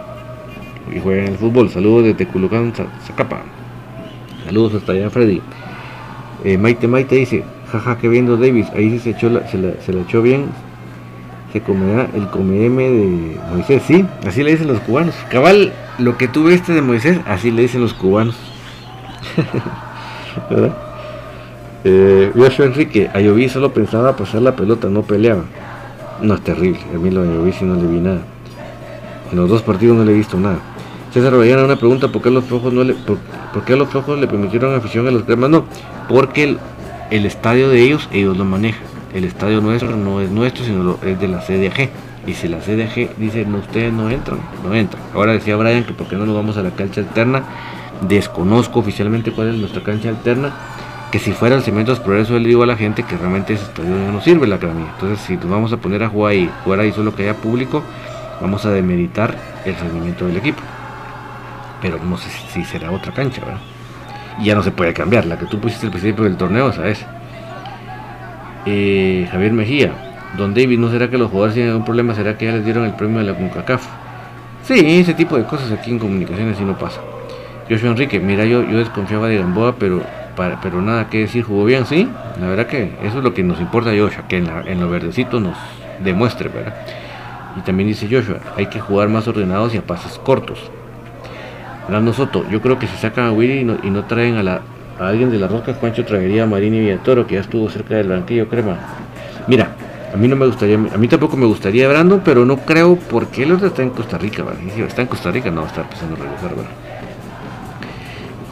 y 0.93 0.99
juegan 0.99 1.27
el 1.27 1.37
fútbol. 1.37 1.69
Saludos 1.69 2.05
desde 2.05 2.27
Culhuacán, 2.27 2.73
Zacapa. 3.05 3.41
Saludos 4.45 4.75
hasta 4.75 4.93
allá, 4.93 5.09
Freddy. 5.09 5.41
Eh, 6.43 6.57
Maite 6.57 6.87
Maite 6.87 7.15
dice, 7.15 7.43
jaja, 7.71 7.97
que 7.97 8.07
viendo 8.07 8.37
Davis, 8.37 8.67
ahí 8.75 8.91
sí 8.91 8.99
se, 8.99 9.09
echó 9.11 9.29
la, 9.29 9.47
se, 9.47 9.57
la, 9.57 10.01
echó 10.01 10.21
bien. 10.21 10.45
Se 11.51 11.61
comerá 11.61 12.07
el 12.13 12.27
come-m 12.27 12.83
de 12.83 13.37
Moisés, 13.51 13.81
sí, 13.87 14.05
así 14.25 14.43
le 14.43 14.51
dicen 14.51 14.67
los 14.67 14.79
cubanos. 14.81 15.15
Cabal, 15.31 15.73
lo 15.97 16.15
que 16.15 16.27
tú 16.27 16.43
viste 16.43 16.73
de 16.73 16.81
Moisés, 16.81 17.19
así 17.25 17.49
le 17.49 17.63
dicen 17.63 17.81
los 17.81 17.93
cubanos. 17.93 18.35
¿Verdad? 20.49 20.77
Eh, 21.83 22.31
Enrique, 22.59 23.09
a 23.13 23.49
solo 23.49 23.73
pensaba 23.73 24.15
pasar 24.15 24.41
la 24.41 24.55
pelota, 24.55 24.89
no 24.89 25.01
peleaba. 25.01 25.43
No, 26.21 26.35
es 26.35 26.41
terrible, 26.41 26.81
a 26.93 26.97
mí 26.97 27.09
lo 27.09 27.23
de 27.23 27.31
Ayoví 27.31 27.53
no 27.61 27.75
le 27.75 27.87
vi 27.87 27.99
nada. 27.99 28.21
En 29.31 29.37
los 29.37 29.49
dos 29.49 29.61
partidos 29.61 29.97
no 29.97 30.03
le 30.03 30.11
he 30.11 30.15
visto 30.15 30.37
nada. 30.39 30.59
César 31.11 31.33
Orellana, 31.33 31.63
una 31.63 31.75
pregunta, 31.75 32.07
¿por 32.09 32.21
qué 32.21 32.29
los 32.29 32.43
flojos 32.45 32.71
no 32.71 32.83
le, 32.83 32.93
los 32.93 33.89
flojos 33.89 34.19
le 34.19 34.27
permitieron 34.27 34.75
afición 34.75 35.07
a 35.07 35.11
los 35.11 35.23
cremas? 35.23 35.49
No, 35.49 35.65
porque 36.07 36.57
el, 37.09 37.25
estadio 37.25 37.69
de 37.69 37.81
ellos, 37.81 38.07
ellos 38.13 38.37
lo 38.37 38.45
manejan. 38.45 38.83
El 39.13 39.23
estadio 39.23 39.59
nuestro 39.59 39.95
no 39.95 40.21
es 40.21 40.29
nuestro, 40.29 40.63
sino 40.63 40.99
es 41.03 41.19
de 41.19 41.27
la 41.27 41.39
CDG. 41.39 41.89
Y 42.27 42.33
si 42.33 42.47
la 42.47 42.59
CDG 42.59 43.17
dice, 43.17 43.43
no, 43.43 43.57
ustedes 43.57 43.91
no 43.91 44.11
entran, 44.11 44.39
no 44.63 44.75
entran. 44.75 45.01
Ahora 45.15 45.33
decía 45.33 45.55
Brian 45.55 45.83
que 45.83 45.93
por 45.93 46.07
qué 46.07 46.15
no 46.15 46.27
nos 46.27 46.35
vamos 46.35 46.57
a 46.57 46.61
la 46.61 46.69
cancha 46.71 47.01
alterna. 47.01 47.43
Desconozco 48.07 48.79
oficialmente 48.79 49.31
cuál 49.31 49.49
es 49.49 49.55
nuestra 49.55 49.81
cancha 49.81 50.09
alterna. 50.09 50.53
Que 51.11 51.17
si 51.17 51.31
fuera 51.31 51.55
el 51.55 51.63
Cementos 51.63 51.99
Progreso, 51.99 52.37
le 52.37 52.47
digo 52.47 52.61
a 52.61 52.67
la 52.67 52.77
gente 52.77 53.01
que 53.01 53.17
realmente 53.17 53.53
ese 53.53 53.63
estadio 53.63 53.89
no 53.89 54.11
nos 54.11 54.23
sirve 54.23 54.45
la 54.45 54.57
gramilla. 54.57 54.91
Entonces, 54.93 55.25
si 55.25 55.37
nos 55.37 55.49
vamos 55.49 55.73
a 55.73 55.77
poner 55.77 56.03
a 56.03 56.09
jugar 56.09 56.33
ahí, 56.33 56.51
jugar 56.63 56.81
ahí 56.81 56.91
solo 56.91 57.15
que 57.15 57.23
haya 57.23 57.33
público, 57.33 57.81
vamos 58.39 58.63
a 58.67 58.69
demeritar 58.69 59.35
el 59.65 59.75
rendimiento 59.75 60.27
del 60.27 60.37
equipo 60.37 60.61
pero 61.81 61.97
no 62.03 62.17
sé 62.17 62.29
si 62.29 62.63
será 62.63 62.91
otra 62.91 63.13
cancha, 63.13 63.41
¿verdad? 63.41 63.61
Y 64.39 64.45
ya 64.45 64.55
no 64.55 64.63
se 64.63 64.71
puede 64.71 64.93
cambiar, 64.93 65.25
la 65.25 65.37
que 65.37 65.45
tú 65.45 65.59
pusiste 65.59 65.85
al 65.87 65.91
principio 65.91 66.23
del 66.23 66.37
torneo, 66.37 66.71
¿sabes? 66.71 67.05
Eh, 68.65 69.27
Javier 69.31 69.51
Mejía, 69.51 69.91
Don 70.37 70.53
David, 70.53 70.79
¿no 70.79 70.91
será 70.91 71.09
que 71.09 71.17
los 71.17 71.29
jugadores 71.29 71.55
tienen 71.55 71.71
algún 71.71 71.85
problema? 71.85 72.13
¿Será 72.13 72.37
que 72.37 72.45
ya 72.45 72.51
les 72.51 72.63
dieron 72.63 72.85
el 72.85 72.93
premio 72.93 73.19
de 73.19 73.25
la 73.25 73.33
CONCACAF? 73.33 73.85
Sí, 74.63 74.99
ese 74.99 75.13
tipo 75.13 75.37
de 75.37 75.45
cosas 75.45 75.71
aquí 75.71 75.91
en 75.91 75.99
comunicaciones 75.99 76.57
sí 76.57 76.63
no 76.63 76.77
pasa. 76.77 77.01
Joshua 77.69 77.89
Enrique, 77.89 78.19
mira, 78.19 78.45
yo, 78.45 78.63
yo 78.63 78.77
desconfiaba 78.77 79.27
de 79.27 79.37
Gamboa, 79.37 79.75
pero, 79.75 80.03
pero 80.61 80.81
nada 80.81 81.09
que 81.09 81.19
decir, 81.19 81.43
jugó 81.43 81.65
bien, 81.65 81.85
sí. 81.85 82.07
La 82.39 82.47
verdad 82.47 82.67
que 82.67 82.95
eso 83.03 83.17
es 83.17 83.23
lo 83.23 83.33
que 83.33 83.43
nos 83.43 83.59
importa 83.59 83.89
Joshua, 83.89 84.27
que 84.27 84.37
en, 84.37 84.49
en 84.67 84.79
lo 84.79 84.89
verdecito 84.89 85.39
nos 85.39 85.57
demuestre, 86.03 86.49
¿verdad? 86.49 86.75
Y 87.57 87.61
también 87.61 87.89
dice 87.89 88.07
Joshua, 88.09 88.39
hay 88.55 88.67
que 88.67 88.79
jugar 88.79 89.09
más 89.09 89.27
ordenados 89.27 89.73
y 89.73 89.77
a 89.77 89.81
pasos 89.81 90.19
cortos. 90.19 90.71
Fernando 91.89 92.13
Soto, 92.13 92.47
yo 92.51 92.61
creo 92.61 92.77
que 92.77 92.85
si 92.85 92.95
sacan 92.97 93.25
a 93.25 93.31
Willy 93.31 93.61
y 93.81 93.89
no, 93.89 94.05
traen 94.05 94.35
a, 94.35 94.43
la, 94.43 94.61
alguien 94.99 95.31
de 95.31 95.39
la 95.39 95.47
roca, 95.47 95.73
Juancho 95.73 96.05
traería 96.05 96.43
a 96.43 96.45
Marini 96.45 96.77
Villatoro, 96.81 97.25
que 97.25 97.33
ya 97.33 97.41
estuvo 97.41 97.67
cerca 97.67 97.95
del 97.95 98.09
banquillo, 98.09 98.47
crema. 98.47 98.77
Mira, 99.47 99.71
a 100.13 100.15
mí 100.15 100.27
no 100.27 100.35
me 100.35 100.45
gustaría, 100.45 100.75
a 100.75 100.97
mí 100.99 101.07
tampoco 101.07 101.35
me 101.35 101.47
gustaría 101.47 101.87
Brando, 101.87 102.21
pero 102.23 102.45
no 102.45 102.57
creo 102.57 102.95
porque 102.95 103.51
otro 103.51 103.65
está 103.65 103.81
en 103.81 103.89
Costa 103.89 104.19
Rica. 104.19 104.45
Si 104.75 104.81
está 104.83 105.01
en 105.01 105.07
Costa 105.07 105.31
Rica, 105.31 105.49
no 105.49 105.61
va 105.61 105.65
a 105.65 105.69
estar 105.71 105.89
pensando 105.89 106.15
en 106.15 106.21
regresar, 106.21 106.49
¿verdad? 106.51 106.71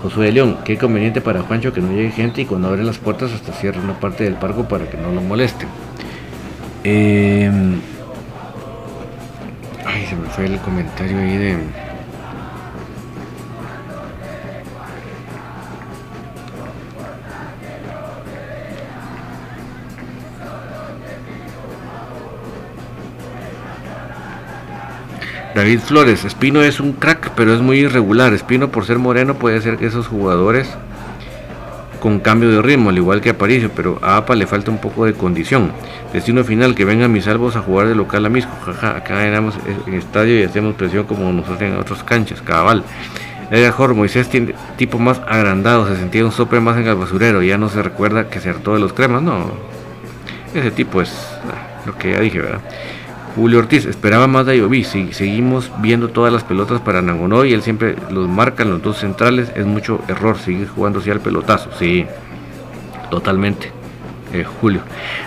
Josué 0.02 0.26
de 0.26 0.32
León, 0.32 0.58
qué 0.66 0.80
conveniente 0.80 1.22
para 1.22 1.44
Juancho 1.44 1.72
que 1.72 1.80
no 1.82 1.92
llegue 1.92 2.10
gente 2.10 2.42
y 2.42 2.46
cuando 2.46 2.70
abre 2.70 2.84
las 2.84 2.98
puertas 2.98 3.32
hasta 3.34 3.52
cierre 3.52 3.80
una 3.80 4.00
parte 4.00 4.24
del 4.24 4.34
parco 4.34 4.68
para 4.68 4.90
que 4.90 4.98
no 4.98 5.12
lo 5.12 5.22
moleste. 5.22 5.68
Em, 6.84 7.76
ay, 9.86 10.08
se 10.08 10.16
me 10.16 10.28
fue 10.28 10.46
el 10.46 10.58
comentario 10.58 11.20
ahí 11.20 11.38
de... 11.38 11.87
David 25.58 25.80
Flores, 25.80 26.24
Espino 26.24 26.62
es 26.62 26.80
un 26.80 26.94
crack, 26.94 27.32
pero 27.36 27.52
es 27.52 27.62
muy 27.62 27.80
irregular. 27.80 28.32
Espino 28.32 28.70
por 28.70 28.86
ser 28.86 29.00
moreno 29.00 29.34
puede 29.40 29.60
ser 29.60 29.78
que 29.78 29.88
esos 29.88 30.06
jugadores 30.06 30.70
con 32.00 32.20
cambio 32.20 32.52
de 32.52 32.62
ritmo, 32.62 32.92
al 32.92 32.98
igual 32.98 33.22
que 33.22 33.32
Aparicio, 33.32 33.72
pero 33.76 33.98
a 34.04 34.18
APA 34.18 34.36
le 34.36 34.46
falta 34.46 34.70
un 34.70 34.78
poco 34.78 35.06
de 35.06 35.14
condición. 35.14 35.72
Destino 36.14 36.44
final, 36.44 36.76
que 36.76 36.86
vengan 36.86 37.12
mis 37.12 37.24
salvos 37.24 37.56
a 37.56 37.64
jugar 37.64 37.88
de 37.88 37.96
local 37.96 38.24
a 38.28 38.30
Misco. 38.30 38.52
Jaja, 38.68 38.98
acá 38.98 39.16
ganamos 39.16 39.56
en 39.88 39.96
estadio 39.96 40.40
y 40.40 40.44
hacemos 40.44 40.76
presión 40.76 41.06
como 41.06 41.34
nos 41.34 41.50
hacen 41.50 41.74
en 41.74 41.80
otras 41.80 42.04
canchas, 42.04 42.40
cabal. 42.44 42.84
Edgar 43.50 43.72
Jor, 43.72 43.96
Moisés 43.96 44.30
tiene 44.30 44.54
tipo 44.78 45.00
más 45.00 45.20
agrandado, 45.28 45.88
se 45.88 45.96
sentía 45.96 46.24
un 46.24 46.32
sope 46.32 46.60
más 46.60 46.78
en 46.78 46.86
el 46.86 46.96
basurero, 46.98 47.42
ya 47.42 47.58
no 47.58 47.68
se 47.70 47.82
recuerda 47.82 48.30
que 48.30 48.40
se 48.40 48.52
hartó 48.52 48.76
de 48.76 48.80
los 48.80 48.94
cremas, 48.94 49.24
no. 49.24 49.50
Ese 50.54 50.70
tipo 50.70 51.02
es 51.02 51.10
ah, 51.46 51.82
lo 51.88 51.98
que 51.98 52.12
ya 52.12 52.20
dije, 52.20 52.42
¿verdad? 52.42 52.62
Julio 53.38 53.60
Ortiz 53.60 53.86
esperaba 53.86 54.26
más 54.26 54.48
de 54.48 54.54
Ayoví. 54.54 54.84
Si 54.84 55.14
seguimos 55.14 55.72
viendo 55.78 56.10
todas 56.10 56.34
las 56.34 56.44
pelotas 56.44 56.82
para 56.82 57.04
Nangonó 57.04 57.46
y 57.46 57.54
él 57.54 57.62
siempre 57.62 57.96
los 58.10 58.28
marca 58.28 58.64
en 58.64 58.72
los 58.72 58.82
dos 58.82 58.98
centrales, 58.98 59.52
es 59.56 59.64
mucho 59.64 60.02
error 60.08 60.40
seguir 60.40 60.68
jugando 60.68 61.00
así 61.00 61.12
al 61.12 61.20
pelotazo. 61.20 61.70
Sí, 61.78 62.08
totalmente. 63.12 63.72
eh, 64.34 64.44
Julio. 64.44 64.82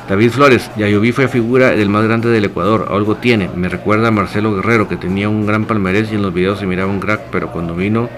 David 0.08 0.30
Flores, 0.30 0.72
Yayoví 0.76 1.12
fue 1.12 1.28
figura 1.28 1.70
del 1.70 1.88
más 1.88 2.02
grande 2.04 2.28
del 2.30 2.46
Ecuador, 2.46 2.88
algo 2.90 3.14
tiene. 3.14 3.48
Me 3.54 3.68
recuerda 3.68 4.08
a 4.08 4.10
Marcelo 4.10 4.56
Guerrero, 4.56 4.88
que 4.88 4.96
tenía 4.96 5.28
un 5.28 5.46
gran 5.46 5.64
palmarés 5.66 6.10
y 6.10 6.16
en 6.16 6.22
los 6.22 6.34
videos 6.34 6.58
se 6.58 6.66
miraba 6.66 6.90
un 6.90 6.98
crack, 6.98 7.20
pero 7.30 7.52
cuando 7.52 7.76
vino 7.76 8.08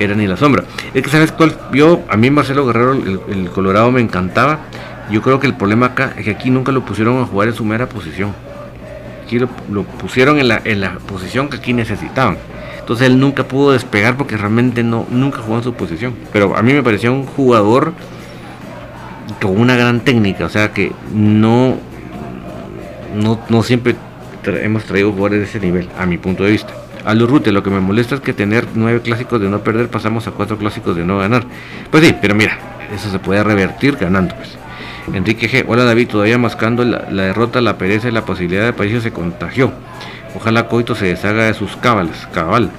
era 0.00 0.16
ni 0.16 0.26
la 0.26 0.36
sombra. 0.36 0.64
Es 0.92 1.02
que, 1.02 1.10
¿sabes 1.10 1.30
cuál? 1.30 1.56
Yo, 1.72 2.02
a 2.08 2.16
mí 2.16 2.28
Marcelo 2.28 2.66
Guerrero, 2.66 2.92
el, 2.92 3.50
Colorado 3.50 3.92
me 3.92 4.00
encantaba. 4.00 4.58
Yo 5.12 5.22
creo 5.22 5.38
que 5.38 5.46
el 5.46 5.54
problema 5.54 5.86
acá 5.86 6.12
es 6.16 6.24
que 6.24 6.32
aquí 6.32 6.50
nunca 6.50 6.72
lo 6.72 6.84
pusieron 6.84 7.22
a 7.22 7.24
jugar 7.24 7.46
en 7.48 7.54
su 7.54 7.64
mera 7.64 7.88
posición. 7.88 8.34
Aquí 9.28 9.38
lo, 9.38 9.48
pusieron 9.84 10.38
en 10.38 10.48
la, 10.48 10.62
en 10.64 10.80
la 10.80 10.94
posición 11.00 11.50
que 11.50 11.58
aquí 11.58 11.74
necesitaban. 11.74 12.38
Entonces 12.80 13.08
él 13.08 13.20
nunca 13.20 13.44
pudo 13.44 13.72
despegar 13.72 14.16
porque 14.16 14.38
realmente 14.38 14.82
no, 14.82 15.04
nunca 15.10 15.42
jugó 15.42 15.58
en 15.58 15.64
su 15.64 15.74
posición. 15.74 16.14
Pero 16.32 16.56
a 16.56 16.62
mí 16.62 16.72
me 16.72 16.82
parecía 16.82 17.10
un 17.10 17.26
jugador 17.26 17.92
con 19.38 19.60
una 19.60 19.76
gran 19.76 20.00
técnica, 20.00 20.46
o 20.46 20.48
sea 20.48 20.72
que 20.72 20.92
no, 21.12 21.76
no, 23.14 23.62
siempre 23.62 23.96
hemos 24.46 24.84
traído 24.84 25.12
jugadores 25.12 25.40
de 25.40 25.44
ese 25.44 25.60
nivel, 25.60 25.90
a 25.98 26.06
mi 26.06 26.16
punto 26.16 26.44
de 26.44 26.52
vista. 26.52 26.72
A 27.04 27.12
los 27.12 27.28
Rute, 27.28 27.52
lo 27.52 27.62
que 27.62 27.68
me 27.68 27.80
molesta 27.80 28.14
es 28.14 28.22
que 28.22 28.32
tener 28.32 28.66
nueve 28.76 29.02
clásicos 29.02 29.42
de 29.42 29.50
no 29.50 29.58
perder 29.58 29.88
pasamos 29.88 30.26
a 30.26 30.30
cuatro 30.30 30.56
clásicos 30.56 30.96
de 30.96 31.04
no 31.04 31.18
ganar. 31.18 31.44
Pues 31.90 32.02
sí, 32.02 32.14
pero 32.18 32.34
mira, 32.34 32.58
eso 32.94 33.10
se 33.10 33.18
puede 33.18 33.44
revertir 33.44 33.96
ganando. 33.96 34.34
Pues. 34.36 34.56
Enrique 35.14 35.48
G. 35.48 35.64
Hola 35.66 35.84
David, 35.84 36.08
todavía 36.08 36.38
mascando 36.38 36.84
la, 36.84 37.06
derrota, 37.08 37.60
la 37.60 37.78
pereza 37.78 38.08
y 38.08 38.12
la 38.12 38.24
posibilidad 38.24 38.64
de 38.64 38.72
París 38.72 39.02
se 39.02 39.12
contagió. 39.12 39.72
Ojalá 40.34 40.68
Coito 40.68 40.94
se 40.94 41.06
deshaga 41.06 41.44
de 41.44 41.54
sus 41.54 41.76
cabales, 41.76 42.28
cabal. 42.32 42.70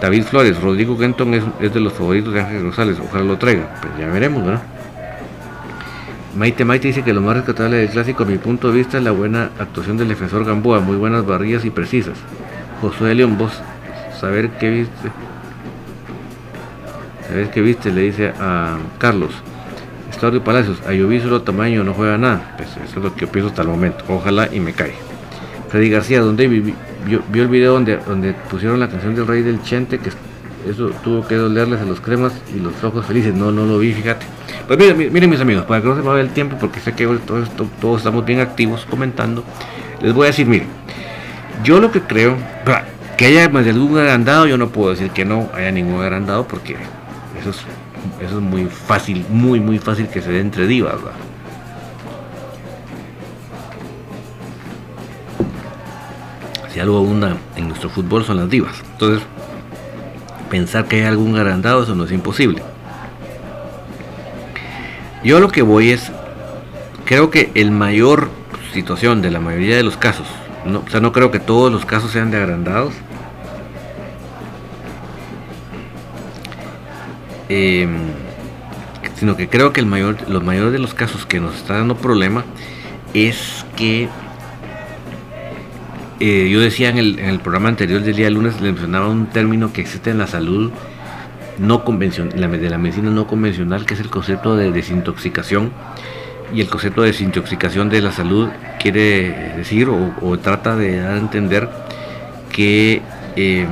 David 0.00 0.24
Flores, 0.24 0.60
Rodrigo 0.60 0.96
Genton 0.96 1.34
es, 1.34 1.44
es, 1.60 1.74
de 1.74 1.80
los 1.80 1.92
favoritos 1.92 2.32
de 2.32 2.40
Ángel 2.40 2.62
Rosales, 2.62 2.98
ojalá 3.00 3.24
lo 3.24 3.38
traiga. 3.38 3.80
Pues 3.80 3.92
ya 3.98 4.06
veremos, 4.06 4.44
¿verdad? 4.44 4.62
Maite 6.36 6.64
Maite 6.64 6.88
dice 6.88 7.02
que 7.02 7.12
lo 7.12 7.20
más 7.20 7.36
rescatable 7.36 7.78
del 7.78 7.88
clásico, 7.88 8.22
a 8.22 8.26
mi 8.26 8.38
punto 8.38 8.70
de 8.70 8.78
vista, 8.78 8.98
es 8.98 9.04
la 9.04 9.10
buena 9.10 9.50
actuación 9.58 9.96
del 9.96 10.08
defensor 10.08 10.44
Gamboa, 10.44 10.80
muy 10.80 10.96
buenas 10.96 11.26
barrillas 11.26 11.64
y 11.64 11.70
precisas. 11.70 12.18
Josué 12.80 13.14
León, 13.14 13.36
vos, 13.36 13.52
saber 14.20 14.50
qué 14.50 14.70
viste. 14.70 15.10
Saber 17.26 17.50
qué 17.50 17.60
viste, 17.60 17.90
le 17.90 18.02
dice 18.02 18.32
a 18.38 18.76
Carlos. 18.98 19.32
Claudio 20.18 20.42
Palacios, 20.42 20.78
a 20.86 20.92
Lloví 20.92 21.20
solo 21.20 21.42
tamaño, 21.42 21.84
no 21.84 21.94
juega 21.94 22.18
nada. 22.18 22.54
Pues 22.56 22.70
eso 22.70 22.98
es 22.98 23.04
lo 23.04 23.14
que 23.14 23.26
pienso 23.26 23.50
hasta 23.50 23.62
el 23.62 23.68
momento. 23.68 24.04
Ojalá 24.08 24.48
y 24.52 24.60
me 24.60 24.72
caiga. 24.72 24.96
Freddy 25.68 25.90
García, 25.90 26.20
donde 26.20 26.48
vio, 26.48 26.74
vio, 27.30 27.42
el 27.42 27.48
video 27.48 27.72
donde, 27.74 27.98
donde 27.98 28.32
pusieron 28.50 28.80
la 28.80 28.88
canción 28.88 29.14
del 29.14 29.26
rey 29.26 29.42
del 29.42 29.62
Chente, 29.62 29.98
que 29.98 30.10
eso 30.68 30.90
tuvo 31.04 31.26
que 31.26 31.36
dolerles 31.36 31.80
a 31.80 31.84
los 31.84 32.00
cremas 32.00 32.32
y 32.54 32.58
los 32.58 32.82
ojos 32.82 33.06
felices. 33.06 33.34
No, 33.34 33.52
no 33.52 33.66
lo 33.66 33.78
vi, 33.78 33.92
fíjate. 33.92 34.26
Pues 34.66 34.78
miren, 34.78 35.12
miren 35.12 35.30
mis 35.30 35.40
amigos, 35.40 35.64
para 35.64 35.80
que 35.80 35.88
no 35.88 35.96
se 35.96 36.02
me 36.02 36.08
vaya 36.08 36.20
el 36.20 36.30
tiempo, 36.30 36.56
porque 36.60 36.80
sé 36.80 36.92
que 36.92 37.06
todos, 37.06 37.48
todos 37.80 37.98
estamos 37.98 38.24
bien 38.24 38.40
activos 38.40 38.86
comentando, 38.88 39.42
les 40.02 40.12
voy 40.12 40.24
a 40.24 40.26
decir, 40.26 40.46
miren, 40.46 40.68
yo 41.64 41.80
lo 41.80 41.90
que 41.90 42.02
creo, 42.02 42.36
que 43.16 43.26
haya 43.26 43.48
más 43.48 43.64
de 43.64 43.70
algún 43.70 43.96
agrandado, 43.98 44.46
yo 44.46 44.58
no 44.58 44.68
puedo 44.68 44.90
decir 44.90 45.10
que 45.10 45.24
no 45.24 45.48
haya 45.54 45.70
ningún 45.70 46.02
agrandado, 46.02 46.46
porque 46.46 46.76
eso 47.40 47.50
es, 47.50 47.64
eso 48.20 48.38
es 48.38 48.42
muy 48.42 48.66
fácil, 48.66 49.24
muy, 49.28 49.60
muy 49.60 49.78
fácil 49.78 50.08
que 50.08 50.20
se 50.20 50.30
dé 50.30 50.40
entre 50.40 50.66
divas. 50.66 50.96
Si 56.72 56.80
algo 56.80 56.98
abunda 56.98 57.36
en 57.56 57.68
nuestro 57.68 57.88
fútbol 57.88 58.24
son 58.24 58.36
las 58.36 58.50
divas. 58.50 58.74
Entonces, 58.92 59.22
pensar 60.50 60.86
que 60.86 61.00
hay 61.00 61.06
algún 61.06 61.36
agrandado, 61.36 61.82
eso 61.82 61.94
no 61.94 62.04
es 62.04 62.12
imposible. 62.12 62.62
Yo 65.24 65.40
lo 65.40 65.48
que 65.48 65.62
voy 65.62 65.90
es, 65.90 66.10
creo 67.04 67.30
que 67.30 67.50
el 67.54 67.70
mayor 67.70 68.30
situación 68.72 69.22
de 69.22 69.30
la 69.30 69.40
mayoría 69.40 69.76
de 69.76 69.82
los 69.82 69.96
casos, 69.96 70.26
no, 70.64 70.82
o 70.86 70.90
sea, 70.90 71.00
no 71.00 71.12
creo 71.12 71.30
que 71.30 71.40
todos 71.40 71.72
los 71.72 71.84
casos 71.84 72.12
sean 72.12 72.30
de 72.30 72.36
agrandados, 72.36 72.94
em, 77.48 77.96
sino 79.14 79.36
que 79.36 79.48
creo 79.48 79.72
que 79.72 79.80
el 79.80 79.86
mayor, 79.86 80.28
los 80.28 80.42
mayores 80.42 80.72
de 80.72 80.78
los 80.78 80.94
casos 80.94 81.26
que 81.26 81.40
nos 81.40 81.56
está 81.56 81.74
dando 81.74 81.96
problema 81.96 82.44
es 83.14 83.64
que 83.76 84.08
eh, 86.20 86.48
yo 86.50 86.60
decía 86.60 86.88
en 86.88 86.98
el, 86.98 87.18
en 87.18 87.26
el, 87.26 87.40
programa 87.40 87.68
anterior 87.68 88.02
del 88.02 88.16
día 88.16 88.28
lunes, 88.30 88.60
le 88.60 88.72
mencionaba 88.72 89.08
un 89.08 89.26
término 89.26 89.72
que 89.72 89.80
existe 89.80 90.10
en 90.10 90.18
la 90.18 90.26
salud 90.26 90.72
no 91.58 91.84
convencional, 91.84 92.60
de 92.60 92.70
la 92.70 92.78
medicina 92.78 93.10
no 93.10 93.26
convencional, 93.26 93.84
que 93.84 93.94
es 93.94 94.00
el 94.00 94.10
concepto 94.10 94.56
de 94.56 94.70
desintoxicación. 94.72 95.72
Y 96.54 96.60
el 96.62 96.68
concepto 96.68 97.02
de 97.02 97.08
desintoxicación 97.08 97.90
de 97.90 98.00
la 98.00 98.10
salud 98.10 98.48
quiere 98.80 99.54
decir 99.56 99.88
o, 99.90 100.38
trata 100.38 100.76
de 100.76 100.98
dar 100.98 101.14
a 101.14 101.18
entender 101.18 101.68
que 102.50 103.02
em, 103.36 103.66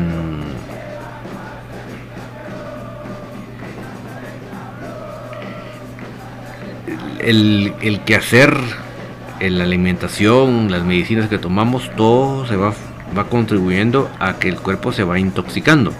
el, 7.26 7.74
el 7.82 8.00
quehacer, 8.00 8.56
la 9.40 9.64
alimentación, 9.64 10.70
las 10.70 10.84
medicinas 10.84 11.28
que 11.28 11.38
tomamos, 11.38 11.90
todo 11.96 12.46
se 12.46 12.56
va, 12.56 12.72
va 13.16 13.24
contribuyendo 13.28 14.08
a 14.18 14.38
que 14.38 14.48
el 14.48 14.56
cuerpo 14.56 14.92
se 14.92 15.02
va 15.02 15.18
intoxicando 15.18 15.92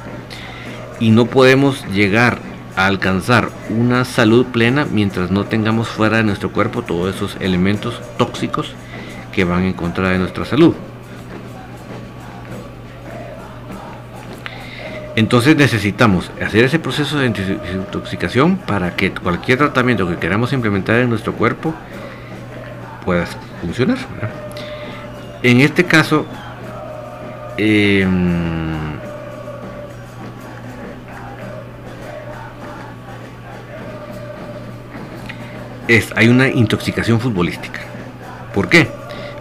y 1.00 1.10
no 1.10 1.26
podemos 1.26 1.84
llegar 1.88 2.38
a 2.76 2.86
alcanzar 2.86 3.50
una 3.70 4.04
salud 4.04 4.46
plena 4.46 4.86
mientras 4.90 5.30
no 5.30 5.44
tengamos 5.44 5.88
fuera 5.88 6.18
de 6.18 6.24
nuestro 6.24 6.52
cuerpo 6.52 6.82
todos 6.82 7.14
esos 7.14 7.36
elementos 7.40 8.00
tóxicos 8.18 8.72
que 9.32 9.44
van 9.44 9.64
en 9.64 9.72
contra 9.72 10.10
de 10.10 10.18
nuestra 10.18 10.44
salud. 10.44 10.74
Entonces 15.16 15.56
necesitamos 15.56 16.30
hacer 16.44 16.64
ese 16.66 16.78
proceso 16.78 17.18
de 17.18 17.30
desintoxicación 17.30 18.58
para 18.58 18.94
que 18.96 19.12
cualquier 19.12 19.56
tratamiento 19.56 20.06
que 20.06 20.18
queramos 20.18 20.52
implementar 20.52 21.00
en 21.00 21.08
nuestro 21.08 21.32
cuerpo 21.32 21.74
pueda 23.02 23.24
funcionar. 23.62 23.96
En 25.42 25.60
este 25.60 25.84
caso, 25.84 26.26
eh, 27.56 28.06
es, 35.88 36.12
hay 36.14 36.28
una 36.28 36.48
intoxicación 36.48 37.20
futbolística. 37.20 37.80
¿Por 38.52 38.68
qué? 38.68 38.88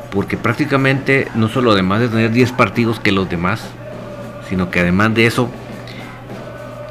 Porque 0.09 0.37
prácticamente 0.37 1.27
no 1.35 1.49
solo 1.49 1.73
además 1.73 1.99
de 1.99 2.07
tener 2.07 2.31
10 2.31 2.53
partidos 2.53 3.01
que 3.01 3.11
los 3.11 3.29
demás, 3.29 3.61
sino 4.47 4.71
que 4.71 4.79
además 4.79 5.13
de 5.13 5.25
eso 5.25 5.49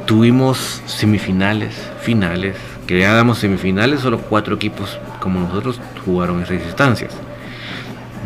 tuvimos 0.06 0.82
semifinales, 0.86 1.74
finales, 2.00 2.56
que 2.86 3.00
ya 3.00 3.14
damos 3.14 3.38
semifinales, 3.38 4.00
solo 4.00 4.18
cuatro 4.18 4.56
equipos 4.56 4.98
como 5.20 5.40
nosotros 5.40 5.80
jugaron 6.04 6.42
esas 6.42 6.62
instancias. 6.62 7.12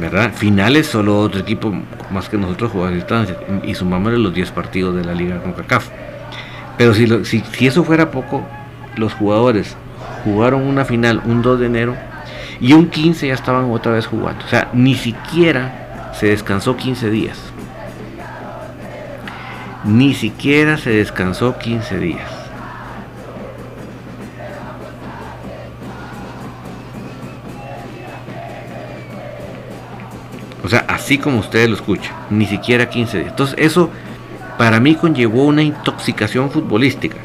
¿Verdad? 0.01 0.33
Finales, 0.33 0.87
solo 0.87 1.19
otro 1.19 1.41
equipo 1.41 1.73
más 2.11 2.29
que 2.29 2.37
nosotros 2.37 2.71
jugaron 2.71 2.97
instancias. 2.97 3.39
Y 3.65 3.75
sumamos 3.75 4.13
los 4.13 4.33
10 4.33 4.51
partidos 4.53 4.95
de 4.95 5.05
la 5.05 5.13
liga 5.13 5.43
con 5.43 5.53
CACAF. 5.53 5.89
Pero 6.77 6.95
si, 6.95 7.07
si, 7.25 7.41
si 7.41 7.67
eso 7.67 7.83
fuera 7.83 8.11
poco, 8.11 8.47
los 8.97 9.13
jugadores 9.15 9.77
jugaron 10.25 10.63
una 10.63 10.85
final 10.85 11.21
un 11.25 11.43
2 11.43 11.61
de 11.61 11.67
enero 11.67 11.97
y 12.61 12.73
un 12.73 12.89
15 12.89 13.29
ya 13.29 13.35
estaban 13.35 13.71
otra 13.71 13.93
vez 13.93 14.07
jugando. 14.07 14.45
O 14.45 14.49
sea, 14.49 14.69
ni 14.73 14.95
siquiera 14.95 16.13
se 16.15 16.29
descansó 16.29 16.77
15 16.77 17.11
días. 17.11 17.48
Ni 19.85 20.15
siquiera 20.15 20.77
se 20.77 20.91
descansó 20.91 21.57
15 21.59 21.99
días. 21.99 22.31
O 30.65 30.69
sea, 30.69 30.85
así 30.89 31.19
como 31.19 31.39
ustedes 31.39 31.69
lo 31.71 31.77
escuchan, 31.77 32.15
ni 32.31 32.47
siquiera 32.47 32.91
15 32.91 33.19
días. 33.19 33.31
Entonces 33.31 33.57
eso 33.59 33.91
para 34.59 34.81
mí 34.81 34.97
conllevó 34.97 35.45
una 35.45 35.63
intoxicación 35.63 36.51
futbolística. 36.51 37.17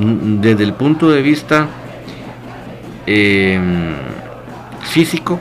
Desde 0.00 0.64
el 0.64 0.74
punto 0.74 1.10
de 1.10 1.22
vista 1.22 1.68
Em, 3.10 3.94
físico, 4.82 5.40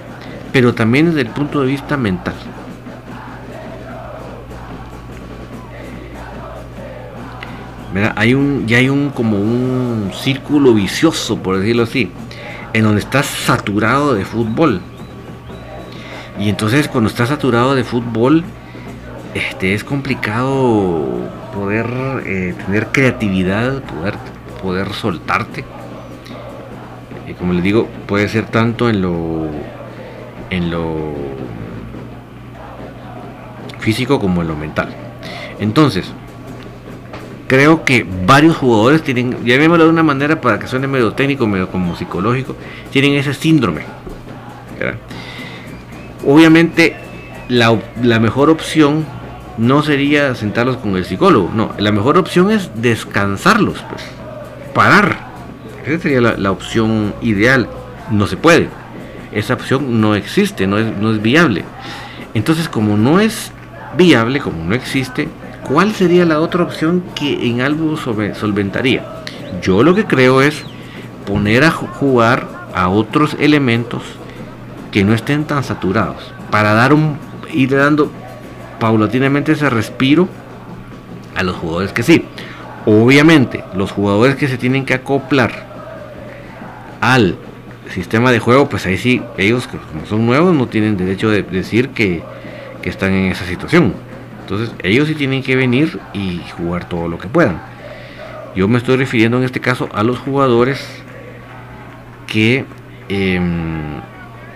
pero 0.54 0.74
también 0.74 1.08
desde 1.08 1.20
el 1.20 1.28
punto 1.28 1.60
de 1.60 1.68
vista 1.68 1.98
mental. 1.98 2.36
Hay 8.16 8.34
un, 8.34 8.68
ya 8.68 8.78
hay 8.78 8.90
un 8.90 9.10
como 9.10 9.38
un 9.38 10.12
círculo 10.14 10.74
vicioso, 10.74 11.38
por 11.38 11.58
decirlo 11.58 11.84
así, 11.84 12.12
en 12.74 12.84
donde 12.84 13.00
estás 13.00 13.26
saturado 13.26 14.14
de 14.14 14.26
fútbol. 14.26 14.82
Y 16.40 16.50
entonces 16.50 16.88
cuando 16.88 17.10
estás 17.10 17.30
saturado 17.30 17.76
de 17.76 17.84
fútbol, 17.84 18.44
este 19.34 19.74
es 19.74 19.84
complicado 19.84 21.06
poder 21.54 21.88
eh, 22.26 22.56
tener 22.66 22.88
creatividad, 22.88 23.82
poder, 23.84 24.16
poder 24.62 24.94
soltarte 24.94 25.64
como 27.38 27.54
les 27.54 27.64
digo, 27.64 27.88
puede 28.08 28.28
ser 28.30 28.46
tanto 28.46 28.90
en 28.90 29.02
lo 29.02 29.48
en 30.50 30.72
lo 30.72 31.14
físico 33.80 34.20
como 34.20 34.42
en 34.42 34.48
lo 34.48 34.56
mental. 34.56 34.90
Entonces, 35.60 36.12
creo 37.48 37.84
que 37.86 38.06
varios 38.26 38.58
jugadores 38.58 39.02
tienen, 39.02 39.44
llamémoslo 39.46 39.86
de 39.86 39.90
una 39.90 40.04
manera 40.04 40.40
para 40.40 40.60
que 40.60 40.68
suene 40.68 40.88
medio 40.88 41.14
técnico, 41.14 41.48
medio 41.48 41.70
como 41.70 41.96
psicológico, 41.96 42.56
tienen 42.92 43.14
ese 43.14 43.34
síndrome. 43.34 43.82
Obviamente, 46.26 46.96
la, 47.48 47.80
mejor 48.20 48.50
opción 48.50 49.06
no 49.58 49.82
sería 49.82 50.36
sentarlos 50.36 50.78
con 50.78 50.98
el 50.98 51.06
psicólogo, 51.06 51.50
no, 51.54 51.74
la 51.78 51.92
mejor 51.92 52.18
opción 52.18 52.52
es 52.52 52.70
descansarlos, 52.76 53.84
pues, 53.90 54.04
parar. 54.74 55.28
Esa 55.86 56.02
sería 56.02 56.22
la, 56.22 56.38
la 56.38 56.52
opción 56.52 57.16
ideal. 57.22 57.70
No 58.12 58.28
se 58.28 58.36
puede. 58.36 58.68
Esa 59.32 59.54
opción 59.54 60.02
no 60.02 60.16
existe, 60.16 60.68
no 60.68 60.78
es, 60.78 60.98
no 60.98 61.12
es 61.12 61.22
viable. 61.22 61.64
Entonces, 62.34 62.68
como 62.68 62.98
no 62.98 63.20
es 63.20 63.52
viable, 63.98 64.40
como 64.40 64.64
no 64.64 64.76
existe, 64.76 65.30
¿cuál 65.68 65.94
sería 65.94 66.26
la 66.26 66.40
otra 66.40 66.64
opción 66.64 67.04
que 67.16 67.48
en 67.48 67.62
algo 67.62 67.98
solventaría? 67.98 69.06
Yo 69.62 69.84
lo 69.84 69.94
que 69.96 70.06
creo 70.06 70.42
es 70.42 70.64
poner 71.26 71.64
a 71.64 71.72
jugar 71.72 72.48
a 72.74 72.90
otros 72.90 73.36
elementos 73.40 74.04
que 74.92 75.04
no 75.04 75.14
estén 75.14 75.46
tan 75.46 75.64
saturados 75.64 76.34
para 76.50 76.74
dar 76.74 76.94
un 76.94 77.18
ir 77.52 77.76
dando 77.76 78.12
paulatinamente 78.80 79.54
ese 79.54 79.70
respiro 79.70 80.28
a 81.36 81.44
los 81.44 81.56
jugadores 81.56 81.92
que 81.92 82.04
sí. 82.04 82.26
Obviamente, 82.86 83.64
los 83.76 83.92
jugadores 83.92 84.36
que 84.36 84.48
se 84.48 84.58
tienen 84.58 84.86
que 84.86 84.94
acoplar 84.94 85.68
al 87.02 87.36
sistema 87.94 88.32
de 88.32 88.40
juego, 88.40 88.70
pues 88.70 88.86
ahí 88.86 88.98
sí, 88.98 89.22
ellos 89.38 89.68
como 89.68 90.06
son 90.06 90.26
nuevos 90.26 90.56
no 90.56 90.68
tienen 90.68 90.98
derecho 90.98 91.30
de 91.30 91.44
decir 91.44 91.90
que, 91.90 92.24
que 92.82 92.90
están 92.90 93.12
en 93.14 93.32
esa 93.32 93.46
situación. 93.46 93.94
Entonces 94.48 94.72
ellos 94.82 95.10
sí 95.10 95.16
tienen 95.16 95.44
que 95.44 95.58
venir 95.58 96.00
y 96.14 96.40
jugar 96.56 96.88
todo 96.88 97.10
lo 97.10 97.18
que 97.18 97.28
puedan. 97.28 97.60
Yo 98.56 98.70
me 98.70 98.78
estoy 98.78 98.96
refiriendo 98.96 99.38
en 99.38 99.44
este 99.44 99.60
caso 99.60 99.90
a 99.94 100.04
los 100.04 100.20
jugadores 100.20 100.88
que, 102.28 102.64
em, 103.10 104.00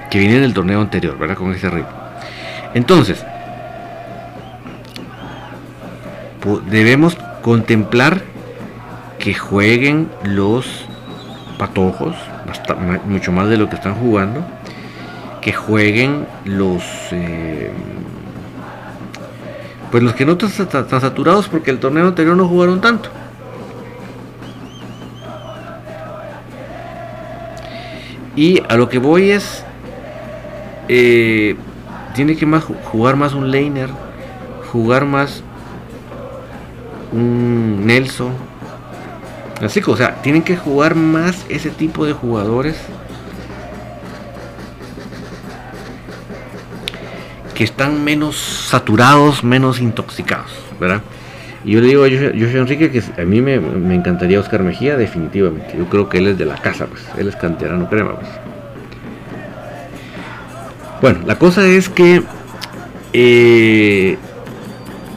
que 0.10 0.18
vienen 0.18 0.44
del 0.44 0.54
torneo 0.54 0.80
anterior, 0.80 1.18
¿verdad? 1.18 1.36
Con 1.36 1.52
ese 1.52 1.70
ritmo. 1.70 1.92
Entonces, 2.74 3.22
debemos 6.70 7.18
contemplar 7.42 8.22
que 9.20 9.34
jueguen 9.34 10.10
los 10.24 10.86
patojos, 11.58 12.16
mucho 13.08 13.34
más 13.34 13.50
de 13.50 13.58
lo 13.58 13.68
que 13.68 13.76
están 13.76 13.96
jugando, 13.96 14.42
que 15.42 15.52
jueguen 15.52 16.28
los... 16.46 16.82
Eh, 17.12 17.72
pues 19.92 20.02
los 20.04 20.14
que 20.14 20.26
no 20.26 20.34
están 20.34 20.88
tan 20.88 21.02
saturados 21.02 21.50
porque 21.50 21.70
el 21.70 21.80
torneo 21.80 22.08
anterior 22.08 22.36
no 22.38 22.48
jugaron 22.48 22.80
tanto. 22.80 23.10
Y 28.36 28.64
a 28.70 28.78
lo 28.78 28.88
que 28.88 28.98
voy 28.98 29.32
es, 29.32 29.66
eh, 30.88 31.58
tiene 32.16 32.38
que 32.38 32.46
más 32.46 32.64
jugar 32.64 33.18
más 33.18 33.34
un 33.34 33.52
laner, 33.52 33.89
jugar 34.72 35.06
más 35.06 35.44
un 37.12 37.86
Nelson. 37.86 38.32
Así 39.62 39.82
que, 39.82 39.92
o 39.92 39.98
sea, 39.98 40.16
tienen 40.22 40.42
que 40.42 40.56
jugar 40.56 40.96
más 40.96 41.46
ese 41.50 41.70
tipo 41.70 42.06
de 42.06 42.14
jugadores 42.14 42.78
que 47.62 47.66
están 47.66 48.03
menos 48.03 48.38
saturados, 48.38 49.43
menos 49.43 49.80
intoxicados, 49.80 50.49
¿verdad? 50.80 51.03
Y 51.64 51.74
yo 51.74 51.82
le 51.82 51.89
digo 51.89 52.03
a 52.05 52.07
Joshua 52.09 52.62
Enrique 52.62 52.89
que 52.89 53.03
a 53.22 53.24
mí 53.24 53.39
me, 53.39 53.53
encantaría 53.93 54.39
Oscar 54.39 54.64
Mejía, 54.64 54.97
definitivamente. 54.97 55.76
Yo 55.78 55.86
creo 55.86 56.09
que 56.09 56.18
él 56.18 56.30
es 56.30 56.39
de 56.39 56.45
la 56.45 56.55
casa, 56.55 56.88
pues. 56.88 57.03
Él 57.20 57.28
es 57.28 57.36
canterano 57.36 57.88
crema, 57.88 58.16
pues. 58.16 58.30
Bueno, 61.03 61.20
la 61.28 61.38
cosa 61.38 61.68
es 61.68 61.88
que 61.88 62.24
eh, 63.14 64.18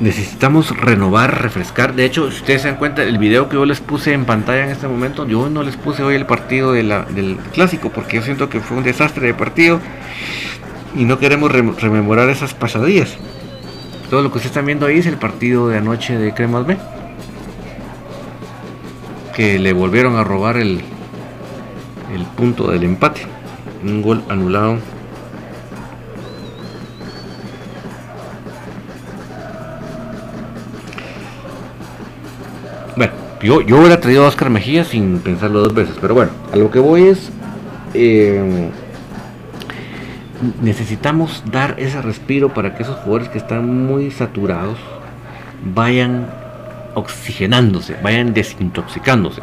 necesitamos 0.01 0.77
renovar, 0.79 1.41
refrescar. 1.41 1.95
De 1.95 2.05
hecho, 2.05 2.31
si 2.31 2.41
ustedes 2.41 2.61
se 2.61 2.69
dan 2.69 2.77
cuenta, 2.77 3.05
el 3.05 3.17
video 3.17 3.49
que 3.49 3.55
yo 3.55 3.65
les 3.65 3.81
puse 3.81 4.13
en 4.13 4.27
pantalla 4.27 4.65
en 4.65 4.71
este 4.71 4.87
momento, 4.87 5.27
yo 5.27 5.49
no 5.49 5.63
les 5.63 5.79
puse 5.79 6.03
hoy 6.03 6.15
el 6.15 6.27
partido 6.27 6.73
del 6.73 7.39
clásico, 7.55 7.89
porque 7.89 8.17
yo 8.17 8.23
siento 8.23 8.51
que 8.51 8.61
fue 8.61 8.77
un 8.77 8.85
desastre 8.85 9.29
de 9.29 9.33
partido 9.33 9.81
y 10.95 11.05
no 11.05 11.19
queremos 11.19 11.53
rememorar 11.53 12.29
esas 12.29 12.55
pasadillas. 12.55 13.17
Todo 14.11 14.23
lo 14.23 14.31
que 14.31 14.39
ustedes 14.39 14.53
están 14.53 14.67
viendo 14.67 14.87
ahí 14.87 14.99
es 14.99 15.07
el 15.07 15.17
partido 15.17 15.69
de 15.69 15.79
anoche 15.79 16.17
de 16.17 16.33
Cremas 16.35 16.67
B. 16.67 16.77
Que 19.35 19.59
le 19.59 19.73
volvieron 19.73 20.17
a 20.17 20.25
robar 20.25 20.57
el, 20.57 20.81
el 22.15 22.25
punto 22.37 22.71
del 22.71 22.85
empate. 22.85 23.23
Un 23.83 24.03
gol 24.03 24.23
anulado 24.29 24.79
Yo, 33.45 33.61
yo 33.61 33.77
hubiera 33.77 34.01
traído 34.01 34.25
a 34.25 34.29
Oscar 34.29 34.49
Mejía 34.49 34.85
sin 34.85 35.19
pensarlo 35.19 35.61
dos 35.61 35.75
veces, 35.75 35.97
pero 36.01 36.15
bueno, 36.15 36.31
a 36.51 36.57
lo 36.57 36.71
que 36.71 36.79
voy 36.79 37.09
es. 37.09 37.31
Eh, 37.93 38.71
necesitamos 40.63 41.43
dar 41.51 41.77
ese 41.79 42.01
respiro 42.03 42.53
para 42.53 42.75
que 42.75 42.83
esos 42.83 42.97
jugadores 42.97 43.29
que 43.29 43.39
están 43.39 43.87
muy 43.87 44.11
saturados 44.11 44.79
vayan 45.65 46.27
oxigenándose, 46.95 47.97
vayan 48.03 48.35
desintoxicándose. 48.35 49.43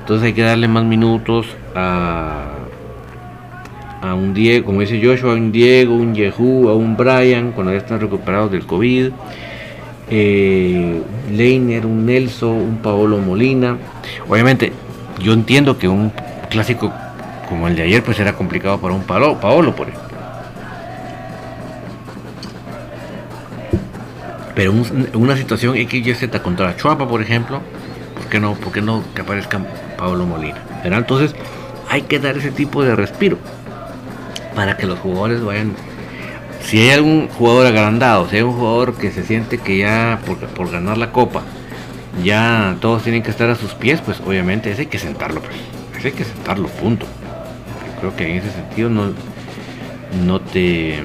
Entonces 0.00 0.26
hay 0.26 0.32
que 0.32 0.42
darle 0.42 0.68
más 0.68 0.84
minutos 0.84 1.46
a, 1.74 2.46
a 4.00 4.14
un 4.14 4.34
Diego, 4.34 4.66
como 4.66 4.80
dice 4.80 5.00
Joshua, 5.02 5.32
a 5.32 5.34
un 5.34 5.52
Diego, 5.52 5.94
un 5.94 6.14
Yehu, 6.14 6.68
a 6.68 6.74
un 6.74 6.96
Brian, 6.96 7.52
cuando 7.52 7.72
ya 7.72 7.78
están 7.78 8.00
recuperados 8.00 8.50
del 8.50 8.64
COVID 8.64 9.10
eh, 10.10 11.02
Leiner, 11.30 11.86
un 11.86 12.06
Nelson, 12.06 12.50
un 12.50 12.78
Paolo 12.78 13.18
Molina. 13.18 13.76
Obviamente, 14.28 14.72
yo 15.22 15.32
entiendo 15.32 15.78
que 15.78 15.88
un 15.88 16.12
clásico 16.48 16.92
como 17.48 17.68
el 17.68 17.76
de 17.76 17.82
ayer 17.82 18.02
pues 18.02 18.18
era 18.20 18.34
complicado 18.34 18.78
para 18.78 18.94
un 18.94 19.02
Paolo, 19.02 19.38
Paolo 19.40 19.74
por 19.74 19.88
ejemplo. 19.88 20.07
Pero 24.58 24.74
una 25.14 25.36
situación 25.36 25.76
XYZ 25.76 26.40
contra 26.42 26.76
Chuapa, 26.76 27.06
por 27.06 27.22
ejemplo, 27.22 27.60
¿por 28.16 28.26
qué 28.26 28.40
no, 28.40 28.54
por 28.54 28.76
no 28.82 29.04
que 29.14 29.20
aparezca 29.22 29.60
Paolo 29.96 30.26
Molina? 30.26 30.60
Entonces 30.82 31.32
hay 31.88 32.02
que 32.02 32.18
dar 32.18 32.36
ese 32.36 32.50
tipo 32.50 32.82
de 32.82 32.96
respiro 32.96 33.38
para 34.56 34.76
que 34.76 34.88
los 34.88 34.98
jugadores 34.98 35.44
vayan 35.44 35.76
si 36.64 36.80
hay 36.80 36.90
algún 36.90 37.28
jugador 37.28 37.66
agrandado, 37.66 38.28
si 38.28 38.34
hay 38.34 38.42
un 38.42 38.54
jugador 38.54 38.96
que 38.96 39.12
se 39.12 39.22
siente 39.22 39.58
que 39.58 39.78
ya 39.78 40.18
por, 40.26 40.72
ganar 40.72 40.98
la 40.98 41.12
copa, 41.12 41.42
ya 42.24 42.74
todos 42.80 43.04
tienen 43.04 43.22
que 43.22 43.30
estar 43.30 43.48
a 43.50 43.54
sus 43.54 43.74
pies, 43.74 44.00
pues 44.00 44.20
obviamente 44.26 44.72
ese 44.72 44.80
hay 44.80 44.86
que 44.88 44.98
sentarlo, 44.98 45.40
pues. 45.40 45.54
Ese 45.96 46.08
hay 46.08 46.14
que 46.14 46.24
sentarlo, 46.24 46.66
punto. 46.66 47.06
Creo 48.00 48.16
que 48.16 48.28
en 48.28 48.38
ese 48.38 48.50
sentido 48.50 48.90
no, 48.90 49.12
no 50.26 50.40
te 50.40 50.98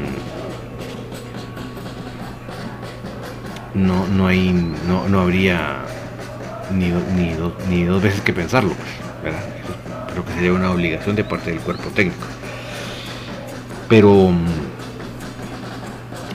no, 3.74 4.08
no 4.08 4.28
hay 4.28 4.52
no, 4.88 5.08
no 5.08 5.22
habría 5.22 5.78
ni, 6.72 6.90
ni, 7.16 7.36
ni 7.70 7.84
dos 7.84 8.02
veces 8.02 8.22
que 8.22 8.34
pensarlo 8.34 8.74
pues, 9.22 9.34
creo 10.12 10.26
que 10.26 10.34
sería 10.34 10.54
una 10.54 10.72
obligación 10.72 11.16
de 11.16 11.24
parte 11.24 11.52
del 11.52 11.60
cuerpo 11.60 11.90
técnico 11.90 12.26
pero 13.90 14.34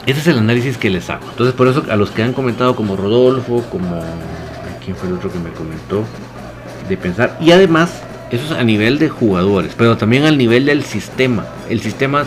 ese 0.08 0.20
es 0.20 0.26
el 0.28 0.38
análisis 0.38 0.78
que 0.78 0.88
les 0.88 1.10
hago. 1.10 1.28
Entonces, 1.28 1.54
por 1.54 1.68
eso 1.68 1.84
a 1.90 1.96
los 1.96 2.10
que 2.10 2.22
han 2.22 2.32
comentado 2.32 2.74
como 2.74 2.96
Rodolfo, 2.96 3.62
como... 3.70 4.02
¿Quién 4.82 4.96
fue 4.96 5.10
el 5.10 5.16
otro 5.16 5.30
que 5.30 5.38
me 5.38 5.50
comentó? 5.50 6.02
De 6.88 6.96
pensar. 6.96 7.36
Y 7.42 7.50
además, 7.50 8.02
eso 8.30 8.46
es 8.46 8.52
a 8.52 8.64
nivel 8.64 8.98
de 8.98 9.10
jugadores, 9.10 9.74
pero 9.76 9.98
también 9.98 10.24
al 10.24 10.38
nivel 10.38 10.64
del 10.64 10.82
sistema. 10.82 11.44
El 11.68 11.82
sistema, 11.82 12.24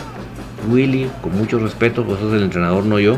Willy, 0.70 1.10
con 1.22 1.36
mucho 1.36 1.58
respeto, 1.58 2.04
vos 2.04 2.20
sos 2.20 2.32
el 2.34 2.44
entrenador, 2.44 2.84
no 2.84 3.00
yo. 3.00 3.16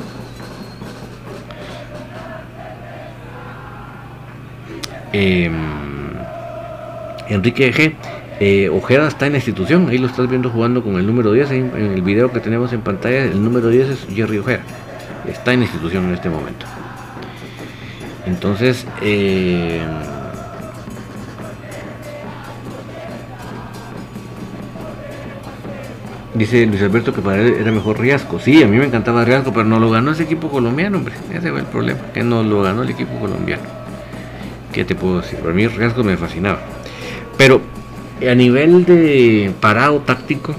Em, 5.17 5.53
Enrique 7.29 7.73
G 7.73 7.95
eh, 8.41 8.69
Ojeda 8.69 9.07
está 9.07 9.27
en 9.27 9.33
la 9.35 9.39
institución, 9.39 9.89
ahí 9.89 9.99
lo 9.99 10.09
estás 10.09 10.29
viendo 10.29 10.51
jugando 10.51 10.83
con 10.83 10.97
el 10.97 11.07
número 11.07 11.31
10, 11.31 11.51
en, 11.53 11.77
el 11.77 12.03
video 12.03 12.33
que 12.33 12.41
tenemos 12.41 12.73
en 12.73 12.81
pantalla, 12.81 13.23
el 13.23 13.43
número 13.43 13.69
10 13.69 13.91
es 13.91 14.07
Jerry 14.13 14.39
Ojeda, 14.39 14.63
está 15.29 15.53
en 15.53 15.61
la 15.61 15.67
institución 15.67 16.07
en 16.07 16.15
este 16.15 16.29
momento. 16.29 16.67
Entonces, 18.27 18.87
eh, 19.03 19.81
Dice 26.35 26.67
Luis 26.67 26.83
Alberto 26.83 27.15
que 27.15 27.23
para 27.23 27.41
él 27.41 27.55
era 27.61 27.71
mejor 27.71 28.01
Riasco. 28.01 28.41
Sí, 28.41 28.61
a 28.61 28.67
mí 28.67 28.77
me 28.77 28.87
encantaba 28.87 29.25
Riasco, 29.25 29.53
pero 29.53 29.67
no 29.67 29.79
lo 29.79 29.89
ganó 29.89 30.11
ese 30.11 30.25
equipo 30.25 30.49
colombiano, 30.49 30.99
hombre. 30.99 31.15
Ese 31.33 31.53
fue 31.53 31.61
el 31.61 31.67
problema, 31.67 32.01
que 32.13 32.25
no 32.25 32.43
lo 32.43 32.61
ganó 32.61 32.83
el 32.83 32.91
equipo 32.91 33.17
colombiano. 33.21 33.84
¿Qué 34.75 34.85
te 34.85 34.97
puedo 34.97 35.21
decir? 35.21 35.39
Para 35.39 35.55
mí 35.55 35.69
Riasco 35.69 36.03
me 36.03 36.17
fascinaba. 36.17 36.59
Pero 37.39 37.61
a 38.29 38.35
nivel 38.35 38.85
de 38.85 39.53
parado 39.61 40.01
táctico, 40.01 40.53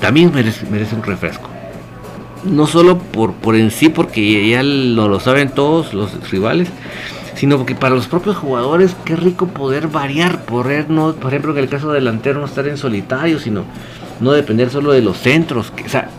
también 0.00 0.32
merece, 0.32 0.94
un 0.94 1.02
refresco. 1.02 1.50
No 2.44 2.68
solo 2.68 2.98
por, 2.98 3.32
por 3.32 3.56
en 3.56 3.72
sí, 3.72 3.88
porque 3.88 4.48
ya 4.48 4.62
lo, 4.62 5.08
lo 5.08 5.18
saben 5.18 5.48
todos 5.48 5.92
los 5.92 6.30
rivales, 6.30 6.68
sino 7.34 7.56
porque 7.56 7.74
para 7.74 7.96
los 7.96 8.06
propios 8.06 8.36
jugadores, 8.36 8.94
qué 9.04 9.16
rico 9.16 9.48
poder 9.48 9.88
variar, 9.88 10.44
poder 10.44 10.86
por 10.86 11.32
ejemplo, 11.32 11.50
en 11.50 11.58
el 11.58 11.68
caso 11.68 11.90
delantero 11.90 12.38
no 12.38 12.46
estar 12.46 12.68
en 12.68 12.76
solitario, 12.76 13.40
sino 13.40 13.64
no 14.20 14.30
depender 14.30 14.70
solo 14.70 14.92
de 14.92 15.02
los 15.02 15.16
centros. 15.18 15.72
O 15.84 15.88
sea, 15.88 16.10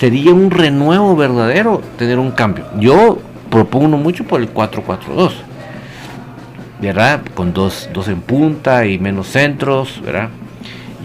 sería 0.00 0.32
un 0.32 0.50
renuevo 0.50 1.14
verdadero 1.14 1.82
tener 1.98 2.18
un 2.18 2.30
cambio. 2.30 2.64
Yo 2.80 3.18
propongo 3.50 3.98
mucho 3.98 4.24
por 4.24 4.40
el 4.40 4.54
4-4-2. 4.54 5.32
¿Verdad? 6.82 7.22
Con 7.34 7.54
dos, 7.54 7.88
dos 7.94 8.08
en 8.08 8.20
punta 8.20 8.84
y 8.86 8.98
menos 8.98 9.28
centros, 9.28 10.02
¿verdad? 10.04 10.30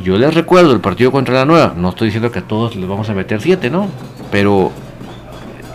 Yo 0.03 0.17
les 0.17 0.33
recuerdo 0.33 0.73
el 0.73 0.81
partido 0.81 1.11
contra 1.11 1.35
la 1.35 1.45
nueva. 1.45 1.73
No 1.77 1.89
estoy 1.89 2.07
diciendo 2.07 2.31
que 2.31 2.39
a 2.39 2.41
todos 2.41 2.75
les 2.75 2.89
vamos 2.89 3.09
a 3.09 3.13
meter 3.13 3.39
7, 3.39 3.69
¿no? 3.69 3.87
Pero 4.31 4.71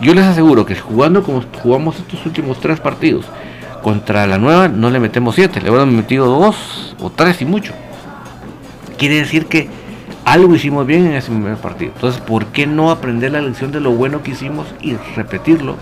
yo 0.01 0.13
les 0.13 0.25
aseguro 0.25 0.65
que 0.65 0.75
jugando 0.75 1.23
como 1.23 1.41
jugamos 1.61 1.97
estos 1.97 2.25
últimos 2.25 2.59
tres 2.59 2.81
partidos 2.81 3.25
contra 3.81 4.27
la 4.27 4.37
nueva, 4.37 4.67
no 4.67 4.89
le 4.89 4.99
metemos 4.99 5.35
7, 5.35 5.61
le 5.61 5.69
hemos 5.69 5.87
metido 5.87 6.25
2 6.25 6.95
o 7.01 7.09
3 7.09 7.41
y 7.41 7.45
mucho. 7.45 7.73
Quiere 8.97 9.15
decir 9.15 9.45
que 9.45 9.69
algo 10.25 10.53
hicimos 10.53 10.85
bien 10.85 11.05
en 11.05 11.13
ese 11.13 11.31
primer 11.31 11.55
partido. 11.55 11.91
Entonces, 11.95 12.19
¿por 12.19 12.47
qué 12.47 12.67
no 12.67 12.91
aprender 12.91 13.31
la 13.31 13.41
lección 13.41 13.71
de 13.71 13.79
lo 13.79 13.91
bueno 13.91 14.21
que 14.21 14.31
hicimos 14.31 14.67
y 14.81 14.95
repetirlo? 15.15 15.77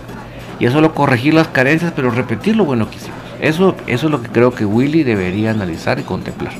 Y 0.59 0.65
es 0.67 0.73
solo 0.73 0.93
corregir 0.93 1.33
las 1.33 1.47
carencias, 1.47 1.91
pero 1.95 2.11
repetir 2.11 2.55
lo 2.55 2.65
bueno 2.65 2.87
que 2.87 2.97
hicimos. 2.97 3.20
Eso, 3.41 3.75
eso 3.87 4.05
es 4.05 4.11
lo 4.11 4.21
que 4.21 4.29
creo 4.29 4.53
que 4.53 4.65
Willy 4.65 5.03
debería 5.03 5.51
analizar 5.51 5.99
y 5.99 6.03
contemplar. 6.03 6.53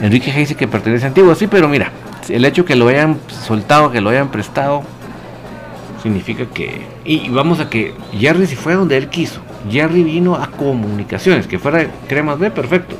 Enrique 0.00 0.32
dice 0.32 0.54
que 0.54 0.68
pertenece 0.68 1.06
a 1.06 1.08
Antigua, 1.08 1.34
sí, 1.34 1.46
pero 1.46 1.66
mira, 1.66 1.90
el 2.28 2.44
hecho 2.44 2.66
que 2.66 2.76
lo 2.76 2.88
hayan 2.88 3.18
soltado, 3.28 3.90
que 3.90 4.02
lo 4.02 4.10
hayan 4.10 4.30
prestado, 4.30 4.82
significa 6.02 6.44
que. 6.46 6.82
Y 7.06 7.30
vamos 7.30 7.58
a 7.60 7.70
que 7.70 7.94
Jerry 8.18 8.46
si 8.46 8.54
fue 8.54 8.74
donde 8.74 8.98
él 8.98 9.08
quiso. 9.08 9.40
Jerry 9.70 10.04
vino 10.04 10.34
a 10.34 10.50
comunicaciones, 10.50 11.46
que 11.46 11.58
fuera 11.58 11.86
Cremas 12.06 12.38
B, 12.38 12.50
perfecto. 12.50 12.96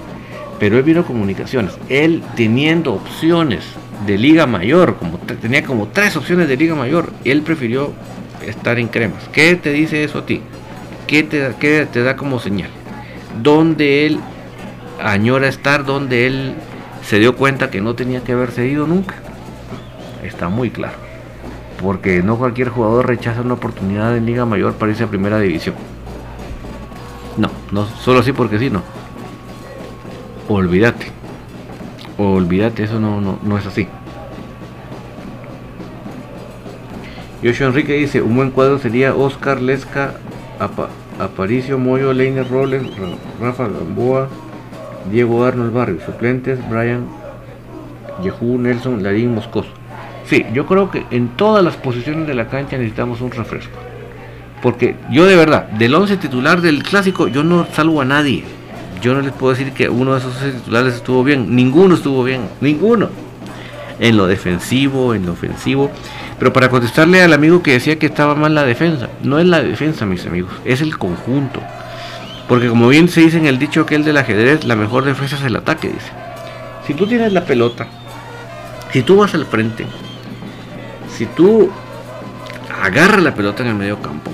Pero 0.58 0.78
él 0.78 0.82
vino 0.82 1.00
a 1.00 1.04
comunicaciones. 1.04 1.74
Él 1.90 2.22
teniendo 2.36 2.94
opciones 2.94 3.64
de 4.06 4.16
Liga 4.16 4.46
Mayor, 4.46 4.96
como 4.96 5.18
tenía 5.18 5.62
como 5.62 5.88
tres 5.88 6.16
opciones 6.16 6.48
de 6.48 6.56
Liga 6.56 6.74
Mayor, 6.74 7.12
él 7.24 7.42
prefirió 7.42 7.92
estar 8.48 8.78
en 8.78 8.88
Cremas. 8.88 9.28
¿Qué 9.32 9.56
te 9.56 9.70
dice 9.70 10.04
eso 10.04 10.18
a 10.18 10.26
ti? 10.26 10.42
¿Qué 11.06 11.22
te, 11.22 11.52
qué 11.58 11.86
te 11.90 12.02
da 12.02 12.16
como 12.16 12.38
señal? 12.38 12.70
Donde 13.42 14.06
él 14.06 14.20
añora 15.02 15.48
estar, 15.48 15.84
donde 15.84 16.26
él 16.26 16.54
se 17.02 17.18
dio 17.18 17.36
cuenta 17.36 17.70
que 17.70 17.80
no 17.80 17.94
tenía 17.94 18.22
que 18.22 18.32
haberse 18.32 18.66
ido 18.66 18.86
nunca. 18.86 19.16
Está 20.22 20.48
muy 20.48 20.70
claro. 20.70 20.96
Porque 21.82 22.22
no 22.22 22.38
cualquier 22.38 22.70
jugador 22.70 23.06
rechaza 23.06 23.42
una 23.42 23.54
oportunidad 23.54 24.16
en 24.16 24.26
Liga 24.26 24.46
Mayor 24.46 24.74
para 24.74 24.92
irse 24.92 25.04
a 25.04 25.08
Primera 25.08 25.38
División. 25.38 25.74
No, 27.36 27.50
no, 27.72 27.86
solo 27.86 28.20
así 28.20 28.32
porque 28.32 28.58
sí, 28.58 28.70
no. 28.70 28.82
Olvídate. 30.48 31.06
Olvídate, 32.16 32.84
eso 32.84 33.00
no, 33.00 33.20
no, 33.20 33.38
no 33.42 33.58
es 33.58 33.66
así. 33.66 33.88
Yoshio 37.44 37.66
Enrique 37.66 37.92
dice, 37.92 38.22
un 38.22 38.36
buen 38.36 38.50
cuadro 38.50 38.78
sería 38.78 39.14
Oscar 39.14 39.60
Lesca, 39.60 40.14
Aparicio 41.20 41.78
Moyo, 41.78 42.14
Leiner 42.14 42.48
Rollins, 42.48 42.90
Rafa 43.38 43.68
Gamboa, 43.68 44.30
Diego 45.12 45.44
Arnold 45.44 45.74
Barrio, 45.74 45.98
suplentes 46.06 46.58
Brian, 46.70 47.04
Yehu, 48.22 48.56
Nelson, 48.56 49.02
Larín, 49.02 49.34
Moscoso. 49.34 49.68
Sí, 50.24 50.46
yo 50.54 50.64
creo 50.64 50.90
que 50.90 51.04
en 51.10 51.28
todas 51.36 51.62
las 51.62 51.76
posiciones 51.76 52.26
de 52.26 52.32
la 52.32 52.48
cancha 52.48 52.78
necesitamos 52.78 53.20
un 53.20 53.30
refresco. 53.30 53.76
Porque 54.62 54.96
yo 55.10 55.26
de 55.26 55.36
verdad, 55.36 55.68
del 55.68 55.94
11 55.94 56.16
titular 56.16 56.62
del 56.62 56.82
clásico, 56.82 57.28
yo 57.28 57.44
no 57.44 57.66
salvo 57.74 58.00
a 58.00 58.06
nadie. 58.06 58.42
Yo 59.02 59.12
no 59.12 59.20
les 59.20 59.32
puedo 59.32 59.52
decir 59.54 59.74
que 59.74 59.90
uno 59.90 60.12
de 60.14 60.20
esos 60.20 60.38
titulares 60.38 60.94
estuvo 60.94 61.22
bien. 61.22 61.54
Ninguno 61.54 61.94
estuvo 61.94 62.24
bien. 62.24 62.48
Ninguno. 62.62 63.10
En 64.00 64.16
lo 64.16 64.26
defensivo, 64.26 65.14
en 65.14 65.26
lo 65.26 65.32
ofensivo. 65.32 65.90
Pero 66.38 66.52
para 66.52 66.68
contestarle 66.68 67.22
al 67.22 67.32
amigo 67.32 67.62
que 67.62 67.72
decía 67.72 67.98
que 67.98 68.06
estaba 68.06 68.34
mal 68.34 68.54
la 68.54 68.64
defensa. 68.64 69.08
No 69.22 69.38
es 69.38 69.46
la 69.46 69.62
defensa, 69.62 70.04
mis 70.06 70.26
amigos. 70.26 70.52
Es 70.64 70.80
el 70.80 70.98
conjunto. 70.98 71.60
Porque 72.48 72.68
como 72.68 72.88
bien 72.88 73.08
se 73.08 73.20
dice 73.20 73.38
en 73.38 73.46
el 73.46 73.58
dicho 73.58 73.82
aquel 73.82 74.04
del 74.04 74.16
ajedrez, 74.16 74.64
la 74.64 74.76
mejor 74.76 75.04
defensa 75.04 75.36
es 75.36 75.42
el 75.42 75.56
ataque, 75.56 75.88
dice. 75.88 76.10
Si 76.86 76.94
tú 76.94 77.06
tienes 77.06 77.32
la 77.32 77.44
pelota, 77.44 77.86
si 78.92 79.02
tú 79.02 79.16
vas 79.16 79.34
al 79.34 79.46
frente, 79.46 79.86
si 81.16 81.26
tú 81.26 81.70
agarras 82.82 83.22
la 83.22 83.34
pelota 83.34 83.62
en 83.62 83.70
el 83.70 83.74
medio 83.76 84.00
campo, 84.02 84.30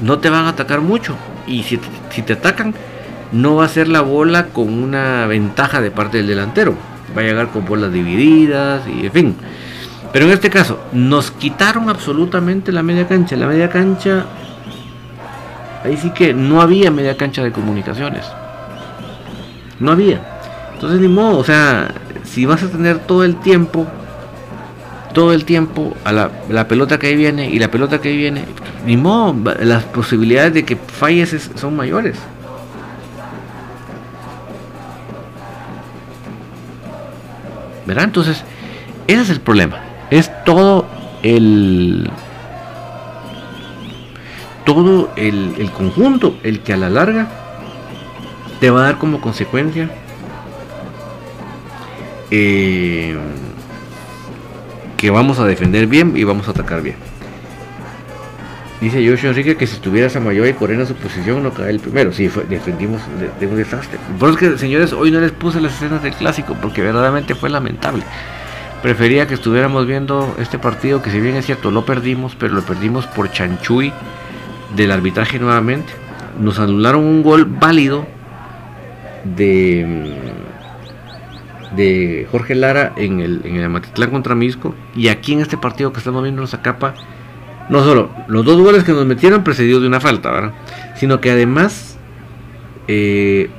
no 0.00 0.18
te 0.18 0.28
van 0.28 0.44
a 0.44 0.50
atacar 0.50 0.80
mucho. 0.80 1.16
Y 1.46 1.62
si, 1.62 1.80
si 2.10 2.22
te 2.22 2.34
atacan, 2.34 2.74
no 3.32 3.56
va 3.56 3.64
a 3.64 3.68
ser 3.68 3.88
la 3.88 4.02
bola 4.02 4.46
con 4.46 4.82
una 4.82 5.26
ventaja 5.26 5.80
de 5.80 5.90
parte 5.90 6.18
del 6.18 6.26
delantero. 6.26 6.74
Va 7.16 7.22
a 7.22 7.24
llegar 7.24 7.48
con 7.48 7.64
bolas 7.64 7.92
divididas 7.92 8.82
y 8.86 9.06
en 9.06 9.12
fin. 9.12 9.36
Pero 10.12 10.26
en 10.26 10.32
este 10.32 10.50
caso, 10.50 10.80
nos 10.92 11.30
quitaron 11.30 11.88
absolutamente 11.88 12.72
la 12.72 12.82
media 12.82 13.06
cancha. 13.06 13.36
La 13.36 13.46
media 13.46 13.68
cancha 13.70 14.26
Ahí 15.84 15.96
sí 15.96 16.10
que 16.10 16.34
no 16.34 16.60
había 16.60 16.90
media 16.90 17.16
cancha 17.16 17.42
de 17.42 17.52
comunicaciones. 17.52 18.24
No 19.78 19.92
había. 19.92 20.20
Entonces 20.74 21.00
ni 21.00 21.08
modo, 21.08 21.38
o 21.38 21.44
sea, 21.44 21.94
si 22.24 22.44
vas 22.44 22.62
a 22.62 22.68
tener 22.68 22.98
todo 22.98 23.24
el 23.24 23.36
tiempo, 23.36 23.86
todo 25.14 25.32
el 25.32 25.44
tiempo 25.44 25.96
a 26.04 26.12
la, 26.12 26.68
pelota 26.68 26.98
que 26.98 27.08
ahí 27.08 27.16
viene 27.16 27.48
y 27.48 27.58
la 27.58 27.70
pelota 27.70 28.00
que 28.00 28.10
ahí 28.10 28.16
viene, 28.16 28.44
ni 28.86 28.96
modo, 28.96 29.54
las 29.60 29.84
posibilidades 29.84 30.52
de 30.52 30.64
que 30.64 30.76
falles 30.76 31.50
son 31.54 31.76
mayores. 31.76 32.18
¿Verdad? 37.86 38.04
Entonces, 38.04 38.44
ese 39.06 39.22
es 39.22 39.30
el 39.30 39.40
problema. 39.40 39.89
Es 40.10 40.30
todo 40.44 40.86
el 41.22 42.10
todo 44.64 45.10
el, 45.16 45.70
conjunto, 45.72 46.36
el 46.42 46.60
que 46.60 46.72
a 46.72 46.76
la 46.76 46.90
larga 46.90 47.28
te 48.60 48.70
va 48.70 48.80
a 48.80 48.84
dar 48.84 48.98
como 48.98 49.20
consecuencia 49.20 49.90
eh, 52.30 53.16
que 54.96 55.10
vamos 55.10 55.38
a 55.40 55.46
defender 55.46 55.86
bien 55.86 56.12
y 56.16 56.24
vamos 56.24 56.46
a 56.46 56.52
atacar 56.52 56.82
bien. 56.82 56.96
Dice 58.80 59.06
Joshua 59.06 59.30
Enrique 59.30 59.56
que 59.56 59.66
si 59.66 59.74
estuviera 59.74 60.08
Samayoa 60.08 60.48
y 60.48 60.54
Corena 60.54 60.82
en 60.82 60.88
su 60.88 60.94
posición 60.94 61.42
no 61.42 61.52
cae 61.52 61.70
el 61.70 61.80
primero. 61.80 62.12
Sí, 62.12 62.30
defendimos 62.48 63.02
de, 63.38 63.46
un 63.46 63.56
desastre. 63.56 63.98
Por 64.18 64.30
eso 64.30 64.38
que, 64.38 64.56
señores, 64.56 64.92
hoy 64.94 65.10
no 65.10 65.20
les 65.20 65.32
puse 65.32 65.60
las 65.60 65.74
escenas 65.74 66.02
del 66.02 66.14
clásico 66.14 66.56
porque 66.62 66.80
verdaderamente 66.80 67.34
fue 67.34 67.50
lamentable. 67.50 68.04
Prefería 68.82 69.26
que 69.26 69.34
estuviéramos 69.34 69.86
viendo 69.86 70.34
este 70.38 70.58
partido 70.58 71.02
que 71.02 71.10
si 71.10 71.20
bien 71.20 71.36
es 71.36 71.44
cierto 71.44 71.70
lo 71.70 71.84
perdimos, 71.84 72.34
pero 72.34 72.54
lo 72.54 72.62
perdimos 72.62 73.06
por 73.06 73.30
Chanchuy 73.30 73.92
del 74.74 74.90
arbitraje 74.90 75.38
nuevamente. 75.38 75.92
Nos 76.40 76.58
anularon 76.58 77.04
un 77.04 77.22
gol 77.22 77.44
válido 77.44 78.06
de, 79.24 80.16
de 81.76 82.26
Jorge 82.30 82.54
Lara 82.54 82.94
en 82.96 83.20
el, 83.20 83.42
en 83.44 83.56
el 83.56 83.64
Amatitlán 83.64 84.10
contra 84.10 84.34
Misco. 84.34 84.74
Y 84.96 85.08
aquí 85.08 85.34
en 85.34 85.40
este 85.40 85.58
partido 85.58 85.92
que 85.92 85.98
estamos 85.98 86.22
viendo 86.22 86.42
en 86.42 86.48
capa, 86.62 86.94
no 87.68 87.84
solo 87.84 88.10
los 88.28 88.44
dos 88.46 88.60
goles 88.62 88.84
que 88.84 88.92
nos 88.92 89.04
metieron 89.04 89.44
precedidos 89.44 89.82
de 89.82 89.88
una 89.88 90.00
falta, 90.00 90.30
¿verdad? 90.30 90.52
Sino 90.94 91.20
que 91.20 91.30
además 91.30 91.98
eh, 92.88 93.50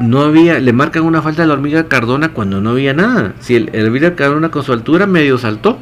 no 0.00 0.22
había, 0.22 0.58
le 0.58 0.72
marcan 0.72 1.04
una 1.04 1.22
falta 1.22 1.42
a 1.42 1.46
la 1.46 1.54
hormiga 1.54 1.88
Cardona 1.88 2.30
cuando 2.30 2.60
no 2.60 2.70
había 2.70 2.94
nada. 2.94 3.34
Si 3.40 3.54
el, 3.54 3.70
el 3.72 3.86
hormiga 3.86 4.14
Cardona 4.14 4.50
con 4.50 4.62
su 4.62 4.72
altura 4.72 5.06
medio 5.06 5.38
saltó. 5.38 5.78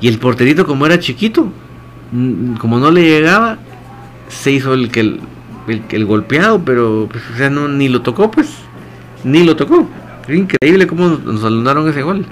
Y 0.00 0.08
el 0.08 0.18
porterito 0.18 0.66
como 0.66 0.84
era 0.84 0.98
chiquito, 0.98 1.50
como 2.58 2.78
no 2.78 2.90
le 2.90 3.02
llegaba, 3.02 3.58
se 4.28 4.52
hizo 4.52 4.74
el 4.74 4.90
que 4.90 5.18
el, 5.90 6.04
golpeado, 6.04 6.62
pero 6.64 7.08
pues, 7.10 7.22
o 7.32 7.36
sea, 7.36 7.50
no, 7.50 7.68
ni 7.68 7.88
lo 7.88 8.02
tocó, 8.02 8.30
pues, 8.30 8.48
ni 9.24 9.42
lo 9.42 9.56
tocó. 9.56 9.88
increíble 10.28 10.86
cómo 10.86 11.18
nos 11.24 11.88
ese 11.88 12.02
gol. 12.02 12.26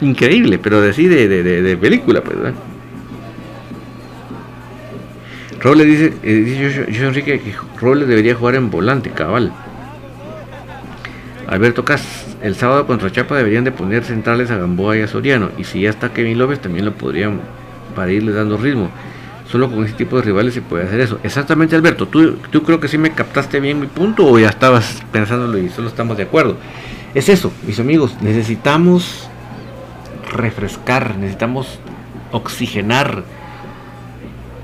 Increíble, 0.00 0.58
pero 0.58 0.80
de 0.80 0.90
así 0.90 1.06
de, 1.06 1.28
de, 1.28 1.76
película, 1.76 2.22
pues. 2.22 2.36
Robles 5.62 5.86
dice, 5.86 6.12
eh, 6.24 6.34
dice 6.34 6.92
yo, 6.92 7.06
Enrique 7.06 7.40
que 7.40 7.54
Robles 7.80 8.08
debería 8.08 8.34
jugar 8.34 8.56
en 8.56 8.70
volante, 8.70 9.10
cabal. 9.10 9.52
Alberto 11.46 11.84
Cas, 11.84 12.26
el 12.42 12.56
sábado 12.56 12.86
contra 12.86 13.12
Chapa 13.12 13.36
deberían 13.36 13.62
de 13.62 13.72
poner 13.72 14.04
centrales 14.04 14.50
a 14.50 14.56
Gamboa 14.56 14.96
y 14.96 15.02
a 15.02 15.06
Soriano. 15.06 15.50
Y 15.58 15.64
si 15.64 15.82
ya 15.82 15.90
está 15.90 16.12
Kevin 16.12 16.38
López, 16.38 16.60
también 16.60 16.84
lo 16.84 16.92
podrían 16.92 17.40
para 17.94 18.10
irle 18.10 18.32
dando 18.32 18.56
ritmo. 18.56 18.90
Solo 19.50 19.70
con 19.70 19.84
ese 19.84 19.94
tipo 19.94 20.16
de 20.16 20.22
rivales 20.22 20.54
se 20.54 20.62
puede 20.62 20.84
hacer 20.84 21.00
eso. 21.00 21.20
Exactamente, 21.22 21.76
Alberto. 21.76 22.06
¿Tú, 22.08 22.36
tú 22.50 22.62
creo 22.62 22.80
que 22.80 22.88
sí 22.88 22.96
me 22.98 23.12
captaste 23.12 23.60
bien 23.60 23.78
mi 23.78 23.86
punto 23.86 24.26
o 24.26 24.38
ya 24.38 24.48
estabas 24.48 25.02
pensándolo 25.12 25.58
y 25.58 25.68
solo 25.68 25.88
estamos 25.88 26.16
de 26.16 26.24
acuerdo? 26.24 26.56
Es 27.14 27.28
eso, 27.28 27.52
mis 27.66 27.78
amigos. 27.78 28.16
Necesitamos 28.22 29.28
refrescar, 30.32 31.16
necesitamos 31.18 31.78
oxigenar. 32.32 33.24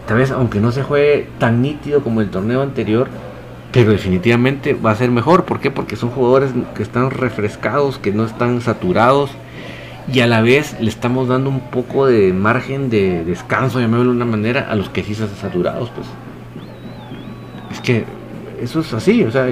Tal 0.09 0.17
vez, 0.17 0.31
aunque 0.31 0.59
no 0.59 0.73
se 0.73 0.83
juegue 0.83 1.29
tan 1.39 1.61
nítido 1.61 2.03
como 2.03 2.23
el 2.23 2.31
torneo 2.31 2.63
anterior, 2.63 3.09
pero 3.73 3.93
definitivamente 3.93 4.73
va 4.73 4.93
a 4.93 4.97
ser 4.97 5.11
mejor. 5.11 5.45
¿Por 5.45 5.61
qué? 5.61 5.71
Porque 5.71 5.97
son 5.97 6.09
jugadores 6.09 6.51
que 6.75 6.83
están 6.83 7.11
refrescados, 7.11 7.99
que 7.99 8.11
no 8.11 8.25
están 8.25 8.63
saturados 8.63 9.31
y 10.13 10.21
a 10.21 10.27
la 10.27 10.41
vez 10.41 10.77
le 10.81 10.89
estamos 10.89 11.29
dando 11.29 11.51
un 11.51 11.61
poco 11.61 12.07
de 12.07 12.33
margen 12.33 12.89
de 12.89 13.23
descanso, 13.25 13.81
llamémoslo 13.81 14.13
de 14.13 14.17
una 14.17 14.25
manera, 14.25 14.67
a 14.71 14.75
los 14.75 14.89
que 14.89 15.03
sí 15.03 15.13
están 15.13 15.29
saturados, 15.29 15.91
pues. 15.91 16.07
Es 17.71 17.81
que 17.81 18.05
eso 18.63 18.81
es 18.81 18.95
así, 18.95 19.23
o 19.25 19.31
sea, 19.31 19.47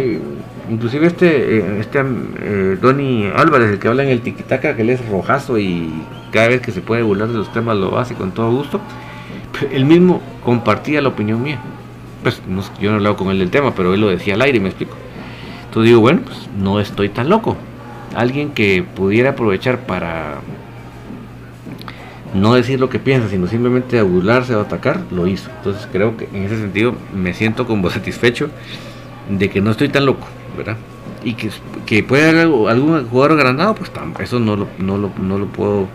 inclusive 0.70 1.06
este, 1.06 1.58
eh, 1.58 1.80
este 1.80 2.02
eh, 2.40 3.32
Álvarez, 3.36 3.72
el 3.72 3.78
que 3.78 3.88
habla 3.88 4.04
en 4.04 4.08
el 4.08 4.22
tiquitaca, 4.22 4.74
que 4.74 4.82
él 4.82 4.90
es 4.90 5.06
rojazo 5.06 5.58
y 5.58 5.92
cada 6.32 6.48
vez 6.48 6.62
que 6.62 6.72
se 6.72 6.80
puede 6.80 7.02
burlar 7.02 7.28
de 7.28 7.34
los 7.34 7.52
temas 7.52 7.76
lo 7.76 7.98
hace 7.98 8.14
con 8.14 8.32
todo 8.32 8.50
gusto, 8.50 8.80
él 9.72 9.84
mismo 9.84 10.20
compartía 10.44 11.00
la 11.00 11.08
opinión 11.08 11.42
mía. 11.42 11.58
Pues 12.22 12.40
yo 12.80 12.90
no 12.90 12.94
he 12.94 12.96
hablado 12.96 13.16
con 13.16 13.30
él 13.30 13.38
del 13.38 13.50
tema, 13.50 13.74
pero 13.74 13.94
él 13.94 14.00
lo 14.00 14.08
decía 14.08 14.34
al 14.34 14.42
aire, 14.42 14.60
me 14.60 14.68
explico. 14.68 14.96
Entonces 15.66 15.90
digo, 15.90 16.00
bueno, 16.00 16.22
pues 16.24 16.48
no 16.58 16.80
estoy 16.80 17.08
tan 17.08 17.28
loco 17.28 17.56
alguien 18.16 18.50
que 18.50 18.82
pudiera 18.82 19.30
aprovechar 19.30 19.80
para 19.80 20.38
no 22.34 22.54
decir 22.54 22.80
lo 22.80 22.88
que 22.88 22.98
piensa, 22.98 23.28
sino 23.28 23.46
simplemente 23.46 24.00
burlarse 24.02 24.54
o 24.54 24.60
atacar, 24.60 25.00
lo 25.10 25.26
hizo. 25.26 25.50
Entonces 25.58 25.86
creo 25.92 26.16
que 26.16 26.28
en 26.32 26.44
ese 26.44 26.58
sentido 26.58 26.94
me 27.14 27.34
siento 27.34 27.66
como 27.66 27.90
satisfecho 27.98 28.50
de 29.28 29.50
que 29.50 29.60
no 29.60 29.70
estoy 29.70 29.88
tan 29.90 30.06
loco, 30.06 30.26
¿verdad? 30.56 30.76
Y 31.22 31.34
que, 31.34 31.50
que 31.84 32.02
puede 32.02 32.28
haber 32.28 32.46
algún 32.46 33.06
jugador 33.08 33.32
agrandado, 33.32 33.74
pues 33.74 33.90
eso 34.20 34.40
no 34.40 34.56
lo, 34.56 34.68
no, 34.78 34.96
lo, 34.96 35.10
no 35.20 35.38
lo 35.38 35.46
puedo 35.46 35.88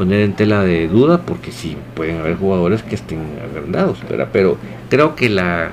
poner 0.00 0.22
en 0.22 0.32
tela 0.32 0.62
de 0.62 0.88
duda, 0.88 1.20
porque 1.26 1.52
sí, 1.52 1.76
pueden 1.94 2.20
haber 2.20 2.34
jugadores 2.34 2.82
que 2.82 2.94
estén 2.94 3.18
agrandados. 3.44 3.98
Pero 4.32 4.56
creo 4.88 5.14
que 5.14 5.28
la 5.28 5.72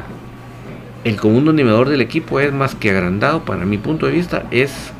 el 1.05 1.15
común 1.15 1.45
denominador 1.45 1.87
del 1.87 2.01
equipo 2.01 2.41
es 2.41 2.51
más 2.51 2.75
que 2.75 2.89
agrandado, 2.89 3.45
para 3.45 3.63
mi 3.63 3.77
punto 3.77 4.05
de 4.05 4.11
vista, 4.11 4.43
es 4.51 4.91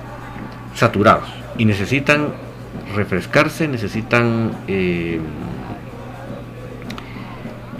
saturados 0.75 1.27
y 1.57 1.65
necesitan 1.65 2.29
refrescarse, 2.95 3.67
necesitan 3.67 4.51
eh, 4.69 5.19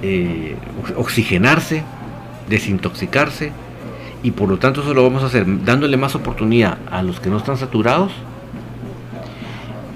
eh, 0.02 0.58
oxigenarse, 0.98 1.82
desintoxicarse 2.50 3.54
y 4.22 4.32
por 4.32 4.50
lo 4.50 4.58
tanto 4.58 4.82
eso 4.82 4.94
lo 4.94 5.02
vamos 5.02 5.24
a 5.24 5.28
hacer 5.28 5.46
dándole 5.64 5.96
más 5.96 6.14
oportunidad 6.14 6.78
a 6.92 7.04
los 7.04 7.22
que 7.22 7.30
no 7.30 7.38
están 7.38 7.56
saturados 7.56 8.12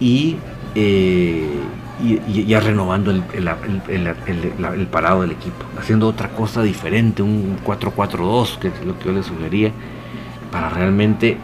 y, 0.02 0.38
eh, 0.76 1.48
ya 2.28 2.60
renovando 2.60 3.12
el, 3.12 3.24
el, 3.34 4.88
parado 4.88 5.22
del 5.22 5.32
equipo, 5.32 5.66
haciendo 5.80 6.08
otra 6.08 6.30
cosa 6.30 6.64
diferente, 6.64 7.22
un 7.22 7.58
4-4-2, 7.64 8.58
que 8.58 8.70
es 8.70 8.86
lo 8.86 8.98
que 8.98 9.06
yo 9.06 9.12
les 9.12 9.26
sugería, 9.26 9.72
para 10.52 10.70
realmente 10.70 11.38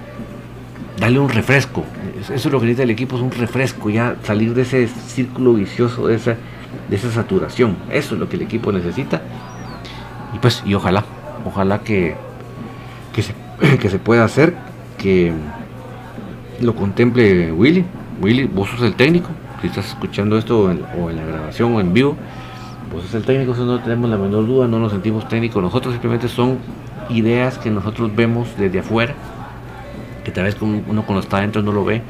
darle 1.00 1.20
un 1.20 1.30
refresco. 1.30 1.84
Eso 2.20 2.34
es 2.34 2.46
lo 2.46 2.60
que 2.60 2.66
necesita 2.66 2.84
el 2.84 2.90
equipo, 2.90 3.16
es 3.16 3.22
un 3.22 3.32
refresco, 3.32 3.90
ya 3.90 4.16
salir 4.24 4.54
de 4.54 4.64
ese 4.64 4.88
círculo 4.88 5.54
vicioso, 5.54 6.08
de 6.08 6.16
esa, 6.16 6.36
de 6.90 6.96
esa 6.96 7.12
saturación. 7.12 7.78
Eso 7.92 8.16
es 8.16 8.20
lo 8.20 8.28
que 8.28 8.36
el 8.36 8.42
equipo 8.42 8.72
necesita. 8.72 9.22
Y 10.34 10.40
pues, 10.40 10.64
y 10.66 10.74
ojalá, 10.74 11.06
ojalá 11.46 11.80
que, 11.80 12.16
que, 13.14 13.22
se, 13.22 13.34
que 13.80 13.90
se 13.90 14.00
pueda 14.00 14.24
hacer, 14.24 14.56
que 14.98 15.32
lo 16.62 16.76
contemple 16.76 17.52
Willy. 17.52 17.86
Willy, 18.22 18.46
vos 18.46 18.70
sos 18.70 18.82
el 18.82 18.96
técnico, 18.96 19.30
si 19.62 19.68
estás 19.68 19.88
escuchando 19.88 20.38
esto 20.38 20.62
o 20.62 20.72
en, 20.72 20.82
la 21.16 21.26
grabación 21.26 21.74
o 21.74 21.80
en 21.80 21.94
vivo, 21.94 22.16
vos 22.92 23.04
sos 23.04 23.16
el 23.16 23.24
técnico, 23.24 23.54
eso 23.54 23.66
no 23.66 23.80
tenemos 23.80 24.10
la 24.10 24.18
menor 24.18 24.48
duda, 24.48 24.68
no 24.68 24.80
nos 24.80 24.92
sentimos 24.92 25.28
técnicos, 25.28 25.62
nosotros 25.62 25.94
simplemente 25.94 26.28
son 26.28 26.58
ideas 27.10 27.58
que 27.58 27.70
nosotros 27.70 28.16
vemos 28.16 28.50
desde 28.58 28.80
afuera 28.80 29.16
que 30.28 30.34
tal 30.34 30.44
vez 30.44 30.58
uno 30.62 31.04
cuando 31.06 31.22
está 31.22 31.38
adentro 31.38 31.62
no 31.62 31.72
lo 31.72 31.86
ve, 31.86 32.02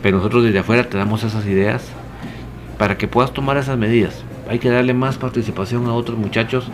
pero 0.00 0.18
nosotros 0.18 0.44
desde 0.44 0.60
afuera 0.60 0.88
te 0.88 0.96
damos 0.96 1.24
esas 1.24 1.44
ideas 1.44 1.82
para 2.78 2.96
que 2.96 3.08
puedas 3.08 3.32
tomar 3.32 3.56
esas 3.56 3.76
medidas. 3.76 4.22
Hay 4.48 4.60
que 4.60 4.70
darle 4.70 4.94
más 4.94 5.18
participación 5.18 5.88
a 5.88 5.92
otros 5.92 6.16
muchachos. 6.16 6.70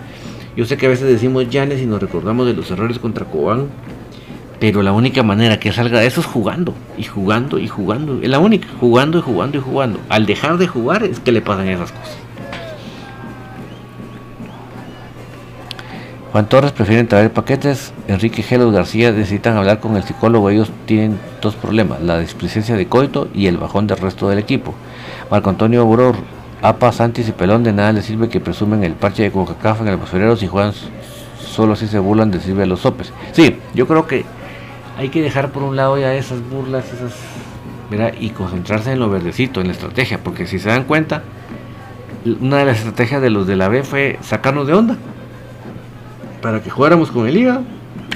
Yo 0.58 0.66
sé 0.66 0.76
que 0.76 0.84
a 0.84 0.88
veces 0.90 1.08
decimos 1.08 1.48
Llanes 1.48 1.80
y 1.80 1.86
nos 1.86 2.02
recordamos 2.02 2.46
de 2.46 2.52
los 2.52 2.70
errores 2.70 2.98
contra 2.98 3.24
Cobán, 3.24 3.68
pero 4.60 4.82
la 4.82 4.92
única 4.92 5.22
manera 5.22 5.58
que 5.58 5.72
salga 5.72 6.00
de 6.00 6.06
eso 6.06 6.20
es 6.20 6.26
jugando, 6.26 6.74
y 6.98 7.04
jugando, 7.04 7.58
y 7.58 7.66
jugando. 7.66 8.20
Es 8.22 8.28
la 8.28 8.38
única, 8.38 8.68
jugando 8.78 9.18
y 9.18 9.22
jugando 9.22 9.56
y 9.56 9.60
jugando. 9.62 9.98
Al 10.10 10.26
dejar 10.26 10.58
de 10.58 10.68
jugar 10.68 11.02
es 11.02 11.18
que 11.18 11.32
le 11.32 11.40
pasan 11.40 11.66
esas 11.68 11.90
cosas. 11.90 12.18
Juan 16.30 16.48
Torres 16.48 16.72
prefieren 16.72 17.08
traer 17.08 17.32
paquetes. 17.32 17.92
Enrique 18.06 18.42
Gelos 18.42 18.72
García 18.72 19.10
necesitan 19.10 19.56
hablar 19.56 19.80
con 19.80 19.96
el 19.96 20.04
psicólogo. 20.04 20.50
Ellos 20.50 20.70
tienen 20.86 21.18
dos 21.40 21.56
problemas: 21.56 22.02
la 22.02 22.20
displicencia 22.20 22.76
de 22.76 22.86
coito 22.86 23.28
y 23.34 23.46
el 23.46 23.56
bajón 23.56 23.86
del 23.86 23.96
resto 23.96 24.28
del 24.28 24.38
equipo. 24.38 24.74
Marco 25.30 25.50
Antonio 25.50 25.84
Boror, 25.86 26.16
APA, 26.62 26.92
Santis 26.92 27.28
y 27.28 27.32
Pelón 27.32 27.64
de 27.64 27.72
nada 27.72 27.92
les 27.92 28.04
sirve 28.04 28.28
que 28.28 28.40
presumen 28.40 28.84
el 28.84 28.92
parche 28.92 29.22
de 29.22 29.32
coca 29.32 29.76
en 29.80 29.88
el 29.88 29.96
basurero 29.96 30.36
si 30.36 30.46
juegan 30.46 30.72
solo 31.40 31.72
así 31.72 31.88
se 31.88 31.98
burlan 31.98 32.30
de 32.30 32.40
sirve 32.40 32.62
a 32.62 32.66
los 32.66 32.80
sopes. 32.80 33.12
Sí, 33.32 33.56
yo 33.74 33.88
creo 33.88 34.06
que 34.06 34.24
hay 35.00 35.08
que 35.08 35.22
dejar 35.22 35.50
por 35.50 35.62
un 35.62 35.76
lado 35.76 35.98
ya 35.98 36.12
esas 36.12 36.46
burlas, 36.46 36.84
esas. 36.92 37.14
y 38.20 38.30
concentrarse 38.30 38.92
en 38.92 38.98
lo 38.98 39.08
verdecito, 39.08 39.62
en 39.62 39.68
la 39.68 39.72
estrategia, 39.72 40.18
porque 40.22 40.46
si 40.46 40.58
se 40.58 40.68
dan 40.68 40.84
cuenta, 40.84 41.22
una 42.38 42.58
de 42.58 42.66
las 42.66 42.78
estrategias 42.80 43.22
de 43.22 43.30
los 43.30 43.46
de 43.46 43.56
la 43.56 43.68
B 43.68 43.82
fue 43.82 44.18
sacarnos 44.20 44.66
de 44.66 44.74
onda 44.74 44.98
para 46.42 46.62
que 46.62 46.68
jugáramos 46.68 47.10
con 47.10 47.26
el 47.26 47.34
hígado 47.34 47.62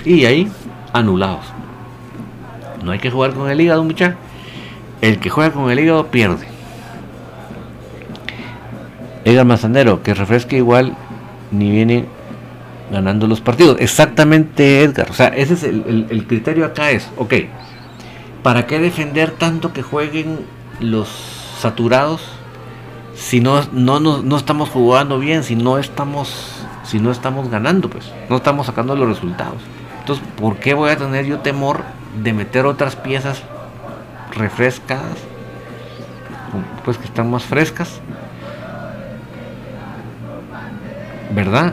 y 0.05 0.27
ahí 0.27 0.53
anulados. 0.93 1.47
No 2.85 2.93
hay 2.93 2.99
que 2.99 3.11
jugar 3.11 3.33
con 3.33 3.51
el 3.51 3.59
hígado, 3.63 3.83
muchachos. 3.83 4.19
El 5.01 5.21
que 5.21 5.31
juega 5.31 5.53
con 5.53 5.71
el 5.71 5.81
hígado 5.81 6.09
pierde. 6.09 6.47
Edgar 9.25 9.47
Mazanero, 9.47 10.03
que 10.03 10.13
refresque 10.13 10.59
igual 10.59 10.95
ni 11.51 11.71
viene 11.71 12.05
ganando 12.91 13.27
los 13.27 13.41
partidos. 13.41 13.77
Exactamente, 13.81 14.83
Edgar. 14.83 15.11
O 15.11 15.15
sea, 15.15 15.29
ese 15.29 15.55
es 15.55 15.63
el, 15.63 16.25
criterio 16.29 16.65
acá 16.65 16.91
es, 16.91 17.09
ok, 17.17 17.35
¿para 18.43 18.67
qué 18.67 18.79
defender 18.79 19.31
tanto 19.31 19.73
que 19.73 19.83
jueguen 19.83 20.41
los 20.81 21.09
saturados 21.61 22.21
si 23.15 23.41
no, 23.41 23.63
no, 23.73 24.01
no, 24.01 24.23
no 24.23 24.37
estamos 24.37 24.69
jugando 24.69 25.19
bien, 25.19 25.45
si 25.45 25.55
no 25.55 25.79
estamos 25.79 26.65
si 26.85 27.01
no 27.01 27.11
estamos 27.11 27.51
ganando, 27.51 27.89
pues, 27.89 28.13
no 28.29 28.37
estamos 28.37 28.67
sacando 28.67 28.95
los 28.95 29.09
resultados. 29.09 29.63
Entonces, 30.01 30.25
¿por 30.39 30.57
qué 30.57 30.75
voy 30.75 30.91
a 30.91 30.97
tener 30.97 31.25
yo 31.25 31.41
temor 31.41 31.83
de 32.23 32.33
meter 32.33 32.67
otras 32.67 32.95
piezas 32.95 33.43
refrescadas? 34.33 35.17
Pues 36.85 36.99
que 36.99 37.07
están 37.07 37.31
más 37.31 37.45
frescas. 37.45 38.01
¿Verdad? 41.35 41.73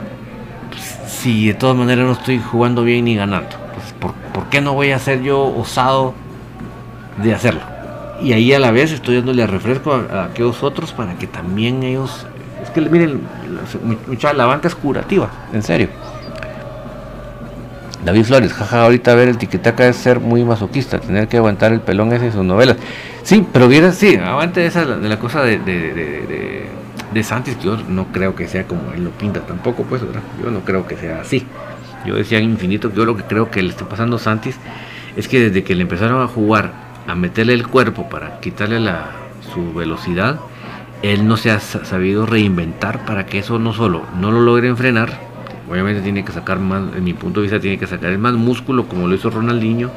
Si 1.19 1.47
de 1.47 1.53
todas 1.53 1.75
maneras 1.75 2.05
no 2.05 2.13
estoy 2.13 2.39
jugando 2.39 2.83
bien 2.83 3.05
ni 3.05 3.15
ganando. 3.15 3.55
Pues, 3.73 3.93
¿por, 3.99 4.13
¿por, 4.33 4.49
qué 4.49 4.61
no 4.61 4.73
voy 4.73 4.91
a 4.91 4.99
ser 4.99 5.21
yo 5.21 5.43
osado 5.43 6.13
de 7.21 7.33
hacerlo? 7.33 7.61
Y 8.21 8.33
ahí 8.33 8.53
a 8.53 8.59
la 8.59 8.71
vez 8.71 8.91
estoy 8.91 9.17
dándole 9.17 9.45
refresco 9.45 9.93
a, 9.93 10.25
aquellos 10.25 10.63
otros 10.63 10.91
para 10.93 11.15
que 11.15 11.27
también 11.27 11.83
ellos 11.83 12.25
es 12.61 12.69
que 12.69 12.81
miren, 12.81 13.21
mucha 14.07 14.33
la 14.33 14.45
banca 14.45 14.67
es 14.67 14.75
curativa, 14.75 15.29
en 15.51 15.63
serio. 15.63 15.89
David 18.05 18.25
Flores, 18.25 18.53
jaja, 18.53 18.83
ahorita 18.83 19.13
ver 19.13 19.29
el 19.29 19.37
tiquetaca 19.37 19.87
es 19.87 19.95
ser 19.95 20.19
muy 20.19 20.43
masoquista, 20.43 20.99
tener 20.99 21.27
que 21.27 21.37
aguantar 21.37 21.71
el 21.71 21.81
pelón 21.81 22.11
ese 22.13 22.27
en 22.27 22.31
sus 22.31 22.43
novelas. 22.43 22.77
Sí, 23.23 23.45
pero 23.51 23.67
vieras, 23.67 23.95
sí, 23.95 24.15
aguante 24.15 24.65
esa 24.65 24.85
de 24.85 25.09
la 25.09 25.19
cosa 25.19 25.43
de, 25.43 25.59
de, 25.59 26.67
Santis, 27.23 27.59
yo 27.59 27.77
no 27.77 28.07
creo 28.07 28.35
que 28.35 28.47
sea 28.47 28.65
como 28.65 28.93
él 28.93 29.03
lo 29.03 29.11
pinta 29.11 29.41
tampoco, 29.41 29.83
pues, 29.83 30.01
¿verdad? 30.01 30.21
Yo 30.41 30.49
no 30.49 30.61
creo 30.61 30.87
que 30.87 30.95
sea 30.95 31.21
así. 31.21 31.45
Yo 32.05 32.15
decía 32.15 32.39
infinito, 32.39 32.91
yo 32.93 33.05
lo 33.05 33.15
que 33.15 33.23
creo 33.23 33.51
que 33.51 33.61
le 33.61 33.69
está 33.69 33.87
pasando 33.87 34.15
a 34.15 34.19
Santis 34.19 34.57
es 35.15 35.27
que 35.27 35.39
desde 35.39 35.63
que 35.63 35.75
le 35.75 35.83
empezaron 35.83 36.21
a 36.21 36.27
jugar, 36.27 36.73
a 37.07 37.15
meterle 37.15 37.53
el 37.53 37.67
cuerpo 37.67 38.09
para 38.09 38.39
quitarle 38.39 38.79
la, 38.79 39.11
su 39.53 39.73
velocidad, 39.73 40.39
él 41.03 41.27
no 41.27 41.37
se 41.37 41.51
ha 41.51 41.59
sabido 41.59 42.25
reinventar 42.25 43.05
para 43.05 43.25
que 43.25 43.39
eso 43.39 43.59
no 43.59 43.73
solo 43.73 44.05
no 44.19 44.31
lo 44.31 44.41
logren 44.41 44.77
frenar, 44.77 45.19
obviamente 45.69 46.01
tiene 46.01 46.23
que 46.23 46.31
sacar 46.31 46.59
más, 46.59 46.95
en 46.95 47.03
mi 47.03 47.13
punto 47.13 47.39
de 47.39 47.45
vista, 47.45 47.59
tiene 47.59 47.77
que 47.77 47.87
sacar 47.87 48.15
más 48.17 48.33
músculo 48.33 48.87
como 48.87 49.07
lo 49.07 49.15
hizo 49.15 49.29
Ronaldinho, 49.29 49.91